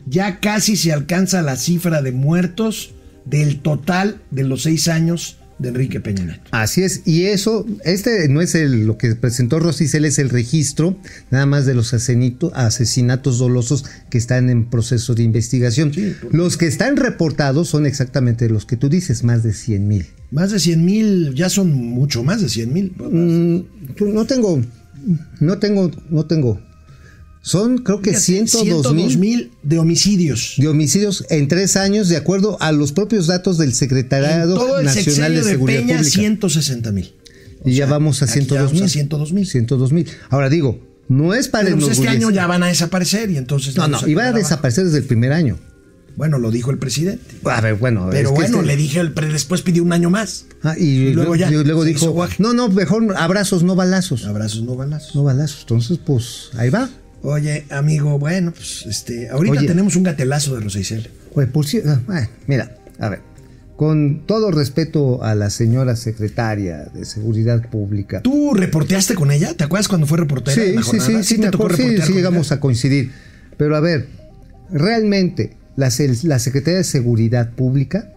ya 0.07 0.39
casi 0.39 0.75
se 0.75 0.91
alcanza 0.91 1.41
la 1.41 1.55
cifra 1.55 2.01
de 2.01 2.11
muertos 2.11 2.93
del 3.25 3.59
total 3.61 4.19
de 4.31 4.43
los 4.43 4.63
seis 4.63 4.87
años 4.87 5.37
de 5.59 5.69
Enrique 5.69 5.99
Peña 5.99 6.25
Nieto. 6.25 6.41
Así 6.51 6.81
es, 6.81 7.03
y 7.05 7.25
eso, 7.25 7.65
este 7.85 8.27
no 8.27 8.41
es 8.41 8.55
el, 8.55 8.85
lo 8.87 8.97
que 8.97 9.15
presentó 9.15 9.59
Rosicel, 9.59 10.03
es 10.03 10.17
el 10.19 10.29
registro 10.29 10.97
nada 11.29 11.45
más 11.45 11.65
de 11.67 11.75
los 11.75 11.93
asenito- 11.93 12.51
asesinatos 12.55 13.37
dolosos 13.37 13.85
que 14.09 14.17
están 14.17 14.49
en 14.49 14.65
proceso 14.65 15.13
de 15.13 15.23
investigación. 15.23 15.93
Sí, 15.93 16.15
los 16.31 16.57
que 16.57 16.65
están 16.65 16.97
reportados 16.97 17.69
son 17.69 17.85
exactamente 17.85 18.49
los 18.49 18.65
que 18.65 18.75
tú 18.77 18.89
dices, 18.89 19.23
más 19.23 19.43
de 19.43 19.53
100 19.53 19.87
mil. 19.87 20.07
Más 20.33 20.49
de 20.49 20.59
100 20.59 20.83
mil, 20.83 21.35
ya 21.35 21.47
son 21.47 21.71
mucho 21.71 22.23
más 22.23 22.41
de 22.41 22.49
100 22.49 22.73
mil. 22.73 22.91
Mm, 22.97 24.13
no 24.15 24.25
tengo, 24.25 24.59
no 25.39 25.59
tengo, 25.59 25.91
no 26.09 26.25
tengo. 26.25 26.59
Son 27.43 27.77
creo 27.77 28.01
que 28.01 28.15
102 28.15 28.95
mil 28.95 29.17
mil 29.19 29.51
de 29.61 29.77
homicidios. 29.77 30.55
de 30.57 30.67
homicidios 30.69 31.23
en 31.29 31.47
tres 31.47 31.75
años, 31.75 32.09
de 32.09 32.17
acuerdo 32.17 32.57
a 32.61 32.71
los 32.71 32.93
propios 32.93 33.27
datos 33.27 33.59
del 33.59 33.69
En 33.69 33.75
Secretariado 33.75 34.55
todo 34.55 34.79
el 34.79 34.85
Nacional 34.85 35.35
de 35.35 35.41
de 35.43 35.51
Seguridad 35.51 35.81
Peña, 35.81 35.97
Pública. 35.97 36.15
160 36.15 36.91
mil. 36.93 37.13
y 37.63 37.75
ya 37.75 37.85
vamos 37.85 38.23
a 38.23 38.25
aquí 38.25 38.33
102 38.33 38.57
vamos 38.57 38.73
mil. 38.73 38.83
a 38.83 38.89
102 38.89 39.33
mil. 39.33 39.45
102 39.45 39.91
mil. 39.91 40.07
Ahora 40.29 40.49
digo, 40.49 40.79
no 41.09 41.35
es 41.35 41.47
para 41.47 41.65
Pero 41.65 41.77
pues 41.77 41.91
este 41.91 42.07
año 42.07 42.31
ya 42.31 42.47
van 42.47 42.63
a 42.63 42.67
desaparecer 42.67 43.29
y 43.29 43.37
entonces... 43.37 43.75
No, 43.75 43.87
no, 43.87 43.99
iba 44.07 44.23
a 44.23 44.31
desaparecer 44.31 44.85
desde 44.85 44.97
el 44.97 45.03
primer 45.03 45.31
año. 45.31 45.59
Bueno, 46.15 46.37
lo 46.37 46.51
dijo 46.51 46.69
el 46.71 46.77
presidente. 46.77 47.35
A 47.45 47.59
ver, 47.61 47.75
bueno. 47.75 48.07
Pero 48.11 48.29
es 48.29 48.33
que 48.33 48.33
bueno, 48.41 48.57
este- 48.57 48.67
le 48.67 48.75
dije, 48.75 48.99
el 48.99 49.13
pre- 49.13 49.27
después 49.27 49.61
pidió 49.63 49.81
un 49.83 49.93
año 49.93 50.09
más. 50.09 50.45
Ah, 50.61 50.75
y, 50.77 50.83
y 51.07 51.13
luego 51.13 51.35
ya, 51.35 51.49
y 51.49 51.63
luego 51.63 51.83
dijo, 51.83 52.27
no, 52.39 52.53
no, 52.53 52.69
mejor 52.69 53.15
abrazos, 53.17 53.63
no 53.63 53.75
balazos. 53.75 54.25
Abrazos, 54.25 54.61
no 54.63 54.75
balazos. 54.75 55.15
No 55.15 55.23
balazos. 55.23 55.61
Entonces, 55.61 55.97
pues, 56.05 56.49
ahí 56.55 56.69
va. 56.69 56.89
Oye, 57.23 57.65
amigo, 57.71 58.19
bueno, 58.19 58.51
pues 58.51 58.85
este, 58.85 59.29
ahorita 59.29 59.59
Oye. 59.59 59.67
tenemos 59.67 59.95
un 59.95 60.03
gatelazo 60.03 60.53
de 60.55 60.61
Rosa 60.61 60.79
Isela. 60.79 61.07
Pues, 61.33 61.47
por 61.49 61.65
si- 61.65 61.79
ah, 61.85 61.99
ah, 62.09 62.27
mira, 62.47 62.75
a 62.99 63.09
ver. 63.09 63.21
Con 63.75 64.21
todo 64.27 64.51
respeto 64.51 65.23
a 65.23 65.33
la 65.33 65.49
señora 65.49 65.95
secretaria 65.95 66.85
de 66.93 67.05
Seguridad 67.05 67.67
Pública. 67.71 68.21
¿Tú 68.21 68.53
reporteaste 68.53 69.15
con 69.15 69.31
ella? 69.31 69.55
¿Te 69.55 69.63
acuerdas 69.63 69.87
cuando 69.87 70.05
fue 70.05 70.19
reportera? 70.19 70.53
Sí, 70.61 70.73
sí, 70.77 70.83
sí, 70.83 70.99
jornada? 70.99 71.23
sí, 71.23 71.37
te 71.39 71.49
tocó 71.49 71.69
sí, 71.73 71.97
sí 72.05 72.13
llegamos 72.13 72.51
a 72.51 72.59
coincidir. 72.59 73.11
Pero 73.57 73.75
a 73.75 73.79
ver, 73.79 74.07
realmente 74.71 75.55
la, 75.75 75.91
la 76.23 76.39
Secretaría 76.39 76.77
de 76.77 76.83
Seguridad 76.83 77.51
Pública 77.51 78.13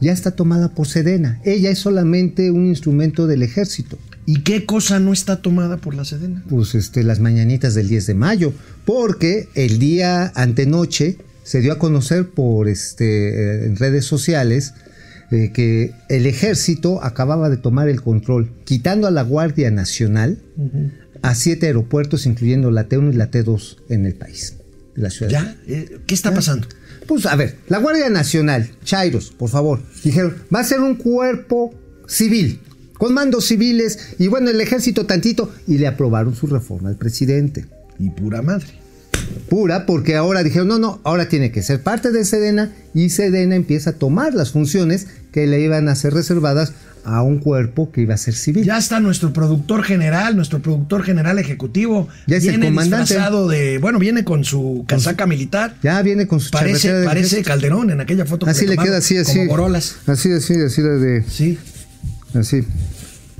ya 0.00 0.12
está 0.12 0.32
tomada 0.32 0.74
por 0.74 0.88
Sedena. 0.88 1.40
Ella 1.44 1.70
es 1.70 1.78
solamente 1.78 2.50
un 2.50 2.66
instrumento 2.66 3.26
del 3.26 3.42
ejército. 3.42 3.98
¿Y 4.26 4.40
qué 4.40 4.66
cosa 4.66 5.00
no 5.00 5.12
está 5.12 5.42
tomada 5.42 5.76
por 5.76 5.94
la 5.94 6.04
Sedena? 6.04 6.42
Pues 6.48 6.74
este, 6.74 7.02
las 7.04 7.20
mañanitas 7.20 7.74
del 7.74 7.88
10 7.88 8.06
de 8.08 8.14
mayo, 8.14 8.52
porque 8.84 9.48
el 9.54 9.78
día 9.78 10.32
antenoche 10.34 11.18
se 11.44 11.60
dio 11.60 11.72
a 11.72 11.78
conocer 11.78 12.28
por 12.30 12.68
este, 12.68 13.28
eh, 13.28 13.66
en 13.66 13.76
redes 13.76 14.04
sociales 14.04 14.74
eh, 15.30 15.50
que 15.52 15.92
el 16.08 16.26
ejército 16.26 17.02
acababa 17.02 17.48
de 17.48 17.56
tomar 17.56 17.88
el 17.88 18.02
control, 18.02 18.50
quitando 18.64 19.06
a 19.06 19.10
la 19.10 19.22
Guardia 19.22 19.70
Nacional 19.70 20.38
a 21.22 21.34
siete 21.34 21.66
aeropuertos, 21.66 22.26
incluyendo 22.26 22.70
la 22.70 22.88
T1 22.88 23.14
y 23.14 23.16
la 23.16 23.30
T2 23.30 23.78
en 23.88 24.06
el 24.06 24.14
país, 24.14 24.56
la 24.94 25.10
ciudad. 25.10 25.30
¿Ya? 25.30 25.56
Eh, 25.66 26.00
¿Qué 26.06 26.14
está 26.14 26.34
pasando? 26.34 26.68
Pues 27.06 27.26
a 27.26 27.36
ver, 27.36 27.56
la 27.68 27.78
Guardia 27.78 28.08
Nacional, 28.10 28.70
Chairos, 28.84 29.30
por 29.30 29.50
favor, 29.50 29.80
dijeron, 30.04 30.36
va 30.54 30.60
a 30.60 30.64
ser 30.64 30.80
un 30.80 30.94
cuerpo 30.94 31.74
civil, 32.06 32.60
con 32.94 33.14
mandos 33.14 33.46
civiles, 33.46 34.14
y 34.18 34.28
bueno, 34.28 34.50
el 34.50 34.60
ejército 34.60 35.06
tantito, 35.06 35.52
y 35.66 35.78
le 35.78 35.86
aprobaron 35.86 36.34
su 36.36 36.46
reforma 36.46 36.88
al 36.88 36.96
presidente. 36.96 37.66
Y 37.98 38.10
pura 38.10 38.42
madre. 38.42 38.66
Pura, 39.48 39.86
porque 39.86 40.16
ahora 40.16 40.42
dijeron, 40.42 40.68
no, 40.68 40.78
no, 40.78 41.00
ahora 41.04 41.28
tiene 41.28 41.52
que 41.52 41.62
ser 41.62 41.82
parte 41.82 42.12
de 42.12 42.24
Sedena, 42.24 42.72
y 42.94 43.10
Sedena 43.10 43.56
empieza 43.56 43.90
a 43.90 43.94
tomar 43.94 44.34
las 44.34 44.52
funciones 44.52 45.06
que 45.32 45.46
le 45.46 45.60
iban 45.60 45.88
a 45.88 45.96
ser 45.96 46.14
reservadas 46.14 46.72
a 47.04 47.22
un 47.22 47.38
cuerpo 47.38 47.90
que 47.90 48.02
iba 48.02 48.14
a 48.14 48.16
ser 48.16 48.34
civil. 48.34 48.64
Ya 48.64 48.78
está 48.78 49.00
nuestro 49.00 49.32
productor 49.32 49.82
general, 49.82 50.36
nuestro 50.36 50.60
productor 50.60 51.02
general 51.02 51.38
ejecutivo. 51.38 52.08
Ya 52.26 52.36
es 52.36 52.44
el 52.44 52.50
viene 52.50 52.66
comandante. 52.66 53.14
disfrazado 53.14 53.48
de, 53.48 53.78
bueno, 53.78 53.98
viene 53.98 54.24
con 54.24 54.44
su 54.44 54.84
casaca 54.86 55.26
militar. 55.26 55.76
Ya 55.82 56.00
viene 56.02 56.26
con 56.26 56.40
su 56.40 56.50
Parece, 56.50 56.92
del 56.92 57.04
parece. 57.04 57.42
Calderón 57.42 57.90
en 57.90 58.00
aquella 58.00 58.24
foto. 58.24 58.46
que 58.46 58.50
Así 58.50 58.66
le 58.66 58.72
tomaron, 58.72 58.90
queda 58.90 58.98
así, 58.98 59.16
así. 59.16 59.38
Como 59.38 59.50
Borolas. 59.50 59.96
Así, 60.06 60.32
así, 60.32 60.54
así 60.54 60.82
de... 60.82 61.24
Sí. 61.28 61.58
Así. 62.34 62.64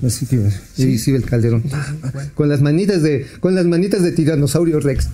Así 0.05 0.27
que 0.27 0.51
sí, 0.75 0.99
sí, 0.99 1.15
el 1.15 1.25
calderón. 1.25 1.63
Con 2.35 2.49
las 2.49 2.61
manitas 2.61 3.03
de, 3.03 3.27
con 3.39 3.55
las 3.55 3.67
manitas 3.67 4.03
de 4.03 4.11
tiranosaurio 4.11 4.81
Rex. 4.81 5.09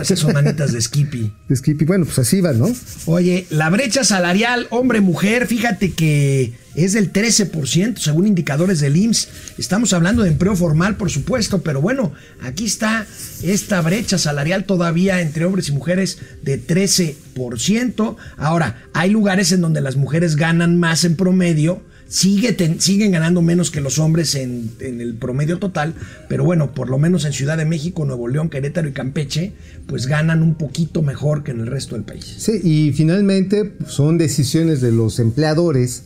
Esas 0.00 0.18
son 0.18 0.32
manitas 0.32 0.72
de 0.72 0.80
Skippy. 0.80 1.32
De 1.48 1.56
Skippy. 1.56 1.84
Bueno, 1.84 2.04
pues 2.04 2.18
así 2.18 2.40
va, 2.40 2.52
¿no? 2.52 2.68
Oye, 3.06 3.46
la 3.50 3.70
brecha 3.70 4.04
salarial 4.04 4.66
hombre-mujer, 4.70 5.46
fíjate 5.46 5.92
que 5.92 6.52
es 6.74 6.92
del 6.92 7.12
13%, 7.12 7.98
según 7.98 8.26
indicadores 8.26 8.80
del 8.80 8.96
IMSS. 8.96 9.28
Estamos 9.58 9.92
hablando 9.92 10.22
de 10.22 10.30
empleo 10.30 10.56
formal, 10.56 10.96
por 10.96 11.10
supuesto, 11.10 11.62
pero 11.62 11.80
bueno, 11.80 12.12
aquí 12.42 12.64
está 12.64 13.06
esta 13.42 13.80
brecha 13.80 14.18
salarial 14.18 14.64
todavía 14.64 15.20
entre 15.20 15.44
hombres 15.44 15.68
y 15.68 15.72
mujeres 15.72 16.18
de 16.42 16.64
13%. 16.64 18.16
Ahora, 18.36 18.82
hay 18.92 19.10
lugares 19.10 19.52
en 19.52 19.60
donde 19.60 19.80
las 19.80 19.96
mujeres 19.96 20.36
ganan 20.36 20.78
más 20.78 21.04
en 21.04 21.16
promedio. 21.16 21.82
Siguen 22.06 23.10
ganando 23.10 23.42
menos 23.42 23.70
que 23.70 23.80
los 23.80 23.98
hombres 23.98 24.34
en, 24.34 24.70
en 24.80 25.00
el 25.00 25.14
promedio 25.14 25.58
total, 25.58 25.94
pero 26.28 26.44
bueno, 26.44 26.72
por 26.72 26.88
lo 26.88 26.98
menos 26.98 27.24
en 27.24 27.32
Ciudad 27.32 27.56
de 27.56 27.64
México, 27.64 28.04
Nuevo 28.04 28.28
León, 28.28 28.50
Querétaro 28.50 28.88
y 28.88 28.92
Campeche, 28.92 29.52
pues 29.86 30.06
ganan 30.06 30.42
un 30.42 30.54
poquito 30.54 31.02
mejor 31.02 31.42
que 31.42 31.50
en 31.50 31.60
el 31.60 31.66
resto 31.66 31.94
del 31.94 32.04
país. 32.04 32.36
Sí, 32.38 32.60
y 32.62 32.92
finalmente 32.92 33.64
pues, 33.64 33.90
son 33.90 34.18
decisiones 34.18 34.80
de 34.80 34.92
los 34.92 35.18
empleadores, 35.18 36.04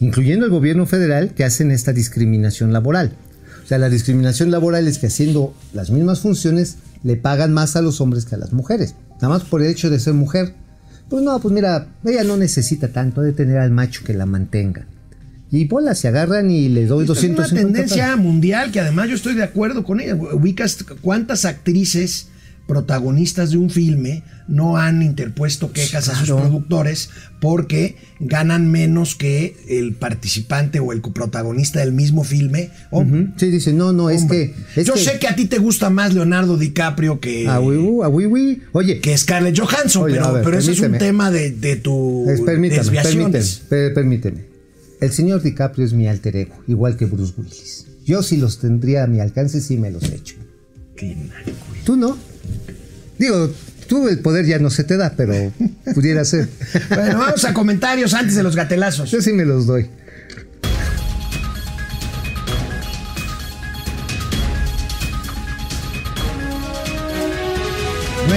incluyendo 0.00 0.44
el 0.44 0.50
gobierno 0.50 0.86
federal, 0.86 1.34
que 1.34 1.44
hacen 1.44 1.70
esta 1.70 1.92
discriminación 1.92 2.72
laboral. 2.72 3.12
O 3.64 3.66
sea, 3.66 3.78
la 3.78 3.88
discriminación 3.88 4.50
laboral 4.50 4.86
es 4.88 4.98
que 4.98 5.06
haciendo 5.06 5.54
las 5.72 5.90
mismas 5.90 6.20
funciones 6.20 6.76
le 7.02 7.16
pagan 7.16 7.52
más 7.52 7.76
a 7.76 7.82
los 7.82 8.00
hombres 8.00 8.24
que 8.24 8.34
a 8.34 8.38
las 8.38 8.52
mujeres, 8.52 8.94
nada 9.14 9.28
más 9.28 9.44
por 9.44 9.62
el 9.62 9.70
hecho 9.70 9.88
de 9.88 10.00
ser 10.00 10.14
mujer. 10.14 10.54
Pues 11.08 11.22
no, 11.22 11.38
pues 11.38 11.54
mira, 11.54 11.88
ella 12.04 12.24
no 12.24 12.36
necesita 12.36 12.88
tanto 12.88 13.20
de 13.20 13.32
tener 13.32 13.58
al 13.58 13.70
macho 13.70 14.02
que 14.04 14.14
la 14.14 14.26
mantenga. 14.26 14.86
Y 15.56 15.66
bolas 15.66 15.98
se 16.00 16.08
agarran 16.08 16.50
y 16.50 16.68
le 16.68 16.86
doy 16.86 17.02
Es 17.02 17.08
250 17.08 17.52
una 17.54 17.62
tendencia 17.62 18.04
pesos. 18.06 18.20
mundial 18.20 18.72
que 18.72 18.80
además 18.80 19.08
yo 19.08 19.14
estoy 19.14 19.34
de 19.34 19.44
acuerdo 19.44 19.84
con 19.84 20.00
ella. 20.00 20.16
Ubicas 20.16 20.78
cuántas 21.00 21.44
actrices 21.44 22.28
protagonistas 22.66 23.50
de 23.50 23.58
un 23.58 23.68
filme 23.68 24.22
no 24.48 24.78
han 24.78 25.02
interpuesto 25.02 25.70
quejas 25.72 26.08
a 26.08 26.14
sus 26.16 26.30
productores 26.30 27.10
porque 27.38 27.96
ganan 28.20 28.70
menos 28.70 29.14
que 29.16 29.54
el 29.68 29.92
participante 29.94 30.80
o 30.80 30.92
el 30.92 31.02
coprotagonista 31.02 31.80
del 31.80 31.92
mismo 31.92 32.24
filme. 32.24 32.70
Sí, 33.36 33.50
dice, 33.50 33.74
no, 33.74 33.92
no, 33.92 34.08
es 34.10 34.22
hombre. 34.22 34.54
que... 34.74 34.80
Es 34.80 34.86
yo 34.86 34.94
que- 34.94 35.00
sé 35.00 35.18
que 35.18 35.28
a 35.28 35.36
ti 35.36 35.44
te 35.44 35.58
gusta 35.58 35.90
más 35.90 36.14
Leonardo 36.14 36.56
DiCaprio 36.56 37.20
que, 37.20 37.46
A 37.48 37.60
wiwi, 37.60 38.02
a 38.02 38.08
wiwi. 38.08 38.62
Oye, 38.72 38.98
que 39.00 39.16
Scarlett 39.16 39.58
Johansson, 39.58 40.04
Oye, 40.04 40.14
pero, 40.14 40.32
ver, 40.32 40.42
pero 40.42 40.58
ese 40.58 40.72
es 40.72 40.80
un 40.80 40.96
tema 40.98 41.30
de, 41.30 41.50
de 41.50 41.76
tu 41.76 42.24
es- 42.30 42.40
permítame, 42.40 42.82
permíteme, 42.82 43.30
desviaciones. 43.30 43.62
permíteme. 43.94 44.53
El 45.04 45.12
señor 45.12 45.42
DiCaprio 45.42 45.84
es 45.84 45.92
mi 45.92 46.08
alter 46.08 46.34
ego, 46.34 46.54
igual 46.66 46.96
que 46.96 47.04
Bruce 47.04 47.34
Willis. 47.36 47.86
Yo 48.06 48.22
si 48.22 48.38
los 48.38 48.58
tendría 48.58 49.04
a 49.04 49.06
mi 49.06 49.20
alcance, 49.20 49.60
sí 49.60 49.76
me 49.76 49.90
los 49.90 50.04
echo. 50.04 50.36
Qué 50.96 51.14
naco. 51.14 51.50
Tú 51.84 51.96
no. 51.96 52.16
Digo, 53.18 53.50
tú 53.86 54.08
el 54.08 54.20
poder 54.20 54.46
ya 54.46 54.58
no 54.58 54.70
se 54.70 54.82
te 54.82 54.96
da, 54.96 55.12
pero 55.14 55.52
pudiera 55.94 56.24
ser. 56.24 56.48
Bueno, 56.88 57.18
vamos 57.18 57.44
a 57.44 57.52
comentarios 57.52 58.14
antes 58.14 58.34
de 58.34 58.42
los 58.42 58.56
gatelazos. 58.56 59.10
Yo 59.10 59.20
sí 59.20 59.34
me 59.34 59.44
los 59.44 59.66
doy. 59.66 59.90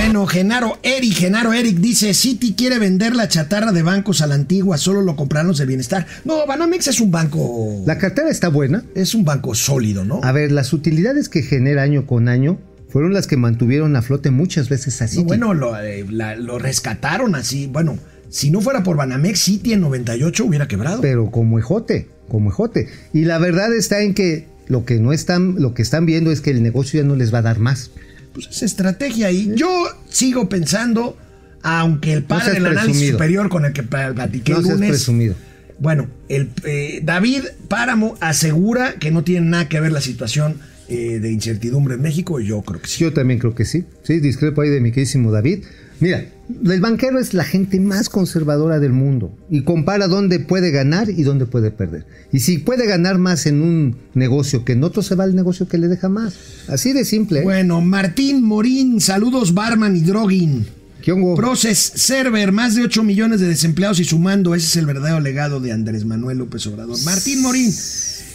Bueno, 0.08 0.26
Genaro 0.26 0.78
Eric, 0.84 1.16
Genaro 1.16 1.52
Eric 1.52 1.80
dice, 1.80 2.14
City 2.14 2.54
quiere 2.58 2.80
vender 2.80 3.14
la 3.14 3.28
chatarra 3.28 3.74
de 3.74 3.82
bancos 3.84 4.22
a 4.22 4.28
la 4.28 4.36
antigua, 4.36 4.78
solo 4.78 5.02
lo 5.02 5.18
compraron 5.18 5.50
los 5.50 5.58
del 5.58 5.68
bienestar. 5.68 6.08
No, 6.24 6.48
Banamex 6.48 6.88
es 6.88 7.02
un 7.02 7.12
banco, 7.12 7.84
La 7.86 7.98
cartera 7.98 8.30
está 8.30 8.48
buena. 8.48 8.86
es 8.96 9.14
un 9.14 9.26
banco 9.26 9.54
sólido, 9.54 10.06
¿no? 10.06 10.22
A 10.24 10.32
ver, 10.32 10.54
las 10.54 10.72
utilidades 10.72 11.28
que 11.28 11.42
genera 11.44 11.82
año 11.84 12.06
con 12.08 12.30
año 12.30 12.58
fueron 12.90 13.14
las 13.14 13.28
que 13.28 13.36
mantuvieron 13.36 13.98
a 13.98 14.02
flote 14.02 14.32
muchas 14.32 14.70
veces 14.70 15.02
a 15.02 15.08
No, 15.14 15.24
bueno, 15.26 15.54
lo, 15.54 15.78
eh, 15.78 16.06
la- 16.10 16.38
lo 16.38 16.58
rescataron 16.58 17.36
así. 17.36 17.68
Bueno, 17.68 18.00
si 18.30 18.50
no 18.50 18.62
fuera 18.62 18.84
por 18.84 18.96
Banamex, 18.96 19.38
City 19.42 19.74
en 19.74 19.82
98 19.82 20.46
hubiera 20.46 20.70
quebrado. 20.70 21.02
pero 21.02 21.30
como 21.32 21.60
ejote, 21.60 22.08
como 22.30 22.50
ejote. 22.50 22.88
Y 23.12 23.26
la 23.26 23.40
verdad 23.40 23.74
está 23.76 24.00
en 24.02 24.14
que 24.14 24.48
lo 24.70 24.86
que 24.86 25.00
no 25.02 25.12
están, 25.12 25.56
lo 25.60 25.74
que 25.74 25.82
están 25.82 26.06
viendo 26.06 26.32
es 26.32 26.40
que 26.40 26.52
el 26.52 26.64
negocio 26.64 27.02
ya 27.02 27.06
no 27.08 27.18
les 27.18 27.34
va 27.34 27.40
a 27.40 27.42
dar 27.42 27.60
más. 27.60 27.92
Pues 28.38 28.56
es 28.56 28.64
estrategia 28.64 29.32
y 29.32 29.56
yo 29.56 29.68
sigo 30.10 30.48
pensando, 30.48 31.18
aunque 31.64 32.14
el 32.14 32.24
padre 32.24 32.44
seas 32.44 32.56
del 32.56 32.66
análisis 32.68 32.86
presumido. 32.92 33.12
superior 33.14 33.50
con 33.50 33.66
el 33.66 33.74
que 33.74 33.82
platiqué 33.82 34.52
No 34.52 34.60
el 34.60 34.64
lunes, 34.66 34.90
presumido. 34.90 35.36
Bueno, 35.80 36.08
el, 36.30 36.52
eh, 36.64 37.02
David 37.04 37.44
Páramo 37.68 38.16
asegura 38.20 38.96
que 39.00 39.10
no 39.10 39.24
tiene 39.24 39.48
nada 39.48 39.68
que 39.68 39.80
ver 39.80 39.92
la 39.92 40.02
situación 40.02 40.60
eh, 40.88 41.20
de 41.20 41.32
incertidumbre 41.32 41.96
en 41.96 42.02
México. 42.02 42.40
Yo 42.40 42.62
creo 42.62 42.80
que 42.80 42.88
sí. 42.88 43.04
Yo 43.04 43.12
también 43.12 43.40
creo 43.40 43.56
que 43.56 43.66
sí. 43.66 43.86
Sí, 44.04 44.20
discrepo 44.20 44.62
ahí 44.62 44.70
de 44.70 44.82
mi 44.82 44.92
queridísimo 44.92 45.32
David. 45.32 45.66
Mira, 46.00 46.26
el 46.50 46.80
banquero 46.80 47.20
es 47.20 47.34
la 47.34 47.44
gente 47.44 47.80
más 47.80 48.10
conservadora 48.10 48.80
del 48.80 48.94
mundo 48.94 49.36
y 49.50 49.64
compara 49.64 50.08
dónde 50.08 50.40
puede 50.40 50.72
ganar 50.72 51.10
y 51.10 51.24
dónde 51.24 51.46
puede 51.46 51.72
perder. 51.72 52.06
Y 52.32 52.40
si 52.42 52.60
puede 52.60 52.86
ganar 52.86 53.18
más 53.18 53.46
en 53.48 53.62
un 53.62 53.98
negocio 54.14 54.64
que 54.64 54.74
en 54.74 54.84
otro, 54.84 55.02
se 55.02 55.16
va 55.16 55.24
al 55.24 55.36
negocio 55.36 55.68
que 55.68 55.78
le 55.78 55.88
deja 55.88 56.08
más. 56.08 56.36
Así 56.68 56.94
de 56.94 57.04
simple. 57.04 57.40
¿eh? 57.40 57.44
Bueno, 57.44 57.82
Martín 57.82 58.44
Morín, 58.44 59.02
saludos 59.02 59.54
Barman 59.54 59.96
y 59.96 60.02
Droguin. 60.02 60.68
¿Qué 61.02 61.12
hongo? 61.14 61.36
Process 61.36 61.94
Server, 61.96 62.52
más 62.52 62.76
de 62.76 62.84
8 62.84 63.04
millones 63.04 63.40
de 63.40 63.48
desempleados 63.48 64.00
y 64.00 64.04
sumando. 64.04 64.54
Ese 64.56 64.68
es 64.68 64.76
el 64.76 64.86
verdadero 64.86 65.20
legado 65.20 65.60
de 65.60 65.72
Andrés 65.72 66.06
Manuel 66.06 66.38
López 66.40 66.68
Obrador. 66.68 66.98
Martín 67.06 67.42
Morín. 67.42 67.74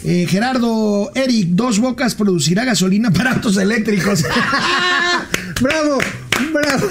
eh, 0.03 0.25
Gerardo 0.27 1.11
Eric, 1.15 1.49
dos 1.51 1.79
bocas 1.79 2.15
producirá 2.15 2.65
gasolina 2.65 3.11
para 3.11 3.33
autos 3.33 3.57
eléctricos. 3.57 4.23
¡Bravo! 5.61 5.99
¡Bravo! 6.51 6.87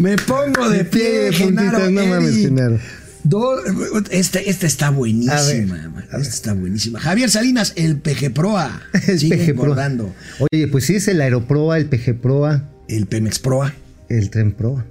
Me 0.00 0.16
pongo 0.16 0.68
de 0.70 0.84
pie, 0.84 1.30
Genaro 1.32 1.90
no 1.90 2.06
mames. 2.06 2.34
Genaro. 2.36 2.78
Do- 3.22 3.60
este, 4.10 4.48
este 4.48 4.66
está 4.66 4.90
buenísima. 4.90 5.34
ver. 5.42 6.04
Esta 6.06 6.18
está 6.34 6.52
buenísima. 6.54 7.00
Javier 7.00 7.28
Salinas, 7.30 7.74
el 7.76 7.98
PG 7.98 8.32
Proa. 8.32 8.82
El 9.06 9.18
Sigue 9.18 9.36
PG 9.36 9.44
Proa. 9.44 9.50
engordando. 9.66 10.14
Oye, 10.38 10.68
pues 10.68 10.86
sí 10.86 10.96
es 10.96 11.06
el 11.08 11.20
Aeroproa, 11.20 11.76
el 11.76 11.86
PG 11.86 12.14
Proa, 12.20 12.64
El 12.88 13.06
Pemex 13.06 13.38
Proa. 13.38 13.74
el 14.08 14.30
Tren 14.30 14.52
Proa. 14.52 14.86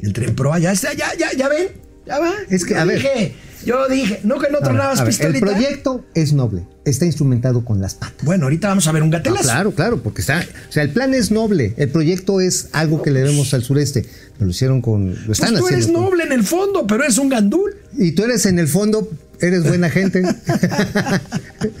El 0.00 0.12
Tren 0.12 0.34
Proa. 0.34 0.58
Ya 0.58 0.72
está, 0.72 0.92
ya, 0.94 1.06
ya, 1.16 1.32
ya 1.36 1.48
ven. 1.48 1.68
Ya 2.04 2.18
va. 2.18 2.32
Es 2.50 2.64
que, 2.64 2.74
a 2.76 2.84
ver. 2.84 3.32
Yo 3.66 3.88
dije, 3.88 4.20
no 4.24 4.38
que 4.38 4.48
no 4.50 4.60
tronabas 4.60 5.00
a 5.00 5.04
ver, 5.04 5.12
el 5.12 5.16
pistolita. 5.18 5.46
proyecto 5.46 6.04
es 6.14 6.32
noble, 6.32 6.66
está 6.84 7.04
instrumentado 7.04 7.64
con 7.64 7.80
las 7.80 7.94
patas. 7.94 8.24
Bueno, 8.24 8.44
ahorita 8.44 8.68
vamos 8.68 8.86
a 8.88 8.92
ver 8.92 9.02
un 9.02 9.08
Ah, 9.12 9.18
gatelazo. 9.18 9.42
claro, 9.42 9.72
claro, 9.72 10.02
porque 10.02 10.20
está, 10.22 10.44
o 10.68 10.72
sea, 10.72 10.82
el 10.84 10.90
plan 10.90 11.12
es 11.12 11.30
noble, 11.30 11.74
el 11.76 11.88
proyecto 11.90 12.40
es 12.40 12.68
algo 12.72 13.02
que 13.02 13.10
le 13.10 13.20
debemos 13.20 13.52
al 13.52 13.62
sureste, 13.62 14.06
pero 14.34 14.46
lo 14.46 14.50
hicieron 14.52 14.80
con, 14.80 15.10
lo 15.10 15.26
Pues 15.26 15.40
están 15.40 15.56
tú 15.56 15.68
eres 15.68 15.86
con- 15.86 15.94
noble 15.94 16.24
en 16.24 16.32
el 16.32 16.44
fondo, 16.44 16.86
pero 16.86 17.02
eres 17.04 17.18
un 17.18 17.28
gandul. 17.28 17.74
y 17.98 18.12
tú 18.12 18.24
eres 18.24 18.46
en 18.46 18.58
el 18.58 18.68
fondo, 18.68 19.10
eres 19.40 19.64
buena 19.64 19.90
gente. 19.90 20.22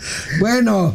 Bueno. 0.40 0.94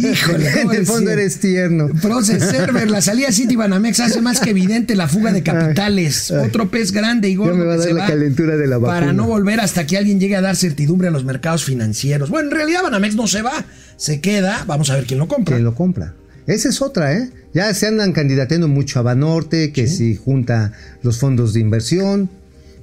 Híjole. 0.00 0.48
en 0.60 0.70
el 0.70 0.86
fondo 0.86 1.10
eres 1.10 1.38
tierno. 1.38 1.88
Process 2.00 2.44
Server, 2.44 2.90
la 2.90 3.00
salida 3.00 3.32
City 3.32 3.56
Banamex 3.56 4.00
hace 4.00 4.20
más 4.20 4.40
que 4.40 4.50
evidente 4.50 4.96
la 4.96 5.08
fuga 5.08 5.32
de 5.32 5.42
capitales. 5.42 6.30
Ay. 6.30 6.48
Otro 6.48 6.70
pez 6.70 6.92
grande 6.92 7.28
y 7.28 7.34
gordo 7.34 7.54
Ya 7.54 7.58
me 7.58 7.64
va 7.66 7.74
a 7.74 7.76
que 7.76 7.80
dar 7.80 7.88
se 7.88 7.94
la 7.94 8.06
calentura 8.06 8.56
de 8.56 8.66
la 8.66 8.80
Para 8.80 9.12
no 9.12 9.26
volver 9.26 9.60
hasta 9.60 9.86
que 9.86 9.96
alguien 9.96 10.20
llegue 10.20 10.36
a 10.36 10.40
dar 10.40 10.56
certidumbre 10.56 11.08
a 11.08 11.10
los 11.10 11.24
mercados 11.24 11.64
financieros. 11.64 12.30
Bueno, 12.30 12.50
en 12.50 12.56
realidad 12.56 12.82
Banamex 12.82 13.14
no 13.14 13.26
se 13.26 13.42
va, 13.42 13.64
se 13.96 14.20
queda. 14.20 14.64
Vamos 14.66 14.90
a 14.90 14.96
ver 14.96 15.04
quién 15.04 15.18
lo 15.18 15.28
compra. 15.28 15.56
que 15.56 15.62
lo 15.62 15.74
compra. 15.74 16.14
Esa 16.46 16.68
es 16.68 16.82
otra, 16.82 17.12
¿eh? 17.12 17.30
Ya 17.52 17.72
se 17.74 17.86
andan 17.86 18.12
candidateando 18.12 18.68
mucho 18.68 18.98
a 18.98 19.02
Banorte, 19.02 19.72
que 19.72 19.86
si 19.86 20.16
junta 20.16 20.72
los 21.02 21.18
fondos 21.18 21.52
de 21.52 21.60
inversión. 21.60 22.30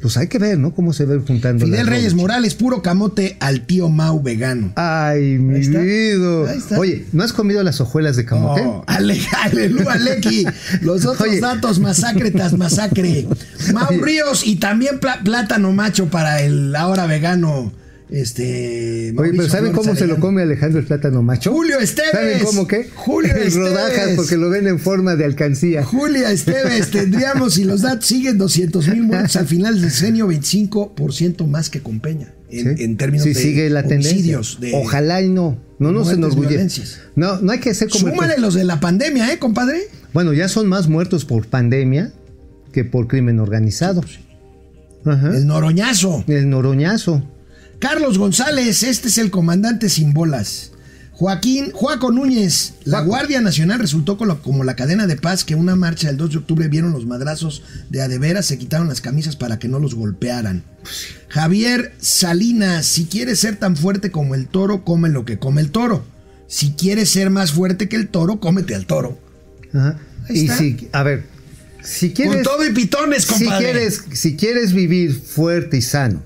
Pues 0.02 0.16
hay 0.18 0.28
que 0.28 0.38
ver, 0.38 0.58
¿no? 0.60 0.74
Cómo 0.74 0.94
se 0.94 1.06
ve 1.06 1.20
juntando. 1.26 1.66
Fidel 1.66 1.88
Reyes. 1.88 2.14
Morales, 2.14 2.56
puro 2.56 2.82
camote 2.82 3.38
al 3.40 3.66
tío 3.66 3.90
Mau 3.90 4.22
vegano. 4.22 4.72
Ay, 4.76 5.38
mi 5.40 5.60
vida. 5.60 6.54
Oye, 6.78 7.06
¿no 7.14 7.24
has 7.24 7.34
comido 7.34 7.64
las 7.64 7.82
hojuelas 7.82 8.16
de 8.16 8.26
camote? 8.26 8.62
Oh, 8.64 8.84
ale, 8.88 9.20
aleluya, 9.44 9.94
Aleki. 9.94 10.46
Los 10.82 11.06
otros 11.06 11.28
Oye. 11.30 11.40
datos, 11.40 11.80
masacretas, 11.80 12.58
masacre. 12.58 13.28
Mau 13.74 13.90
Oye. 13.90 14.02
Ríos 14.02 14.46
y 14.46 14.58
también 14.58 15.00
plátano 15.00 15.72
macho 15.72 16.08
para 16.08 16.42
el 16.42 16.76
ahora 16.76 17.08
vegano. 17.08 17.72
Este. 18.10 19.14
Oye, 19.18 19.32
pero 19.32 19.50
¿saben 19.50 19.74
cómo 19.74 19.94
se 19.96 20.08
lo 20.08 20.18
come 20.20 20.42
Alejandro 20.42 20.80
el 20.80 20.86
plátano 20.86 21.22
macho? 21.24 21.52
Julio 21.52 21.80
Esteves. 21.80 22.12
¿Saben 22.12 22.40
cómo 22.44 22.66
qué? 22.68 22.90
Julio 22.96 23.36
en 23.36 23.54
rodajas, 23.54 23.92
Esteves. 23.92 24.16
porque 24.16 24.38
lo 24.38 24.50
ven 24.50 24.68
en 24.68 24.80
forma 24.80 25.16
de 25.16 25.26
alcancía. 25.26 25.84
Julia 25.84 26.32
Esteves, 26.32 26.90
tendríamos, 26.92 27.56
si 27.56 27.66
los 27.66 27.82
datos 27.82 28.06
siguen, 28.06 28.38
200 28.38 28.88
mil 28.90 29.04
muertos 29.04 29.36
al 29.36 29.48
final 29.48 29.80
del 29.82 29.92
sexenio, 29.92 30.28
25% 30.30 31.48
más 31.48 31.70
que 31.70 31.82
con 31.82 32.00
Peña. 32.00 32.34
En, 32.50 32.78
Sí. 32.78 32.84
en 32.86 32.96
términos 32.96 33.24
Sí, 33.26 33.34
de 33.34 33.42
sigue 33.42 33.70
la 33.70 33.84
tendencia. 33.84 34.40
De, 34.60 34.72
Ojalá 34.74 35.22
y 35.22 35.28
no. 35.28 35.58
No 35.80 35.92
nos 35.92 36.12
enorgullece. 36.12 36.84
No, 37.16 37.42
no 37.42 37.52
hay 37.52 37.60
que 37.60 37.74
ser 37.74 37.90
como. 37.90 38.08
Súmale 38.10 38.38
los 38.38 38.54
de 38.54 38.64
la 38.64 38.80
pandemia, 38.80 39.32
¿eh, 39.34 39.38
compadre? 39.38 39.82
Bueno, 40.14 40.32
ya 40.34 40.48
son 40.48 40.68
más 40.68 40.88
muertos 40.88 41.26
por 41.26 41.46
pandemia 41.48 42.14
que 42.72 42.86
por 42.86 43.08
crimen 43.08 43.40
organizado. 43.42 44.02
Ajá. 45.06 45.36
El 45.36 45.46
noroñazo. 45.46 46.24
El 46.28 46.50
noroñazo. 46.50 47.22
Carlos 47.80 48.18
González, 48.18 48.84
este 48.84 49.08
es 49.08 49.18
el 49.18 49.30
comandante 49.32 49.90
sin 49.90 50.14
bolas. 50.14 50.72
Joaquín, 51.12 51.72
Joaco 51.74 52.12
Núñez, 52.12 52.74
la. 52.84 53.02
Guardia 53.02 53.42
Nacional 53.42 53.80
resultó 53.80 54.18
como 54.18 54.34
la, 54.34 54.40
como 54.40 54.64
la 54.64 54.76
cadena 54.76 55.08
de 55.08 55.16
paz 55.16 55.44
que 55.44 55.56
una 55.56 55.76
marcha 55.76 56.08
del 56.08 56.18
2 56.18 56.30
de 56.32 56.38
octubre 56.38 56.68
vieron 56.68 56.92
los 56.92 57.08
madrazos 57.08 57.64
de 57.90 58.04
adeveras, 58.04 58.46
se 58.46 58.60
quitaron 58.60 58.88
las 58.88 59.02
camisas 59.02 59.36
para 59.36 59.58
que 59.58 59.68
no 59.68 59.80
los 59.80 59.96
golpearan. 59.96 60.64
Javier 61.30 61.94
Salinas, 62.00 62.86
si 62.86 63.06
quieres 63.06 63.40
ser 63.40 63.56
tan 63.58 63.76
fuerte 63.76 64.12
como 64.12 64.36
el 64.36 64.48
toro, 64.48 64.84
come 64.84 65.10
lo 65.10 65.26
que 65.26 65.40
come 65.40 65.62
el 65.62 65.72
toro. 65.72 66.06
Si 66.48 66.74
quieres 66.74 67.10
ser 67.10 67.32
más 67.32 67.52
fuerte 67.52 67.90
que 67.90 67.96
el 67.96 68.10
toro, 68.10 68.40
cómete 68.40 68.76
al 68.76 68.86
toro. 68.86 69.20
Ajá. 69.74 70.00
Ahí 70.30 70.38
Y 70.42 70.44
está. 70.46 70.58
si, 70.60 70.88
a 70.92 71.02
ver, 71.04 71.26
si 71.84 72.12
quieres. 72.12 72.36
Con 72.36 72.44
todo 72.44 72.64
y 72.66 72.74
pitones, 72.74 73.24
si 73.24 73.46
compadre. 73.46 73.72
quieres, 73.72 74.04
si 74.14 74.36
quieres 74.36 74.72
vivir 74.72 75.14
fuerte 75.20 75.78
y 75.78 75.82
sano, 75.82 76.22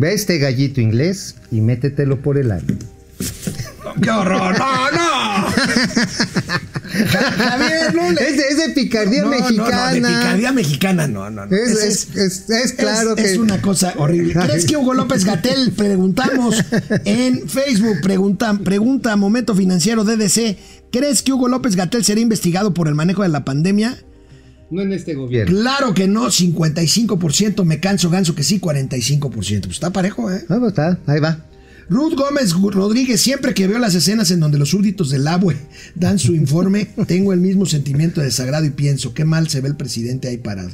ve 0.00 0.08
a 0.08 0.12
este 0.12 0.38
gallito 0.38 0.80
inglés 0.80 1.34
y 1.50 1.60
métetelo 1.60 2.20
por 2.22 2.38
el 2.38 2.50
ano. 2.52 2.74
¡Qué 4.02 4.10
horror! 4.10 4.58
¡No, 4.58 4.90
no! 4.92 5.46
Ja- 7.10 7.32
Javier, 7.36 7.94
no 7.94 8.10
le- 8.10 8.28
Es 8.30 8.36
de, 8.36 8.42
es 8.48 8.56
de 8.56 8.68
picardía 8.74 9.22
No, 9.22 9.30
no, 9.30 9.36
no, 9.38 9.40
mexicana. 9.42 9.92
de 9.92 10.00
picardía 10.00 10.52
mexicana, 10.52 11.06
no, 11.06 11.28
no. 11.30 11.46
no. 11.46 11.54
Es- 11.56 11.84
es- 11.84 12.16
es- 12.16 12.50
es 12.50 12.72
claro 12.72 13.14
es 13.16 13.32
que- 13.32 13.38
una 13.38 13.60
cosa 13.60 13.92
horrible. 13.98 14.32
¿Crees 14.34 14.64
que 14.64 14.76
Hugo 14.76 14.94
López 14.94 15.24
Gatel, 15.24 15.72
preguntamos 15.72 16.64
en 17.04 17.48
Facebook, 17.48 18.00
pregunta, 18.02 18.58
pregunta 18.64 19.14
Momento 19.16 19.54
Financiero 19.54 20.04
DDC, 20.04 20.56
¿crees 20.90 21.22
que 21.22 21.32
Hugo 21.32 21.48
López 21.48 21.76
Gatel 21.76 22.04
será 22.04 22.20
investigado 22.20 22.72
por 22.74 22.88
el 22.88 22.94
manejo 22.94 23.22
de 23.22 23.28
la 23.28 23.44
pandemia? 23.44 23.98
No 24.70 24.82
en 24.82 24.92
este 24.92 25.14
gobierno. 25.14 25.58
Claro 25.60 25.94
que 25.94 26.06
no, 26.06 26.26
55%, 26.26 27.64
me 27.64 27.80
canso 27.80 28.08
ganso 28.10 28.34
que 28.34 28.42
sí, 28.44 28.60
45%. 28.60 29.30
Pues 29.30 29.64
está 29.66 29.90
parejo, 29.92 30.30
¿eh? 30.30 30.44
Pues 30.46 30.62
está, 30.68 30.98
ahí 31.06 31.20
va. 31.20 31.44
Ruth 31.88 32.14
Gómez 32.14 32.52
Rodríguez, 32.52 33.20
siempre 33.20 33.52
que 33.52 33.66
veo 33.66 33.80
las 33.80 33.96
escenas 33.96 34.30
en 34.30 34.38
donde 34.38 34.58
los 34.58 34.68
súbditos 34.70 35.10
del 35.10 35.26
ABUE 35.26 35.56
dan 35.96 36.20
su 36.20 36.34
informe, 36.36 36.84
tengo 37.08 37.32
el 37.32 37.40
mismo 37.40 37.66
sentimiento 37.66 38.20
de 38.20 38.26
desagrado 38.26 38.64
y 38.64 38.70
pienso, 38.70 39.12
qué 39.12 39.24
mal 39.24 39.48
se 39.48 39.60
ve 39.60 39.68
el 39.68 39.76
presidente 39.76 40.28
ahí 40.28 40.38
parado. 40.38 40.70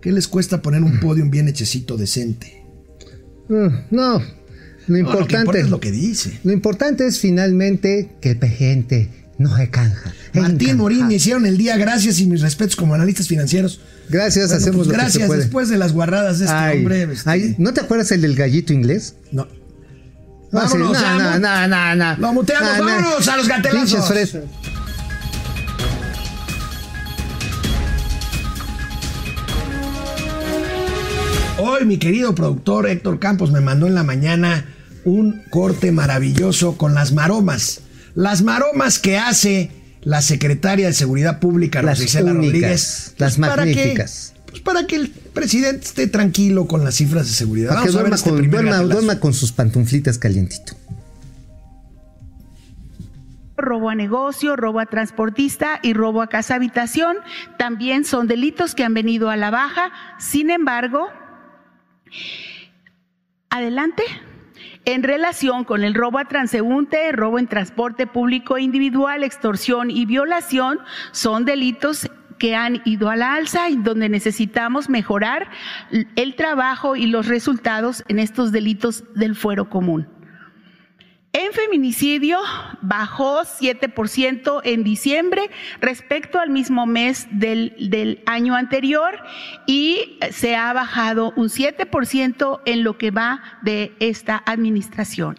¿Qué 0.00 0.12
les 0.12 0.28
cuesta 0.28 0.62
poner 0.62 0.82
un 0.82 1.00
podium 1.00 1.30
bien 1.30 1.48
hechecito, 1.48 1.96
decente? 1.96 2.62
Mm, 3.48 3.68
No, 3.90 4.18
lo 4.20 4.20
No, 4.20 4.20
lo 4.20 4.94
que 4.94 4.98
importante. 4.98 5.36
importa 5.40 5.58
es 5.60 5.70
lo 5.70 5.80
que 5.80 5.90
dice. 5.90 6.38
Lo 6.44 6.52
importante 6.52 7.06
es 7.06 7.18
finalmente 7.18 8.10
que 8.20 8.30
el 8.32 8.48
gente 8.48 9.21
no 9.42 9.56
se 9.56 9.68
canja. 9.70 10.12
Martín. 10.34 10.76
Morín, 10.78 11.08
me 11.08 11.14
hicieron 11.14 11.44
el 11.46 11.58
día, 11.58 11.76
gracias 11.76 12.18
y 12.20 12.26
mis 12.26 12.40
respetos 12.40 12.76
como 12.76 12.94
analistas 12.94 13.28
financieros. 13.28 13.80
Gracias, 14.08 14.46
Bueno, 14.48 14.60
hacemos 14.60 14.76
pues 14.76 14.86
lo 14.88 14.92
que 14.92 14.98
gracias, 14.98 15.22
se 15.22 15.26
puede. 15.26 15.40
después 15.40 15.68
de 15.68 15.76
las 15.78 15.92
guarradas 15.92 16.38
de 16.38 16.46
este 16.46 16.56
Ay, 16.56 16.78
hombre. 16.78 17.02
este, 17.12 17.30
ay, 17.30 17.54
¿No 17.58 17.72
te 17.74 17.80
acuerdas 17.80 18.10
el 18.12 18.20
del 18.22 18.34
gallito 18.34 18.72
inglés? 18.72 19.14
no. 19.30 19.46
Vámonos, 20.50 20.92
no, 20.92 21.38
no, 21.38 21.66
no, 21.68 21.94
no. 21.96 22.16
Lo 22.18 22.32
muteamos, 22.34 22.68
No, 22.76 22.84
no. 22.84 22.84
vámonos 22.84 23.26
a 23.28 23.36
los 23.38 23.48
gatelazos. 23.48 24.06
Pinches. 24.10 24.36
Hoy 31.58 31.84
mi 31.84 31.98
querido 31.98 32.34
productor 32.34 32.88
Héctor 32.88 33.18
Campos 33.18 33.52
me 33.52 33.60
mandó 33.60 33.86
en 33.86 33.94
la 33.94 34.02
mañana 34.02 34.64
un 35.04 35.42
corte 35.50 35.92
maravilloso 35.92 36.76
con 36.76 36.94
las 36.94 37.12
maromas. 37.12 37.80
Las 38.14 38.42
maromas 38.42 38.98
que 38.98 39.18
hace 39.18 39.70
la 40.02 40.20
secretaria 40.22 40.86
de 40.86 40.92
Seguridad 40.92 41.38
Pública, 41.40 41.80
Las 41.82 41.98
Rosicela 41.98 42.32
únicas, 42.32 42.44
Rodríguez. 42.52 43.14
las 43.18 43.36
para 43.38 43.64
que- 43.64 43.74
magníficas. 43.74 44.34
pues 44.46 44.60
para 44.62 44.86
que 44.86 44.96
el 44.96 45.10
presidente 45.10 45.86
esté 45.86 46.06
tranquilo 46.08 46.66
con 46.66 46.84
las 46.84 46.96
cifras 46.96 47.26
de 47.26 47.32
seguridad. 47.32 47.68
Para 47.70 47.82
que 47.82 47.88
Vamos 47.88 47.94
a 47.94 47.98
ver 47.98 48.10
duerma 48.10 48.16
este 48.16 48.30
con, 48.30 48.88
duerma 48.88 49.20
con 49.20 49.32
sus 49.34 49.52
pantuflitas 49.52 50.18
calientito. 50.18 50.74
robo 53.56 53.90
a 53.90 53.94
negocio, 53.94 54.56
robo 54.56 54.80
a 54.80 54.86
transportista 54.86 55.78
y 55.84 55.92
robo 55.92 56.20
a 56.20 56.26
casa 56.26 56.56
habitación 56.56 57.16
también 57.58 58.04
son 58.04 58.26
delitos 58.26 58.74
que 58.74 58.82
han 58.82 58.92
venido 58.92 59.30
a 59.30 59.36
la 59.36 59.50
baja. 59.52 59.92
Sin 60.18 60.50
embargo, 60.50 61.06
adelante. 63.50 64.02
En 64.84 65.04
relación 65.04 65.64
con 65.64 65.84
el 65.84 65.94
robo 65.94 66.18
a 66.18 66.24
transeúnte, 66.24 67.12
robo 67.12 67.38
en 67.38 67.46
transporte 67.46 68.08
público 68.08 68.58
individual, 68.58 69.22
extorsión 69.22 69.92
y 69.92 70.06
violación, 70.06 70.80
son 71.12 71.44
delitos 71.44 72.10
que 72.38 72.56
han 72.56 72.82
ido 72.84 73.08
a 73.08 73.14
la 73.14 73.34
alza 73.34 73.70
y 73.70 73.76
donde 73.76 74.08
necesitamos 74.08 74.88
mejorar 74.88 75.48
el 76.16 76.34
trabajo 76.34 76.96
y 76.96 77.06
los 77.06 77.28
resultados 77.28 78.02
en 78.08 78.18
estos 78.18 78.50
delitos 78.50 79.04
del 79.14 79.36
fuero 79.36 79.70
común. 79.70 80.08
En 81.34 81.52
feminicidio 81.54 82.36
bajó 82.82 83.40
7% 83.40 84.60
en 84.64 84.84
diciembre 84.84 85.40
respecto 85.80 86.38
al 86.38 86.50
mismo 86.50 86.84
mes 86.84 87.26
del, 87.30 87.72
del 87.88 88.22
año 88.26 88.54
anterior 88.54 89.14
y 89.66 90.18
se 90.30 90.56
ha 90.56 90.70
bajado 90.74 91.32
un 91.36 91.48
7% 91.48 92.60
en 92.66 92.84
lo 92.84 92.98
que 92.98 93.10
va 93.10 93.40
de 93.62 93.92
esta 93.98 94.42
administración. 94.44 95.38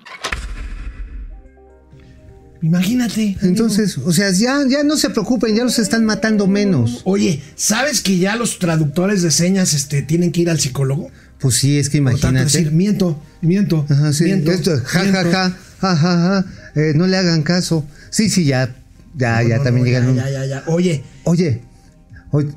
Imagínate. 2.63 3.37
Entonces, 3.41 3.97
o 3.99 4.13
sea, 4.13 4.31
ya, 4.31 4.61
ya 4.67 4.83
no 4.83 4.95
se 4.95 5.11
preocupen, 5.11 5.55
ya 5.55 5.63
los 5.63 5.77
están 5.77 6.05
matando 6.05 6.47
menos. 6.47 7.01
Oye, 7.03 7.43
¿sabes 7.55 8.01
que 8.01 8.17
ya 8.17 8.35
los 8.35 8.57
traductores 8.57 9.21
de 9.21 9.29
señas 9.29 9.73
este, 9.73 10.01
tienen 10.01 10.31
que 10.31 10.41
ir 10.41 10.49
al 10.49 10.59
psicólogo? 10.59 11.11
Pues 11.39 11.55
sí, 11.55 11.77
es 11.77 11.89
que 11.89 12.01
Por 12.01 12.13
tanto, 12.13 12.29
imagínate. 12.29 12.57
decir, 12.57 12.71
miento, 12.71 13.21
miento, 13.41 13.85
Ajá, 13.89 14.13
sí, 14.13 14.23
miento, 14.23 14.51
esto, 14.51 14.71
ja, 14.85 14.99
ja, 14.99 15.03
miento. 15.03 15.31
ja, 15.31 15.49
ja, 15.49 15.57
ja, 15.95 15.95
ja, 15.95 16.45
eh, 16.81 16.93
no 16.95 17.07
le 17.07 17.17
hagan 17.17 17.43
caso. 17.43 17.85
Sí, 18.09 18.29
sí, 18.29 18.45
ya, 18.45 18.75
ya, 19.15 19.41
No, 19.41 19.47
ya 19.49 19.57
no, 19.57 19.63
también 19.63 19.85
no, 19.85 19.89
llegan. 19.91 20.07
un- 20.09 20.15
Ya. 20.15 20.63
Oye, 20.67 21.03
Oye, 21.25 21.61
oye, 22.31 22.49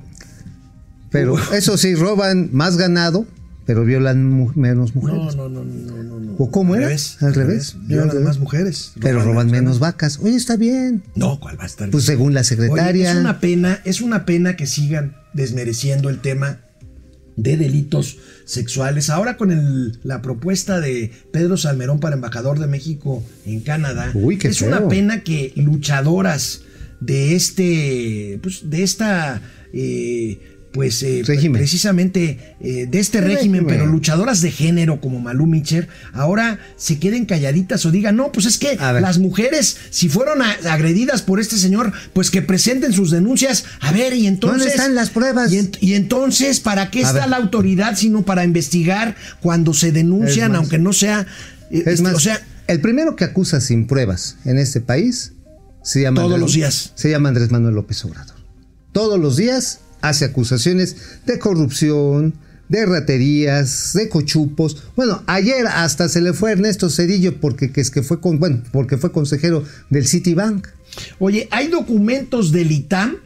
pero 1.11 1.37
eso 1.53 1.77
sí, 1.77 1.95
roban 1.95 2.51
más 2.53 2.77
ganado, 2.77 3.27
pero 3.65 3.85
violan 3.85 4.29
mu- 4.29 4.53
menos 4.55 4.95
mujeres. 4.95 5.37
no, 5.37 5.49
no, 5.49 5.65
no, 5.65 5.65
no, 5.65 6.03
no, 6.03 6.21
no. 6.21 6.33
¿O 6.39 6.51
cómo 6.51 6.75
Al 6.75 6.81
era? 6.81 6.89
revés, 6.89 7.17
Al 7.21 7.35
revés. 7.35 7.77
Violan 7.87 8.23
más 8.25 8.39
mujeres. 8.39 8.93
pero 9.01 9.23
roban 9.23 9.51
menos 9.51 9.79
vacas. 9.79 10.19
Oye, 10.23 10.37
está 10.37 10.57
bien. 10.57 11.03
No, 11.15 11.41
¿cuál 11.41 11.59
va 11.59 11.65
a 11.65 11.67
estar? 11.67 11.91
Pues 11.91 12.07
bien? 12.07 12.17
según 12.19 12.35
la 12.35 12.41
Oye, 12.41 12.49
secretaria. 12.49 13.13
es 13.13 13.17
una 13.19 13.41
pena, 13.41 13.81
es 13.85 14.01
una 14.01 14.25
pena 14.27 14.57
que 14.57 14.67
sigan 14.67 15.17
desmereciendo 15.33 16.11
el 16.11 16.21
tema 16.21 16.59
de 17.37 17.57
delitos 17.57 18.17
sexuales. 18.45 19.11
Ahora 19.11 19.37
con 19.37 19.51
el- 19.53 19.99
la 20.05 20.23
propuesta 20.23 20.81
de 20.81 21.11
Pedro 21.33 21.57
Salmerón 21.57 22.01
para 22.01 22.15
embajador 22.17 22.59
de 22.59 22.67
México 22.67 23.23
en 23.45 23.61
Canadá, 23.61 24.11
Uy, 24.15 24.39
es 24.43 24.59
feo. 24.59 24.69
una 24.69 24.89
pena 24.89 25.23
que 25.23 25.53
luchadoras 25.57 26.63
de 27.01 27.35
este, 27.37 28.39
pues, 28.43 28.71
de 28.71 28.83
esta, 28.83 29.43
eh, 29.73 30.39
pues, 30.77 31.03
eh, 31.03 31.23
precisamente 31.53 32.55
eh, 32.61 32.87
de 32.87 32.99
este 33.01 33.21
Régimen. 33.21 33.37
régimen, 33.65 33.67
pero 33.67 33.87
luchadoras 33.87 34.41
de 34.43 34.53
género 34.53 35.01
como 35.01 35.19
Malú 35.19 35.47
Mitcher, 35.47 35.89
ahora 36.13 36.61
se 36.77 36.99
queden 37.01 37.27
calladitas 37.27 37.85
o 37.87 37.91
digan, 37.91 38.15
no, 38.15 38.31
pues 38.31 38.47
es 38.47 38.59
que 38.59 38.77
las 38.77 39.19
mujeres, 39.19 39.77
si 39.91 40.09
fueron 40.09 40.43
a- 40.43 40.57
agredidas 40.71 41.23
por 41.23 41.41
este 41.41 41.57
señor, 41.57 41.93
pues 42.13 42.31
que 42.31 42.43
presenten 42.43 42.93
sus 42.93 43.11
denuncias. 43.11 43.65
A 43.81 43.91
ver, 43.91 44.13
y 44.15 44.27
entonces. 44.29 44.59
¿Dónde 44.61 44.73
están 44.75 44.95
las 44.95 45.11
pruebas? 45.11 45.53
Y, 45.53 45.57
ent- 45.59 45.79
y 45.81 45.95
entonces, 45.95 46.61
¿para 46.61 46.91
qué 46.91 47.01
A 47.01 47.09
está 47.09 47.21
ver. 47.23 47.31
la 47.31 47.37
autoridad 47.39 47.97
sino 47.97 48.23
para 48.23 48.45
investigar 48.45 49.17
cuando 49.41 49.75
se 49.75 49.91
denuncian, 49.91 50.53
más. 50.53 50.59
aunque 50.61 50.79
no 50.79 50.93
sea. 50.93 51.27
eh, 51.71 51.81
Es 51.81 51.87
este, 51.87 52.03
más, 52.03 52.15
o 52.15 52.21
sea, 52.21 52.41
el 52.69 52.81
primero 52.81 53.17
que 53.17 53.25
acusa 53.25 53.61
sin 53.61 53.87
pruebas 53.87 54.37
en 54.45 54.59
este 54.59 54.81
país 54.81 55.33
se 55.83 56.03
llama 56.03 56.21
Todos 56.21 56.33
Andrés- 56.35 56.41
los 56.43 56.53
días. 56.55 56.93
Se 56.95 57.11
llama 57.11 57.29
Andrés 57.31 57.51
Manuel 57.51 57.75
López 57.75 58.05
Obrador. 58.05 58.37
Todos 58.93 59.19
los 59.19 59.37
días 59.37 59.81
hace 60.09 60.25
acusaciones 60.25 60.97
de 61.27 61.39
corrupción, 61.39 62.35
de 62.69 62.87
raterías, 62.87 63.93
de 63.95 64.09
cochupos. 64.09 64.85
Bueno, 64.97 65.23
ayer 65.27 65.67
hasta 65.67 66.09
se 66.09 66.21
le 66.21 66.33
fue 66.33 66.53
Ernesto 66.53 66.91
Cedillo 66.91 67.41
porque 67.41 67.71
que 67.71 67.81
es 67.81 67.91
que 67.91 68.03
fue 68.03 68.21
con, 68.21 68.39
bueno, 68.39 68.63
porque 68.73 68.97
fue 68.97 69.13
consejero 69.13 69.65
del 69.91 70.07
Citibank. 70.07 70.69
Oye, 71.19 71.49
hay 71.51 71.69
documentos 71.69 72.53
del 72.53 72.73
ITAM 72.73 73.17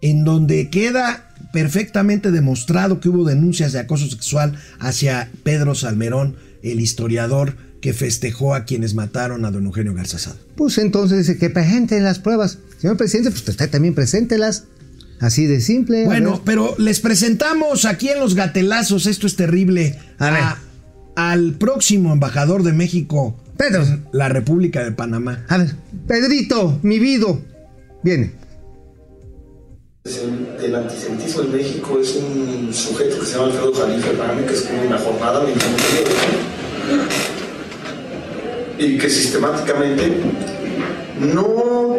en 0.00 0.24
donde 0.24 0.70
queda 0.70 1.34
perfectamente 1.52 2.30
demostrado 2.30 3.00
que 3.00 3.08
hubo 3.08 3.24
denuncias 3.24 3.72
de 3.72 3.80
acoso 3.80 4.08
sexual 4.08 4.58
hacia 4.78 5.30
Pedro 5.42 5.74
Salmerón, 5.74 6.36
el 6.62 6.80
historiador 6.80 7.56
que 7.80 7.92
festejó 7.92 8.54
a 8.54 8.64
quienes 8.64 8.94
mataron 8.94 9.44
a 9.44 9.50
don 9.50 9.66
Eugenio 9.66 9.94
Garzazada. 9.94 10.36
Pues 10.56 10.78
entonces 10.78 11.18
dice 11.18 11.38
que 11.38 11.50
presenten 11.50 12.02
las 12.02 12.18
pruebas. 12.18 12.58
Señor 12.78 12.96
presidente, 12.96 13.30
pues 13.30 13.46
usted 13.48 13.70
también 13.70 13.94
preséntelas. 13.94 14.64
Así 15.20 15.46
de 15.46 15.60
simple. 15.60 16.04
Bueno, 16.04 16.40
pero 16.44 16.74
les 16.78 17.00
presentamos 17.00 17.84
aquí 17.84 18.08
en 18.08 18.20
los 18.20 18.34
gatelazos, 18.34 19.06
esto 19.06 19.26
es 19.26 19.36
terrible, 19.36 19.98
A 20.18 20.30
ver. 20.30 20.42
al 21.16 21.52
próximo 21.54 22.12
embajador 22.12 22.62
de 22.62 22.72
México 22.72 23.34
Pedro. 23.56 23.82
en 23.82 24.04
la 24.12 24.28
República 24.28 24.84
de 24.84 24.92
Panamá. 24.92 25.44
A 25.48 25.56
ver, 25.58 25.74
Pedrito, 26.06 26.78
mi 26.82 26.98
vido. 26.98 27.40
Viene. 28.02 28.32
del 30.60 30.74
antisemitismo 30.74 31.42
en 31.42 31.52
México 31.52 31.98
es 32.00 32.14
un 32.14 32.72
sujeto 32.72 33.18
que 33.18 33.26
se 33.26 33.32
llama 33.32 33.46
Alfredo 33.46 33.74
Jalife 33.74 34.12
Rami, 34.12 34.42
que 34.46 34.54
escribe 34.54 34.84
en 34.84 34.90
la 34.90 34.98
jornada 34.98 35.42
me 35.42 35.50
encanta 35.50 35.82
y 38.78 38.98
que 38.98 39.08
sistemáticamente 39.10 40.20
no, 41.18 41.96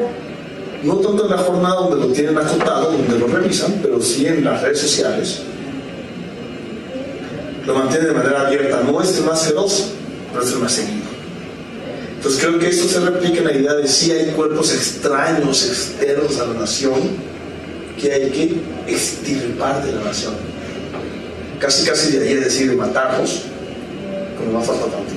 no 0.84 0.96
tanto 0.96 1.26
en 1.26 1.32
la 1.32 1.38
jornada 1.38 1.76
donde 1.76 2.08
lo 2.08 2.14
tienen 2.14 2.38
acotado, 2.38 2.92
donde 2.92 3.20
lo 3.20 3.28
revisan, 3.28 3.80
pero 3.82 4.02
sí 4.02 4.28
en 4.28 4.44
las 4.44 4.62
redes 4.62 4.80
sociales, 4.80 5.42
lo 7.66 7.74
mantienen 7.74 8.08
de 8.08 8.14
manera 8.14 8.48
abierta. 8.48 8.82
No 8.84 9.02
es 9.02 9.18
el 9.18 9.26
más 9.26 9.46
feroz, 9.46 9.90
pero 10.32 10.44
es 10.44 10.52
el 10.52 10.60
más 10.60 10.72
seguido. 10.72 11.08
Entonces 12.16 12.42
creo 12.44 12.60
que 12.60 12.68
esto 12.68 12.88
se 12.88 13.00
replica 13.00 13.40
en 13.40 13.46
la 13.46 13.54
idea 13.54 13.74
de 13.76 13.88
si 13.88 14.12
hay 14.12 14.32
cuerpos 14.32 14.74
extraños, 14.74 15.66
externos 15.66 16.40
a 16.40 16.48
la 16.48 16.54
nación, 16.60 17.00
que 18.00 18.12
hay 18.12 18.30
que 18.30 18.92
extirpar 18.92 19.86
de 19.86 19.94
la 19.94 20.02
nación. 20.02 20.34
Casi, 21.60 21.86
casi 21.86 22.18
de 22.18 22.28
ahí 22.28 22.34
es 22.34 22.46
decir, 22.46 22.70
de 22.70 22.76
matarlos, 22.76 23.44
como 24.38 24.60
no 24.60 24.64
falta 24.64 24.86
tantito. 24.86 25.17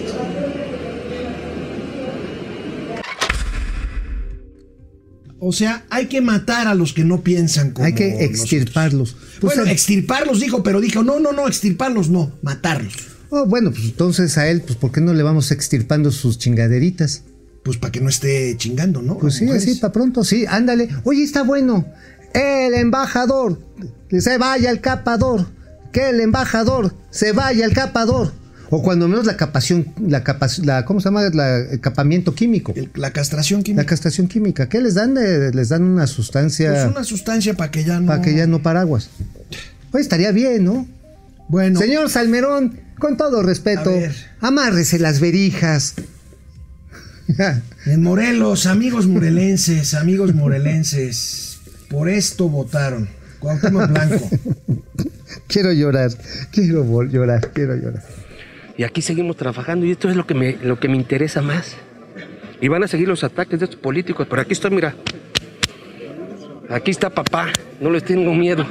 O 5.40 5.52
sea, 5.52 5.84
hay 5.88 6.06
que 6.06 6.20
matar 6.20 6.68
a 6.68 6.74
los 6.74 6.92
que 6.92 7.02
no 7.02 7.22
piensan 7.22 7.70
como 7.70 7.86
Hay 7.86 7.94
que 7.94 8.24
extirparlos. 8.24 9.16
Pues, 9.40 9.56
bueno, 9.56 9.70
extirparlos 9.70 10.38
dijo, 10.38 10.62
pero 10.62 10.80
dijo, 10.82 11.02
no, 11.02 11.18
no, 11.18 11.32
no, 11.32 11.48
extirparlos 11.48 12.10
no, 12.10 12.32
matarlos. 12.42 12.92
oh, 13.30 13.46
bueno, 13.46 13.70
pues 13.70 13.84
entonces 13.84 14.36
a 14.36 14.48
él, 14.48 14.60
pues 14.60 14.76
¿por 14.76 14.92
qué 14.92 15.00
no 15.00 15.14
le 15.14 15.22
vamos 15.22 15.50
extirpando 15.50 16.12
sus 16.12 16.38
chingaderitas? 16.38 17.22
Pues 17.62 17.78
para 17.78 17.90
que 17.90 18.00
no 18.00 18.10
esté 18.10 18.54
chingando, 18.58 19.00
¿no? 19.00 19.18
Pues 19.18 19.34
sí, 19.34 19.48
así, 19.48 19.76
para 19.76 19.92
pronto, 19.92 20.24
sí, 20.24 20.44
ándale. 20.46 20.90
Oye, 21.04 21.22
está 21.22 21.42
bueno. 21.42 21.86
el 22.34 22.74
embajador 22.74 23.58
se 24.10 24.36
vaya 24.36 24.68
al 24.68 24.80
capador, 24.80 25.46
que 25.92 26.10
el 26.10 26.20
embajador 26.20 26.94
se 27.10 27.32
vaya 27.32 27.64
al 27.64 27.72
capador. 27.72 28.32
O 28.72 28.82
cuando 28.82 29.08
menos 29.08 29.26
la 29.26 29.36
capación, 29.36 29.86
la, 30.06 30.22
capac- 30.22 30.62
la 30.64 30.84
¿cómo 30.84 31.00
se 31.00 31.06
llama? 31.06 31.22
La- 31.32 31.58
el 31.58 31.80
capamiento 31.80 32.34
químico. 32.34 32.72
El- 32.76 32.88
la 32.94 33.10
castración 33.12 33.60
La 33.60 33.64
química. 33.64 33.84
castración 33.86 34.28
química. 34.28 34.68
¿Qué 34.68 34.80
les 34.80 34.94
dan? 34.94 35.16
Eh, 35.18 35.50
les 35.52 35.68
dan 35.70 35.82
una 35.82 36.04
Es 36.04 36.10
sustancia 36.10 36.86
una 36.88 37.02
sustancia 37.04 37.54
para 37.54 37.70
que 37.72 37.82
ya 37.84 37.98
no. 38.00 38.06
para 38.06 38.22
que 38.22 38.34
ya 38.34 38.46
no 38.46 38.62
paraguas. 38.62 39.10
Pues 39.90 40.02
estaría 40.02 40.30
bien, 40.30 40.64
¿no? 40.64 40.86
Bueno, 41.48 41.80
Señor 41.80 42.08
Salmerón, 42.10 42.78
con 42.98 43.16
todo 43.16 43.42
respeto, 43.42 43.92
amárrese 44.40 45.00
las 45.00 45.18
verijas. 45.18 45.94
en 47.86 48.02
Morelos, 48.02 48.66
amigos 48.66 49.06
morelenses, 49.08 49.94
amigos 49.94 50.34
morelenses, 50.34 51.58
por 51.88 52.08
esto 52.08 52.48
votaron. 52.48 53.08
Cuauhtémoc 53.40 53.88
Blanco. 53.88 54.30
quiero 55.48 55.72
llorar, 55.72 56.10
quiero 56.52 56.84
llorar, 57.08 57.50
quiero 57.52 57.74
llorar. 57.76 58.04
Y 58.80 58.84
aquí 58.84 59.02
seguimos 59.02 59.36
trabajando 59.36 59.84
y 59.84 59.90
esto 59.90 60.08
es 60.08 60.16
lo 60.16 60.26
que 60.26 60.32
me, 60.32 60.56
lo 60.62 60.80
que 60.80 60.88
me 60.88 60.96
interesa 60.96 61.42
más. 61.42 61.76
Y 62.62 62.68
van 62.68 62.82
a 62.82 62.88
seguir 62.88 63.08
los 63.08 63.22
ataques 63.22 63.60
de 63.60 63.66
estos 63.66 63.78
políticos, 63.78 64.26
pero 64.30 64.40
aquí 64.40 64.54
estoy, 64.54 64.70
mira. 64.70 64.94
Aquí 66.70 66.90
está 66.90 67.10
papá, 67.10 67.48
no 67.78 67.90
les 67.90 68.02
tengo 68.04 68.32
miedo. 68.32 68.66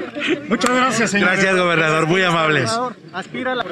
Muchas 0.49 0.75
gracias, 0.75 1.11
señor. 1.11 1.29
Gracias, 1.29 1.55
gobernador, 1.55 2.07
muy 2.07 2.23
amables. 2.23 2.71
Aspira 3.13 3.51
a 3.51 3.55
la 3.57 3.65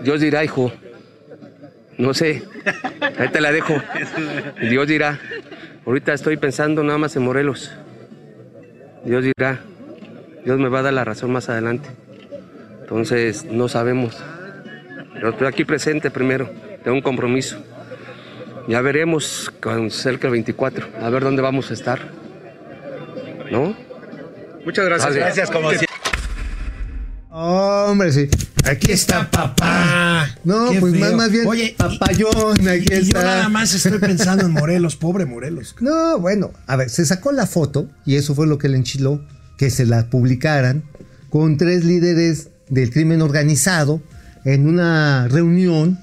Dios 0.00 0.20
dirá, 0.20 0.44
hijo. 0.44 0.70
No 1.98 2.14
sé. 2.14 2.44
Ahí 3.18 3.28
te 3.30 3.40
la 3.40 3.50
dejo. 3.50 3.74
Dios 4.60 4.86
dirá. 4.86 5.18
Ahorita 5.84 6.12
estoy 6.12 6.36
pensando 6.36 6.84
nada 6.84 6.98
más 6.98 7.16
en 7.16 7.24
Morelos. 7.24 7.72
Dios 9.04 9.24
dirá. 9.24 9.58
Dios 10.44 10.60
me 10.60 10.68
va 10.68 10.78
a 10.78 10.82
dar 10.82 10.92
la 10.92 11.04
razón 11.04 11.32
más 11.32 11.48
adelante. 11.48 11.88
Entonces, 12.82 13.44
no 13.44 13.66
sabemos. 13.66 14.22
Pero 15.16 15.30
estoy 15.30 15.46
aquí 15.46 15.64
presente 15.64 16.10
primero. 16.10 16.50
Tengo 16.84 16.96
un 16.96 17.02
compromiso. 17.02 17.56
Ya 18.68 18.80
veremos 18.80 19.50
con 19.60 19.90
cerca 19.90 20.22
del 20.28 20.32
24. 20.32 20.88
A 21.00 21.08
ver 21.10 21.22
dónde 21.22 21.42
vamos 21.42 21.70
a 21.70 21.74
estar. 21.74 22.00
¿No? 23.50 23.76
Muchas 24.64 24.84
gracias. 24.84 25.08
Vale. 25.10 25.20
Gracias, 25.20 25.50
como 25.50 25.68
siempre. 25.70 25.86
Hombre, 27.30 28.12
sí. 28.12 28.28
Aquí 28.64 28.92
está 28.92 29.30
papá. 29.30 30.26
No, 30.42 30.70
Qué 30.70 30.80
pues 30.80 30.92
feo. 30.92 31.00
más, 31.00 31.12
más 31.14 31.30
bien 31.30 31.46
Oye, 31.46 31.64
y- 31.66 31.72
papayón, 31.72 32.68
aquí 32.68 32.86
y 32.92 33.12
yo 33.12 33.22
nada 33.22 33.48
más 33.48 33.72
estoy 33.74 33.98
pensando 33.98 34.44
en 34.46 34.52
Morelos, 34.52 34.96
pobre 34.96 35.24
Morelos. 35.26 35.76
No, 35.80 36.18
bueno, 36.18 36.50
a 36.66 36.76
ver, 36.76 36.90
se 36.90 37.04
sacó 37.06 37.30
la 37.32 37.46
foto 37.46 37.88
y 38.04 38.16
eso 38.16 38.34
fue 38.34 38.46
lo 38.46 38.58
que 38.58 38.68
le 38.68 38.76
enchiló, 38.78 39.24
que 39.58 39.70
se 39.70 39.86
la 39.86 40.08
publicaran 40.10 40.82
con 41.30 41.56
tres 41.58 41.84
líderes 41.84 42.48
del 42.68 42.90
crimen 42.90 43.22
organizado 43.22 44.00
en 44.46 44.66
una 44.66 45.28
reunión 45.28 45.98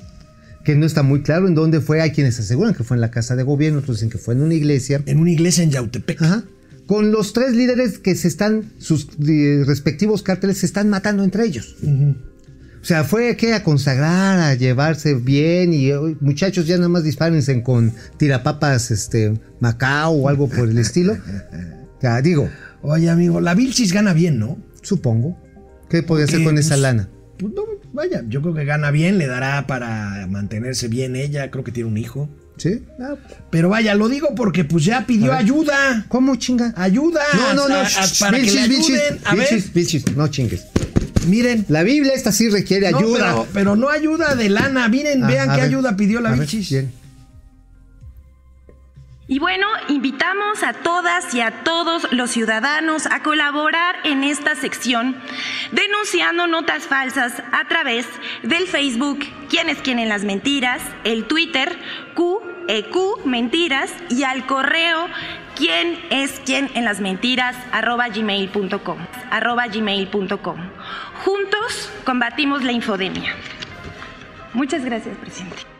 que 0.64 0.76
no 0.76 0.86
está 0.86 1.02
muy 1.02 1.24
claro 1.24 1.48
en 1.48 1.56
dónde 1.56 1.82
fue. 1.82 2.02
Hay 2.02 2.12
quienes 2.12 2.39
aseguran 2.39 2.76
que 2.76 2.84
fue 2.84 2.96
en 2.96 3.02
la 3.02 3.10
casa 3.10 3.36
de 3.36 3.44
gobierno, 3.44 3.80
otros 3.80 3.98
dicen 3.98 4.10
que 4.10 4.20
fue 4.20 4.36
en 4.36 4.41
una 4.41 4.54
iglesia. 4.54 5.02
En 5.08 5.20
una 5.20 5.32
iglesia 5.32 5.64
en 5.64 5.72
Yautepec. 5.72 6.22
Ajá. 6.22 6.44
Con 6.86 7.12
los 7.12 7.34
tres 7.34 7.54
líderes 7.54 7.98
que 7.98 8.14
se 8.16 8.28
están, 8.28 8.74
sus 8.78 9.08
eh, 9.28 9.64
respectivos 9.66 10.22
cárteles 10.22 10.60
se 10.60 10.66
están 10.66 10.89
matando 10.89 11.24
entre 11.24 11.46
ellos. 11.46 11.78
O 11.82 12.86
sea, 12.86 13.06
fue 13.06 13.38
que 13.38 13.54
a 13.54 13.64
consagrar, 13.64 14.39
a 14.39 14.54
llevarse 14.56 15.14
bien 15.14 15.74
y 15.74 15.94
"Oye, 15.94 16.18
muchachos 16.20 16.68
ya 16.68 16.76
nada 16.76 16.89
más 16.89 17.04
dispárense 17.06 17.64
con 17.64 17.94
tirapapas 18.18 18.91
este 18.91 19.39
Macao 19.62 20.12
o 20.12 20.30
algo 20.30 20.48
por 20.48 20.70
el 20.70 20.78
estilo. 20.78 21.18
Ya, 22.02 22.22
digo, 22.22 22.50
Oye, 22.82 23.10
amigo, 23.10 23.39
la 23.39 23.56
Vilchis 23.56 23.94
gana 23.94 24.12
bien, 24.12 24.38
¿no? 24.38 24.58
supongo. 24.82 25.38
¿Qué 25.89 26.04
podía 26.04 26.26
hacer 26.26 26.44
con 26.44 26.58
esa 26.58 26.72
pues, 26.72 26.82
lana? 26.82 27.10
Pues 27.39 27.54
no, 27.54 27.64
vaya, 27.94 28.24
yo 28.28 28.41
creo 28.41 28.54
que 28.54 28.66
gana 28.66 28.91
bien, 28.91 29.18
le 29.18 29.28
dará 29.28 29.66
para 29.68 30.28
mantenerse 30.30 30.88
bien 30.89 31.16
ella, 31.16 31.50
creo 31.52 31.64
que 31.64 31.72
tiene 31.72 31.89
un 31.89 31.98
hijo. 31.98 32.30
¿Sí? 32.58 32.84
Ah, 33.00 33.16
Pero 33.50 33.70
vaya, 33.70 33.96
lo 33.96 34.10
digo 34.10 34.36
porque 34.36 34.64
pues 34.64 34.86
ya 34.86 35.08
pidió 35.08 35.34
ayuda. 35.34 36.06
¿Cómo 36.08 36.36
chinga? 36.36 36.72
Ayuda. 36.78 37.22
No, 37.36 37.54
no, 37.56 37.68
no. 37.68 37.76
a- 37.76 37.82
a- 37.82 37.86
shh, 37.88 38.20
para 38.20 38.38
que 38.39 38.52
le. 38.52 38.62
A 39.26 39.34
ver, 39.36 39.64
no 40.16 40.28
chingues. 40.28 40.64
miren. 41.28 41.66
La 41.70 41.82
Biblia 41.84 42.14
esta 42.14 42.32
sí 42.32 42.50
requiere 42.50 42.91
No, 42.91 43.00
ayuda. 43.00 43.18
pero, 43.32 43.48
pero 43.54 43.76
no 43.76 43.89
ayuda 43.89 44.36
de 44.36 44.50
lana. 44.50 44.88
Miren, 44.88 45.24
Ah, 45.24 45.28
vean 45.28 45.50
qué 45.50 45.56
ver, 45.62 45.66
ayuda 45.66 45.96
pidió 45.96 46.20
la 46.22 46.30
a 46.30 46.36
ver. 46.36 46.48
Y 49.26 49.40
bueno, 49.40 49.68
invitamos 49.88 50.64
a 50.64 50.74
todas 50.74 51.34
y 51.34 51.40
a 51.40 51.64
todos 51.64 52.12
los 52.12 52.30
ciudadanos 52.30 53.06
a 53.06 53.24
colaborar 53.24 53.96
en 54.04 54.24
esta 54.24 54.54
sección 54.56 55.16
denunciando 55.72 56.46
notas 56.46 56.88
falsas 56.88 57.42
a 57.54 57.66
través 57.70 58.06
del 58.44 58.68
Facebook 58.68 59.20
¿Quién 59.50 59.70
es 59.70 59.78
quién 59.80 60.00
en 60.00 60.10
las 60.10 60.26
mentiras? 60.26 60.82
El 61.06 61.26
Twitter 61.26 61.78
QEQ 62.16 63.26
Mentiras 63.26 63.94
y 64.10 64.24
al 64.24 64.46
correo 64.46 65.08
¿Quién 65.56 66.04
es 66.10 66.42
quién 66.46 66.70
en 66.74 66.84
las 66.84 67.00
mentiras? 67.00 67.56
arroba 67.72 68.10
gmail.com 68.10 68.98
arroba 69.32 69.68
gmail.com 69.68 70.58
Juntos 71.24 71.92
combatimos 72.04 72.64
la 72.64 72.74
infodemia. 72.74 73.34
Muchas 74.54 74.84
gracias, 74.84 75.16
presidente. 75.18 75.73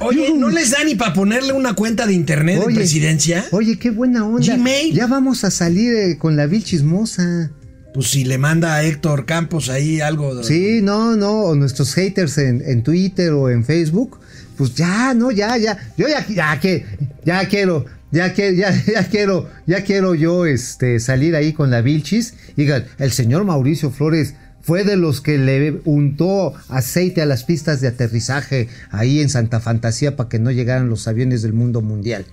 Oye, 0.00 0.34
¿no 0.36 0.48
les 0.50 0.70
da 0.72 0.82
ni 0.84 0.94
para 0.96 1.12
ponerle 1.12 1.52
una 1.52 1.74
cuenta 1.74 2.06
de 2.06 2.12
internet 2.12 2.64
de 2.66 2.74
presidencia? 2.74 3.44
Oye, 3.52 3.78
qué 3.78 3.90
buena 3.90 4.26
onda. 4.26 4.54
Gmail. 4.56 4.92
Ya 4.94 5.06
vamos 5.06 5.44
a 5.44 5.50
salir 5.50 5.94
eh, 5.94 6.18
con 6.18 6.36
la 6.36 6.46
vil 6.46 6.64
chismosa. 6.64 7.50
Pues 7.92 8.08
si 8.08 8.24
le 8.24 8.38
manda 8.38 8.74
a 8.74 8.82
Héctor 8.84 9.24
Campos 9.26 9.68
ahí 9.70 10.00
algo. 10.00 10.34
de- 10.34 10.42
Sí, 10.44 10.80
no, 10.82 11.16
no, 11.16 11.42
o 11.44 11.54
nuestros 11.54 11.94
haters 11.94 12.38
en, 12.38 12.60
en 12.66 12.82
Twitter 12.82 13.30
o 13.32 13.48
en 13.50 13.64
Facebook, 13.64 14.18
pues 14.56 14.74
ya, 14.74 15.14
no, 15.14 15.30
ya, 15.30 15.56
ya, 15.56 15.78
yo 15.96 16.08
ya, 16.08 16.26
ya 16.26 16.58
que, 16.58 16.84
ya 17.24 17.46
quiero, 17.48 17.84
ya 18.10 18.34
que, 18.34 18.56
ya, 18.56 18.74
ya 18.92 19.06
quiero, 19.08 19.48
ya 19.68 19.84
quiero 19.84 20.16
yo, 20.16 20.44
este, 20.46 20.98
salir 20.98 21.36
ahí 21.36 21.52
con 21.52 21.70
la 21.70 21.80
Vilchis. 21.82 22.34
Digan, 22.56 22.84
el 22.98 23.12
señor 23.12 23.44
Mauricio 23.44 23.92
Flores 23.92 24.34
fue 24.64 24.82
de 24.82 24.96
los 24.96 25.20
que 25.20 25.36
le 25.36 25.80
untó 25.84 26.54
aceite 26.68 27.20
a 27.20 27.26
las 27.26 27.44
pistas 27.44 27.82
de 27.82 27.88
aterrizaje 27.88 28.68
ahí 28.90 29.20
en 29.20 29.28
Santa 29.28 29.60
Fantasía 29.60 30.16
para 30.16 30.30
que 30.30 30.38
no 30.38 30.50
llegaran 30.50 30.88
los 30.88 31.06
aviones 31.06 31.42
del 31.42 31.52
mundo 31.52 31.82
mundial. 31.82 32.24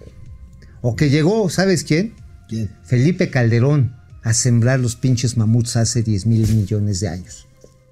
O 0.81 0.95
que 0.95 1.09
llegó, 1.09 1.49
¿sabes 1.49 1.83
quién? 1.83 2.13
¿Quién? 2.47 2.69
Felipe 2.85 3.29
Calderón 3.29 3.93
a 4.23 4.33
sembrar 4.33 4.79
los 4.79 4.95
pinches 4.95 5.35
mamuts 5.35 5.75
hace 5.75 6.03
10 6.03 6.25
mil 6.25 6.47
millones 6.55 7.01
de 7.01 7.09
años. 7.09 7.47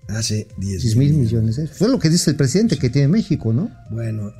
Hace 0.08 0.48
10 0.58 0.82
10 0.84 0.96
mil 0.96 1.14
millones 1.16 1.58
de 1.58 1.68
Fue 1.68 1.90
lo 1.90 2.00
que 2.00 2.10
dice 2.10 2.32
el 2.32 2.38
presidente 2.38 2.78
que 2.78 2.90
tiene 2.90 3.10
México, 3.10 3.52
¿no? 3.52 3.70
Bueno, 3.92 4.32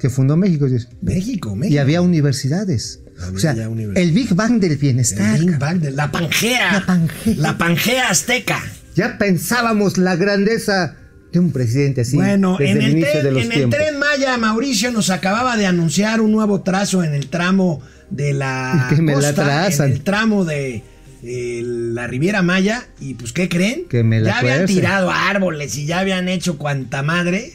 Que 0.00 0.08
fundó 0.08 0.36
México. 0.36 0.66
dice. 0.66 0.88
México, 1.02 1.54
México. 1.54 1.74
Y 1.74 1.78
había 1.78 2.00
universidades. 2.00 3.00
Había 3.20 3.36
o 3.36 3.38
sea, 3.38 3.52
el 3.52 4.12
Big 4.12 4.34
Bang 4.34 4.58
del 4.60 4.78
bienestar. 4.78 5.36
El 5.38 5.50
Big 5.50 5.58
Bang 5.58 5.78
de 5.80 5.90
la 5.90 6.10
Pangea. 6.10 6.72
La 6.72 6.86
Pangea. 6.86 7.34
La 7.36 7.58
Pangea 7.58 8.08
Azteca. 8.08 8.62
Ya 8.94 9.16
pensábamos 9.18 9.98
la 9.98 10.16
grandeza 10.16 10.96
de 11.32 11.38
un 11.38 11.50
presidente 11.52 12.02
así. 12.02 12.16
bueno, 12.16 12.56
desde 12.58 12.72
en, 12.72 12.76
el, 12.78 12.84
el, 12.84 12.90
inicio 12.92 13.10
tren, 13.12 13.24
de 13.24 13.30
los 13.30 13.42
en 13.44 13.52
el 13.52 13.56
tiempos. 13.58 13.78
tren 13.78 13.98
Maya, 13.98 14.36
Mauricio 14.36 14.90
nos 14.90 15.08
acababa 15.10 15.56
de 15.56 15.66
anunciar 15.66 16.20
un 16.20 16.30
nuevo 16.32 16.60
trazo 16.62 17.02
en 17.02 17.14
el 17.14 17.28
tramo 17.28 17.80
de 18.10 18.34
la 18.34 18.86
Que 18.94 19.00
me 19.00 19.12
la 19.12 19.18
costa, 19.18 19.44
trazan. 19.44 19.86
en 19.88 19.92
el 19.94 20.00
tramo 20.02 20.44
de 20.44 20.82
eh, 21.22 21.60
la 21.64 22.06
Riviera 22.06 22.42
Maya. 22.42 22.82
Y 23.00 23.14
pues, 23.14 23.32
¿qué 23.32 23.48
creen? 23.48 23.84
Que 23.88 24.02
me 24.04 24.20
la 24.20 24.30
ya 24.30 24.38
habían 24.40 24.66
tirado 24.66 25.10
árboles 25.10 25.76
y 25.78 25.86
ya 25.86 26.00
habían 26.00 26.28
hecho 26.28 26.58
cuanta 26.58 27.02
madre. 27.02 27.52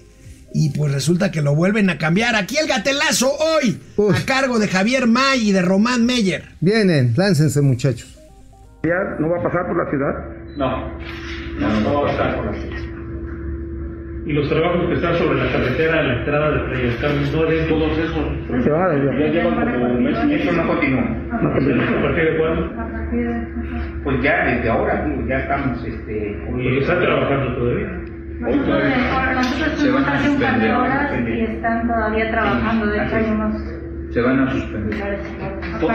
Y 0.55 0.69
pues 0.71 0.91
resulta 0.91 1.29
que 1.29 1.43
lo 1.43 1.53
vuelven 1.53 1.89
a 1.91 1.99
cambiar. 1.99 2.35
Aquí 2.35 2.57
el 2.57 2.67
gatelazo 2.67 3.31
hoy, 3.31 3.79
Uf. 3.97 4.15
a 4.15 4.25
cargo 4.25 4.57
de 4.57 4.67
Javier 4.67 5.05
May 5.05 5.49
y 5.49 5.51
de 5.51 5.61
Román 5.61 6.03
Meyer. 6.05 6.45
Vienen, 6.61 7.13
láncense 7.15 7.61
muchachos. 7.61 8.17
¿No 9.19 9.29
va 9.29 9.39
a 9.39 9.43
pasar 9.43 9.67
por 9.67 9.77
la 9.77 9.89
ciudad? 9.91 10.13
No, 10.57 10.97
no, 11.59 11.81
no 11.81 11.93
va 11.93 11.99
a 12.01 12.17
pasar 12.17 12.35
Y 14.25 14.33
los 14.33 14.49
trabajos 14.49 14.87
que 14.87 14.93
están 14.93 15.15
sobre 15.15 15.43
la 15.43 15.51
carretera 15.51 15.99
a 15.99 16.03
la 16.03 16.13
entrada 16.19 16.51
de 16.51 16.59
Playa 16.59 16.91
no 17.33 17.45
de 17.45 17.63
todos 17.63 17.97
esos. 17.97 18.63
Se 18.63 18.69
va 18.69 18.89
desde 18.89 19.19
Ya 19.19 19.27
llevan 19.27 19.71
como 19.71 19.85
un 19.85 20.03
mes 20.03 20.17
y. 20.25 20.33
Eso 20.33 20.51
no 20.51 20.67
continúa. 20.67 21.03
Continúa. 21.41 21.99
¿A 21.99 22.01
partir 22.01 22.23
de 22.23 22.37
cuándo? 22.37 22.71
Pues 24.03 24.21
ya 24.21 24.45
desde 24.45 24.69
ahora, 24.69 25.05
digo, 25.05 25.27
ya 25.27 25.37
estamos 25.37 25.85
este, 25.85 26.37
Y 26.57 26.77
están 26.77 26.99
trabajando 26.99 27.55
todavía. 27.55 27.87
Nosotros, 28.39 28.83
nosotros 29.35 29.61
van 29.61 29.69
estuvimos 29.71 30.07
a 30.07 30.13
hace 30.13 30.29
un 30.29 30.39
par 30.39 30.59
de 30.59 30.71
horas 30.71 31.11
y 31.27 31.41
están 31.41 31.87
todavía 31.87 32.31
trabajando. 32.31 32.85
De 32.85 33.03
hecho, 33.03 33.15
hay 33.15 33.31
unos 33.31 33.77
se 34.11 34.21
van 34.21 34.39
a 34.39 34.51
suspender. 34.51 35.19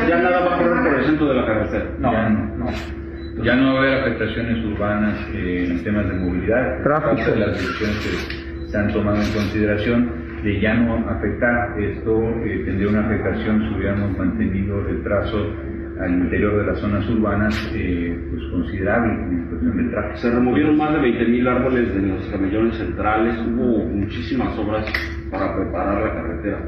Ya 0.08 0.18
nada 0.18 0.40
va 0.40 0.54
a 0.54 0.58
correr 0.58 0.82
por 0.82 0.98
el 0.98 1.04
centro 1.06 1.26
de 1.28 1.34
la 1.34 1.46
carretera. 1.46 1.84
No, 1.98 2.12
ya 2.12 2.28
no, 2.28 2.56
no. 2.56 3.01
Ya 3.42 3.56
no 3.56 3.74
va 3.74 3.80
a 3.80 3.82
haber 3.82 3.94
afectaciones 4.00 4.64
urbanas 4.64 5.18
eh, 5.34 5.66
en 5.68 5.82
temas 5.82 6.08
de 6.08 6.14
movilidad. 6.14 6.82
Tráfico. 6.84 7.30
De 7.32 7.38
las 7.38 7.52
decisiones 7.52 7.96
que 7.98 8.66
se 8.68 8.78
han 8.78 8.92
tomado 8.92 9.16
en 9.16 9.32
consideración 9.32 10.10
de 10.44 10.60
ya 10.60 10.74
no 10.74 10.94
afectar. 11.08 11.78
Esto 11.80 12.30
eh, 12.44 12.62
tendría 12.64 12.88
una 12.88 13.06
afectación 13.06 13.68
si 13.68 13.74
hubiéramos 13.74 14.16
mantenido 14.16 14.88
el 14.88 15.02
trazo 15.02 15.52
al 16.00 16.10
interior 16.10 16.56
de 16.58 16.66
las 16.66 16.78
zonas 16.80 17.08
urbanas 17.08 17.72
eh, 17.74 18.16
pues 18.30 18.42
considerable 18.50 19.12
en 19.12 19.46
cuestión 19.48 19.76
de 19.76 19.90
tráfico. 19.90 20.16
Se 20.18 20.30
removieron 20.30 20.76
más 20.76 20.92
de 20.94 21.00
20.000 21.00 21.48
árboles 21.48 21.94
de 21.94 22.02
los 22.02 22.26
camellones 22.26 22.76
centrales, 22.76 23.38
hubo 23.40 23.84
muchísimas 23.86 24.56
obras 24.58 24.86
para 25.30 25.54
preparar 25.56 26.02
la 26.02 26.14
carretera. 26.14 26.58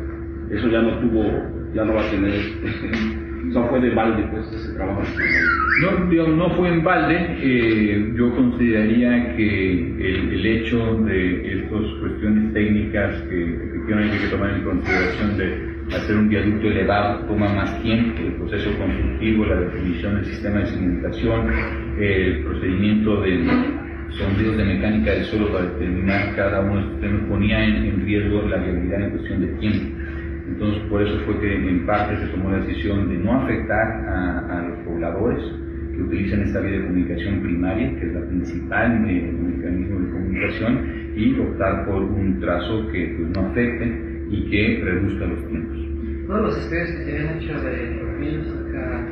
Eso 0.50 0.68
ya 0.68 0.82
no 0.82 0.98
tuvo, 0.98 1.24
ya 1.72 1.84
no 1.84 1.94
va 1.94 2.02
a 2.02 2.10
tener, 2.10 2.34
o 3.48 3.52
sea, 3.52 3.62
fue 3.64 3.80
de 3.80 3.90
balde 3.90 4.26
pues 4.30 4.52
ese 4.52 4.74
trabajo. 4.74 5.02
No, 5.80 6.26
no 6.28 6.50
fue 6.50 6.68
en 6.68 6.84
balde. 6.84 7.16
eh, 7.40 8.12
yo 8.16 8.34
consideraría 8.34 9.36
que 9.36 9.80
el, 9.80 10.46
hecho 10.46 10.98
de 11.04 11.58
estas 11.58 11.82
cuestiones 12.00 12.52
técnicas 12.52 13.22
que 13.22 13.54
efectivamente 13.54 14.16
hay 14.16 14.22
que 14.22 14.28
tomar 14.28 14.50
en 14.50 14.62
consideración 14.62 15.38
de 15.38 15.74
hacer 15.96 16.16
un 16.16 16.28
viaducto 16.28 16.66
elevado 16.68 17.20
toma 17.26 17.52
más 17.52 17.82
tiempo, 17.82 18.22
el 18.22 18.34
proceso 18.34 18.70
constructivo, 18.78 19.46
la 19.46 19.56
definición 19.56 20.16
del 20.16 20.24
sistema 20.26 20.60
de 20.60 20.72
comunicación, 20.72 21.52
el 21.98 22.44
procedimiento 22.44 23.20
de 23.22 23.44
sondeos 24.10 24.56
de 24.56 24.64
mecánica 24.64 25.10
del 25.12 25.24
suelo 25.24 25.52
para 25.52 25.64
determinar 25.64 26.36
cada 26.36 26.60
uno 26.60 26.76
de 26.76 26.82
estos 26.82 27.00
temas 27.00 27.22
ponía 27.28 27.64
en 27.64 28.04
riesgo 28.04 28.42
la 28.42 28.58
viabilidad 28.58 29.02
en 29.02 29.10
cuestión 29.10 29.40
de 29.40 29.46
tiempo. 29.58 30.03
Entonces, 30.46 30.82
por 30.90 31.02
eso 31.02 31.18
fue 31.24 31.40
que 31.40 31.54
en 31.54 31.86
parte 31.86 32.16
se 32.18 32.26
tomó 32.28 32.50
la 32.50 32.58
decisión 32.58 33.08
de 33.08 33.16
no 33.16 33.42
afectar 33.42 34.04
a, 34.06 34.58
a 34.58 34.68
los 34.68 34.78
pobladores 34.80 35.42
que 35.94 36.02
utilizan 36.02 36.42
esta 36.42 36.60
vía 36.60 36.72
de 36.72 36.86
comunicación 36.86 37.40
primaria, 37.40 37.98
que 37.98 38.06
es 38.06 38.14
la 38.14 38.26
principal 38.26 39.04
eh, 39.08 39.32
mecanismo 39.32 40.00
de 40.00 40.10
comunicación, 40.10 41.12
y 41.16 41.38
optar 41.38 41.86
por 41.86 42.02
un 42.02 42.40
trazo 42.40 42.88
que 42.90 43.14
pues, 43.16 43.30
no 43.30 43.48
afecte 43.48 44.24
y 44.30 44.50
que 44.50 44.82
reduzca 44.84 45.26
los 45.26 45.48
tiempos. 45.48 45.78
Todos 46.26 46.42
los 46.42 46.58
estudios 46.58 46.90
que 46.90 47.04
se 47.04 47.12
habían 47.12 47.38
hecho 47.38 47.60
de 47.60 48.04
física, 48.18 49.06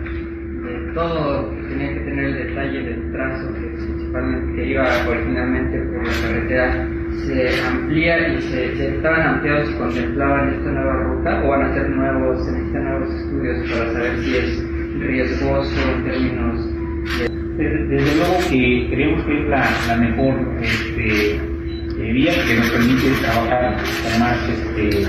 de 0.62 0.92
todo, 0.94 1.50
tenían 1.68 1.94
que 1.94 2.00
tener 2.00 2.24
el 2.24 2.34
detalle 2.34 2.82
del 2.82 3.12
trazo, 3.12 3.54
que 3.54 3.60
principalmente 3.60 4.54
que 4.54 4.70
iba 4.70 4.86
originalmente 5.08 5.78
por 5.78 6.06
la 6.06 6.12
carretera, 6.22 6.88
se 7.26 7.60
amplía 7.60 8.28
y 8.28 8.42
se, 8.42 8.76
se 8.76 8.96
estaban 8.96 9.22
ampliados 9.22 9.70
y 9.70 9.74
contemplaban 9.74 10.54
esta 10.54 10.70
nueva 10.70 11.02
ruta, 11.04 11.42
o 11.44 11.48
van 11.48 11.62
a 11.62 11.74
ser 11.74 11.90
nuevos, 11.90 12.44
se 12.44 12.52
necesitan 12.52 12.84
nuevos 12.84 13.14
estudios 13.14 13.70
para 13.70 13.92
saber 13.92 14.18
si 14.18 14.36
es 14.36 14.64
riesgoso 15.00 15.92
en 15.96 16.04
términos 16.04 16.72
de 17.18 17.32
Desde, 17.56 18.16
luego 18.16 18.38
que 18.50 18.88
creemos 18.90 19.24
que 19.26 19.42
es 19.42 19.48
la, 19.48 19.96
mejor 19.96 20.34
este, 20.62 21.34
eh, 21.34 22.12
vía 22.12 22.32
que 22.46 22.56
nos 22.56 22.70
permite 22.70 23.10
trabajar 23.20 23.76
con 23.76 24.20
más 24.20 24.48
este, 24.48 25.02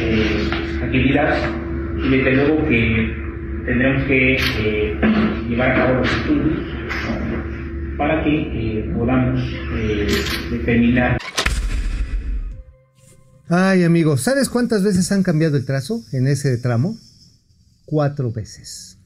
eh, 0.00 0.50
agilidad. 0.82 1.36
Y 1.98 2.08
desde 2.08 2.36
luego 2.36 2.68
que 2.68 3.14
tendremos 3.66 4.02
que 4.04 4.34
eh, 4.34 4.96
llevar 5.48 5.70
a 5.70 5.74
cabo 5.74 5.98
los 5.98 6.16
estudios 6.16 6.60
para 7.96 8.22
que 8.24 8.30
eh, 8.30 8.90
podamos 8.94 9.40
determinar 10.50 11.18
Ay, 13.48 13.84
amigo, 13.84 14.16
¿sabes 14.16 14.48
cuántas 14.48 14.82
veces 14.82 15.10
han 15.12 15.22
cambiado 15.22 15.56
el 15.56 15.64
trazo 15.64 16.02
en 16.12 16.26
ese 16.26 16.56
tramo? 16.56 16.98
Cuatro 17.84 18.32
veces. 18.32 18.98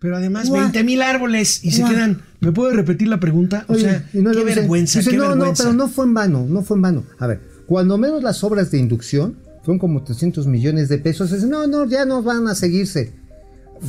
Pero 0.00 0.16
además, 0.16 0.48
Guau. 0.48 0.62
20 0.62 0.84
mil 0.84 1.00
árboles 1.00 1.64
y 1.64 1.70
se 1.70 1.84
quedan. 1.84 2.20
¿Me 2.40 2.52
puedo 2.52 2.72
repetir 2.72 3.08
la 3.08 3.20
pregunta? 3.20 3.64
O 3.68 3.74
sea, 3.76 4.04
no 4.12 4.32
qué 4.32 4.44
vergüenza, 4.44 4.98
Dice, 4.98 5.12
qué 5.12 5.16
no, 5.16 5.28
vergüenza. 5.28 5.64
no, 5.64 5.70
pero 5.70 5.72
no 5.72 5.88
fue 5.88 6.04
en 6.04 6.14
vano, 6.14 6.46
no 6.46 6.62
fue 6.62 6.76
en 6.76 6.82
vano. 6.82 7.04
A 7.18 7.26
ver, 7.26 7.40
cuando 7.66 7.96
menos 7.96 8.22
las 8.22 8.42
obras 8.44 8.70
de 8.70 8.78
inducción 8.78 9.38
fueron 9.62 9.78
como 9.78 10.02
300 10.02 10.46
millones 10.46 10.88
de 10.88 10.98
pesos. 10.98 11.30
No, 11.44 11.66
no, 11.66 11.86
ya 11.86 12.04
no 12.04 12.22
van 12.22 12.46
a 12.48 12.54
seguirse. 12.54 13.12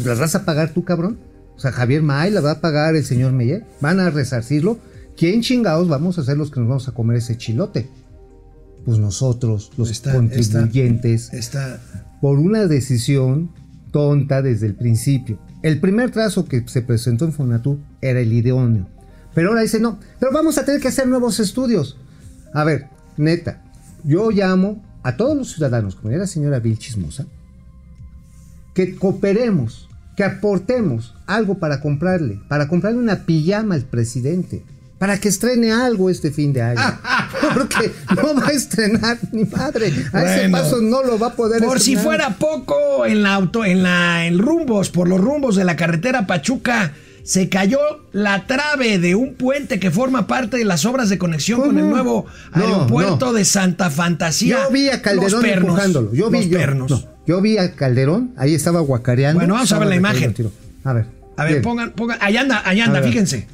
¿Las 0.06 0.20
vas 0.20 0.36
a 0.36 0.46
pagar 0.46 0.74
tú, 0.74 0.86
cabrón? 0.86 1.18
O 1.58 1.60
sea, 1.60 1.72
Javier 1.72 2.02
May 2.02 2.32
la 2.32 2.42
va 2.42 2.52
a 2.52 2.62
pagar 2.62 2.96
el 2.96 3.04
señor 3.04 3.34
Meyer. 3.34 3.66
Van 3.82 4.00
a 4.00 4.10
resarcirlo. 4.10 4.80
¿Quién 5.18 5.42
chingados 5.42 5.88
vamos 5.88 6.18
a 6.18 6.24
ser 6.24 6.38
los 6.38 6.52
que 6.52 6.60
nos 6.60 6.70
vamos 6.70 6.88
a 6.88 6.94
comer 6.94 7.18
ese 7.18 7.38
chilote? 7.38 7.90
Pues 8.86 9.00
nosotros, 9.00 9.72
los 9.78 10.00
contribuyentes, 10.00 11.32
por 12.22 12.38
una 12.40 12.68
decisión 12.68 13.50
tonta 13.92 14.42
desde 14.42 14.68
el 14.68 14.76
principio. 14.76 15.40
El 15.64 15.80
primer 15.80 16.12
trazo 16.12 16.46
que 16.46 16.64
se 16.68 16.82
presentó 16.82 17.26
en 17.26 17.34
Fonatur 17.34 17.80
era 18.02 18.20
el 18.20 18.32
idóneo. 18.32 18.88
Pero 19.34 19.50
ahora 19.50 19.62
dice, 19.62 19.80
no, 19.80 20.00
pero 20.20 20.32
vamos 20.32 20.58
a 20.58 20.66
tener 20.66 20.80
que 20.80 20.88
hacer 20.88 21.08
nuevos 21.08 21.40
estudios. 21.40 21.98
A 22.54 22.64
ver, 22.64 22.88
neta, 23.18 23.64
yo 24.04 24.32
llamo 24.32 24.84
a 25.04 25.18
todos 25.18 25.36
los 25.36 25.54
ciudadanos, 25.54 25.96
como 25.96 26.10
era 26.10 26.20
la 26.20 26.28
señora 26.28 26.60
Vil 26.60 26.78
Chismosa, 26.78 27.26
que 28.74 28.96
cooperemos, 28.96 29.90
que 30.16 30.24
aportemos 30.24 31.16
algo 31.26 31.58
para 31.58 31.82
comprarle, 31.82 32.40
para 32.48 32.68
comprarle 32.68 33.00
una 33.00 33.26
pijama 33.26 33.76
al 33.76 33.84
presidente, 33.84 34.64
para 34.98 35.20
que 35.20 35.30
estrene 35.30 35.72
algo 35.72 36.10
este 36.10 36.32
fin 36.32 36.54
de 36.54 36.62
año. 36.62 36.82
Porque 37.56 37.92
no 38.16 38.36
va 38.36 38.48
a 38.48 38.52
estrenar 38.52 39.18
ni 39.32 39.46
madre. 39.46 39.92
A 40.14 40.24
ese 40.24 40.50
paso 40.50 40.82
no 40.82 41.04
lo 41.04 41.18
va 41.18 41.28
a 41.28 41.34
poder 41.34 41.64
Por 41.64 41.80
si 41.80 41.96
fuera 41.96 42.36
poco, 42.38 43.06
en 43.06 43.24
la 43.24 43.34
auto, 43.36 43.66
en 43.66 43.82
la 43.84 44.26
en 44.28 44.40
rumbos, 44.40 44.90
por 44.90 45.08
los 45.08 45.20
rumbos 45.20 45.56
de 45.56 45.64
la 45.66 45.76
carretera 45.76 46.28
Pachuca, 46.28 46.94
se 47.24 47.50
cayó 47.50 47.80
la 48.12 48.46
trave 48.46 49.00
de 49.00 49.16
un 49.16 49.34
puente 49.34 49.80
que 49.80 49.90
forma 49.90 50.28
parte 50.28 50.58
de 50.58 50.66
las 50.66 50.86
obras 50.86 51.10
de 51.10 51.18
conexión 51.18 51.60
con 51.62 51.80
el 51.80 51.90
nuevo 51.90 52.28
No, 52.54 52.64
aeropuerto 52.64 53.28
no. 53.28 53.34
de 53.34 53.46
Santa 53.46 53.90
Fantasía. 53.90 54.66
Yo 54.66 54.72
vi 54.72 54.90
a 54.90 55.02
Calderón 55.02 55.42
pernos, 55.42 55.70
empujándolo. 55.70 56.14
Yo 56.14 56.30
vi, 56.30 56.48
yo, 56.48 56.68
no, 56.68 56.86
yo 57.26 57.42
vi 57.42 57.58
a 57.58 57.74
Calderón, 57.74 58.34
ahí 58.38 58.54
estaba 58.54 58.80
guacareando. 58.82 59.40
Bueno, 59.40 59.56
vamos 59.56 59.72
a 59.72 59.80
ver 59.80 59.88
la 59.88 59.96
imagen. 59.96 60.36
A 60.84 60.94
ver. 60.94 61.08
A 61.38 61.44
ver, 61.44 61.54
bien. 61.54 61.64
pongan, 61.64 61.92
pongan, 61.94 62.18
allá 62.22 62.42
anda, 62.42 62.62
allá 62.64 62.86
anda, 62.86 63.00
A 63.00 63.02
ver. 63.02 63.46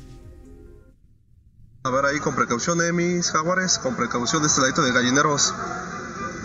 A 1.83 1.89
ver 1.89 2.05
ahí 2.05 2.19
con 2.19 2.35
precaución, 2.35 2.79
eh, 2.81 2.93
mis 2.93 3.31
jaguares, 3.31 3.79
con 3.79 3.95
precaución 3.95 4.43
de 4.43 4.47
este 4.47 4.61
ladito 4.61 4.83
de 4.83 4.91
gallineros. 4.91 5.51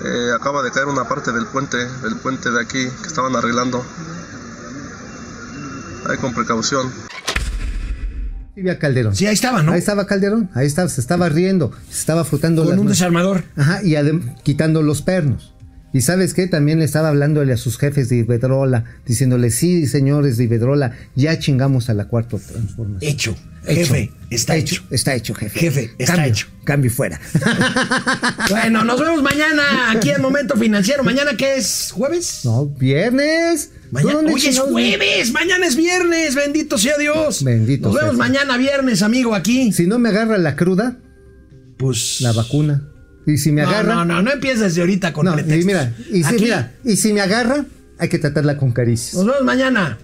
Eh, 0.05 0.31
acaba 0.35 0.63
de 0.63 0.71
caer 0.71 0.87
una 0.87 1.07
parte 1.07 1.31
del 1.31 1.45
puente, 1.47 1.77
del 1.77 2.17
puente 2.23 2.51
de 2.51 2.59
aquí 2.61 2.79
que 3.03 3.07
estaban 3.07 3.37
arreglando. 3.37 3.85
Ahí 6.09 6.17
con 6.17 6.33
precaución. 6.33 6.91
Sí, 8.55 8.63
vi 8.63 8.71
a 8.71 8.79
Calderón. 8.79 9.15
Sí, 9.15 9.27
ahí 9.27 9.35
estaba, 9.35 9.63
¿no? 9.63 9.73
Ahí 9.73 9.79
estaba 9.79 10.07
Calderón, 10.07 10.49
ahí 10.55 10.67
estaba, 10.67 10.89
se 10.89 11.03
estaba 11.03 11.29
riendo, 11.29 11.71
se 11.91 11.99
estaba 12.01 12.25
frotando 12.25 12.63
Con 12.63 12.71
las 12.71 12.79
un 12.79 12.85
manos. 12.87 12.99
desarmador. 12.99 13.45
Ajá, 13.57 13.83
y 13.83 13.95
quitando 14.43 14.81
los 14.81 15.03
pernos. 15.03 15.53
Y 15.93 16.01
sabes 16.01 16.33
qué, 16.33 16.47
también 16.47 16.79
le 16.79 16.87
estaba 16.87 17.09
hablándole 17.09 17.53
a 17.53 17.57
sus 17.59 17.77
jefes 17.79 18.09
de 18.09 18.17
Iberdrola, 18.17 18.85
diciéndole, 19.07 19.51
sí, 19.51 19.87
señores 19.87 20.37
de 20.39 20.45
Iberdrola, 20.45 20.93
ya 21.15 21.39
chingamos 21.39 21.91
a 21.91 21.95
la 21.95 22.07
cuarta 22.07 22.39
transformación. 22.39 23.11
Hecho, 23.13 23.37
jefe, 23.75 24.13
está 24.31 24.57
hecho. 24.57 24.83
Está 24.91 25.15
hecho, 25.15 25.35
jefe. 25.35 25.59
Jefe, 25.59 25.91
está 25.99 26.15
Cambio, 26.15 26.33
hecho. 26.33 26.47
Cambio 26.65 26.91
y 26.91 26.95
fuera. 26.95 27.21
Bueno, 28.51 28.85
nos 28.85 29.01
vemos 29.01 29.23
mañana 29.23 29.91
aquí 29.91 30.11
en 30.11 30.23
Momento 30.23 30.57
Financiero. 30.57 31.03
¿Mañana 31.05 31.37
qué 31.37 31.57
es? 31.57 31.91
¿Jueves? 31.93 32.41
No, 32.45 32.67
viernes. 32.67 33.71
Mañana, 33.91 34.15
¿Dónde 34.15 34.33
hoy 34.33 34.47
es 34.47 34.59
jueves, 34.59 35.33
mañana 35.33 35.67
es 35.67 35.77
viernes, 35.77 36.35
bendito 36.35 36.77
sea 36.77 36.99
Dios. 36.99 37.45
Bendito 37.45 37.89
Nos 37.89 38.01
vemos 38.01 38.17
mañana 38.17 38.57
viernes, 38.57 39.03
amigo, 39.03 39.35
aquí. 39.35 39.73
Si 39.73 39.87
no 39.87 39.99
me 39.99 40.09
agarra 40.09 40.39
la 40.39 40.57
cruda, 40.57 40.97
pues 41.77 42.21
la 42.21 42.33
vacuna. 42.33 42.83
Y 43.27 43.39
si 43.39 43.53
me 43.53 43.63
No, 43.63 43.69
agarra, 43.69 43.95
no, 43.95 44.05
no, 44.05 44.23
no 44.23 44.33
empieces 44.33 44.61
desde 44.61 44.81
ahorita 44.83 45.13
con 45.13 45.27
no, 45.27 45.33
y 45.33 45.35
pretextos. 45.35 45.65
mira, 45.67 45.93
y 46.11 46.23
si 46.23 46.35
Aquí 46.35 46.45
mira, 46.45 46.73
y 46.85 46.97
si 46.97 47.13
me 47.13 47.21
agarra, 47.21 47.65
hay 47.99 48.09
que 48.09 48.19
tratarla 48.19 48.57
con 48.57 48.73
caricias. 48.73 49.15
Nos 49.15 49.27
vemos 49.27 49.43
mañana. 49.45 49.99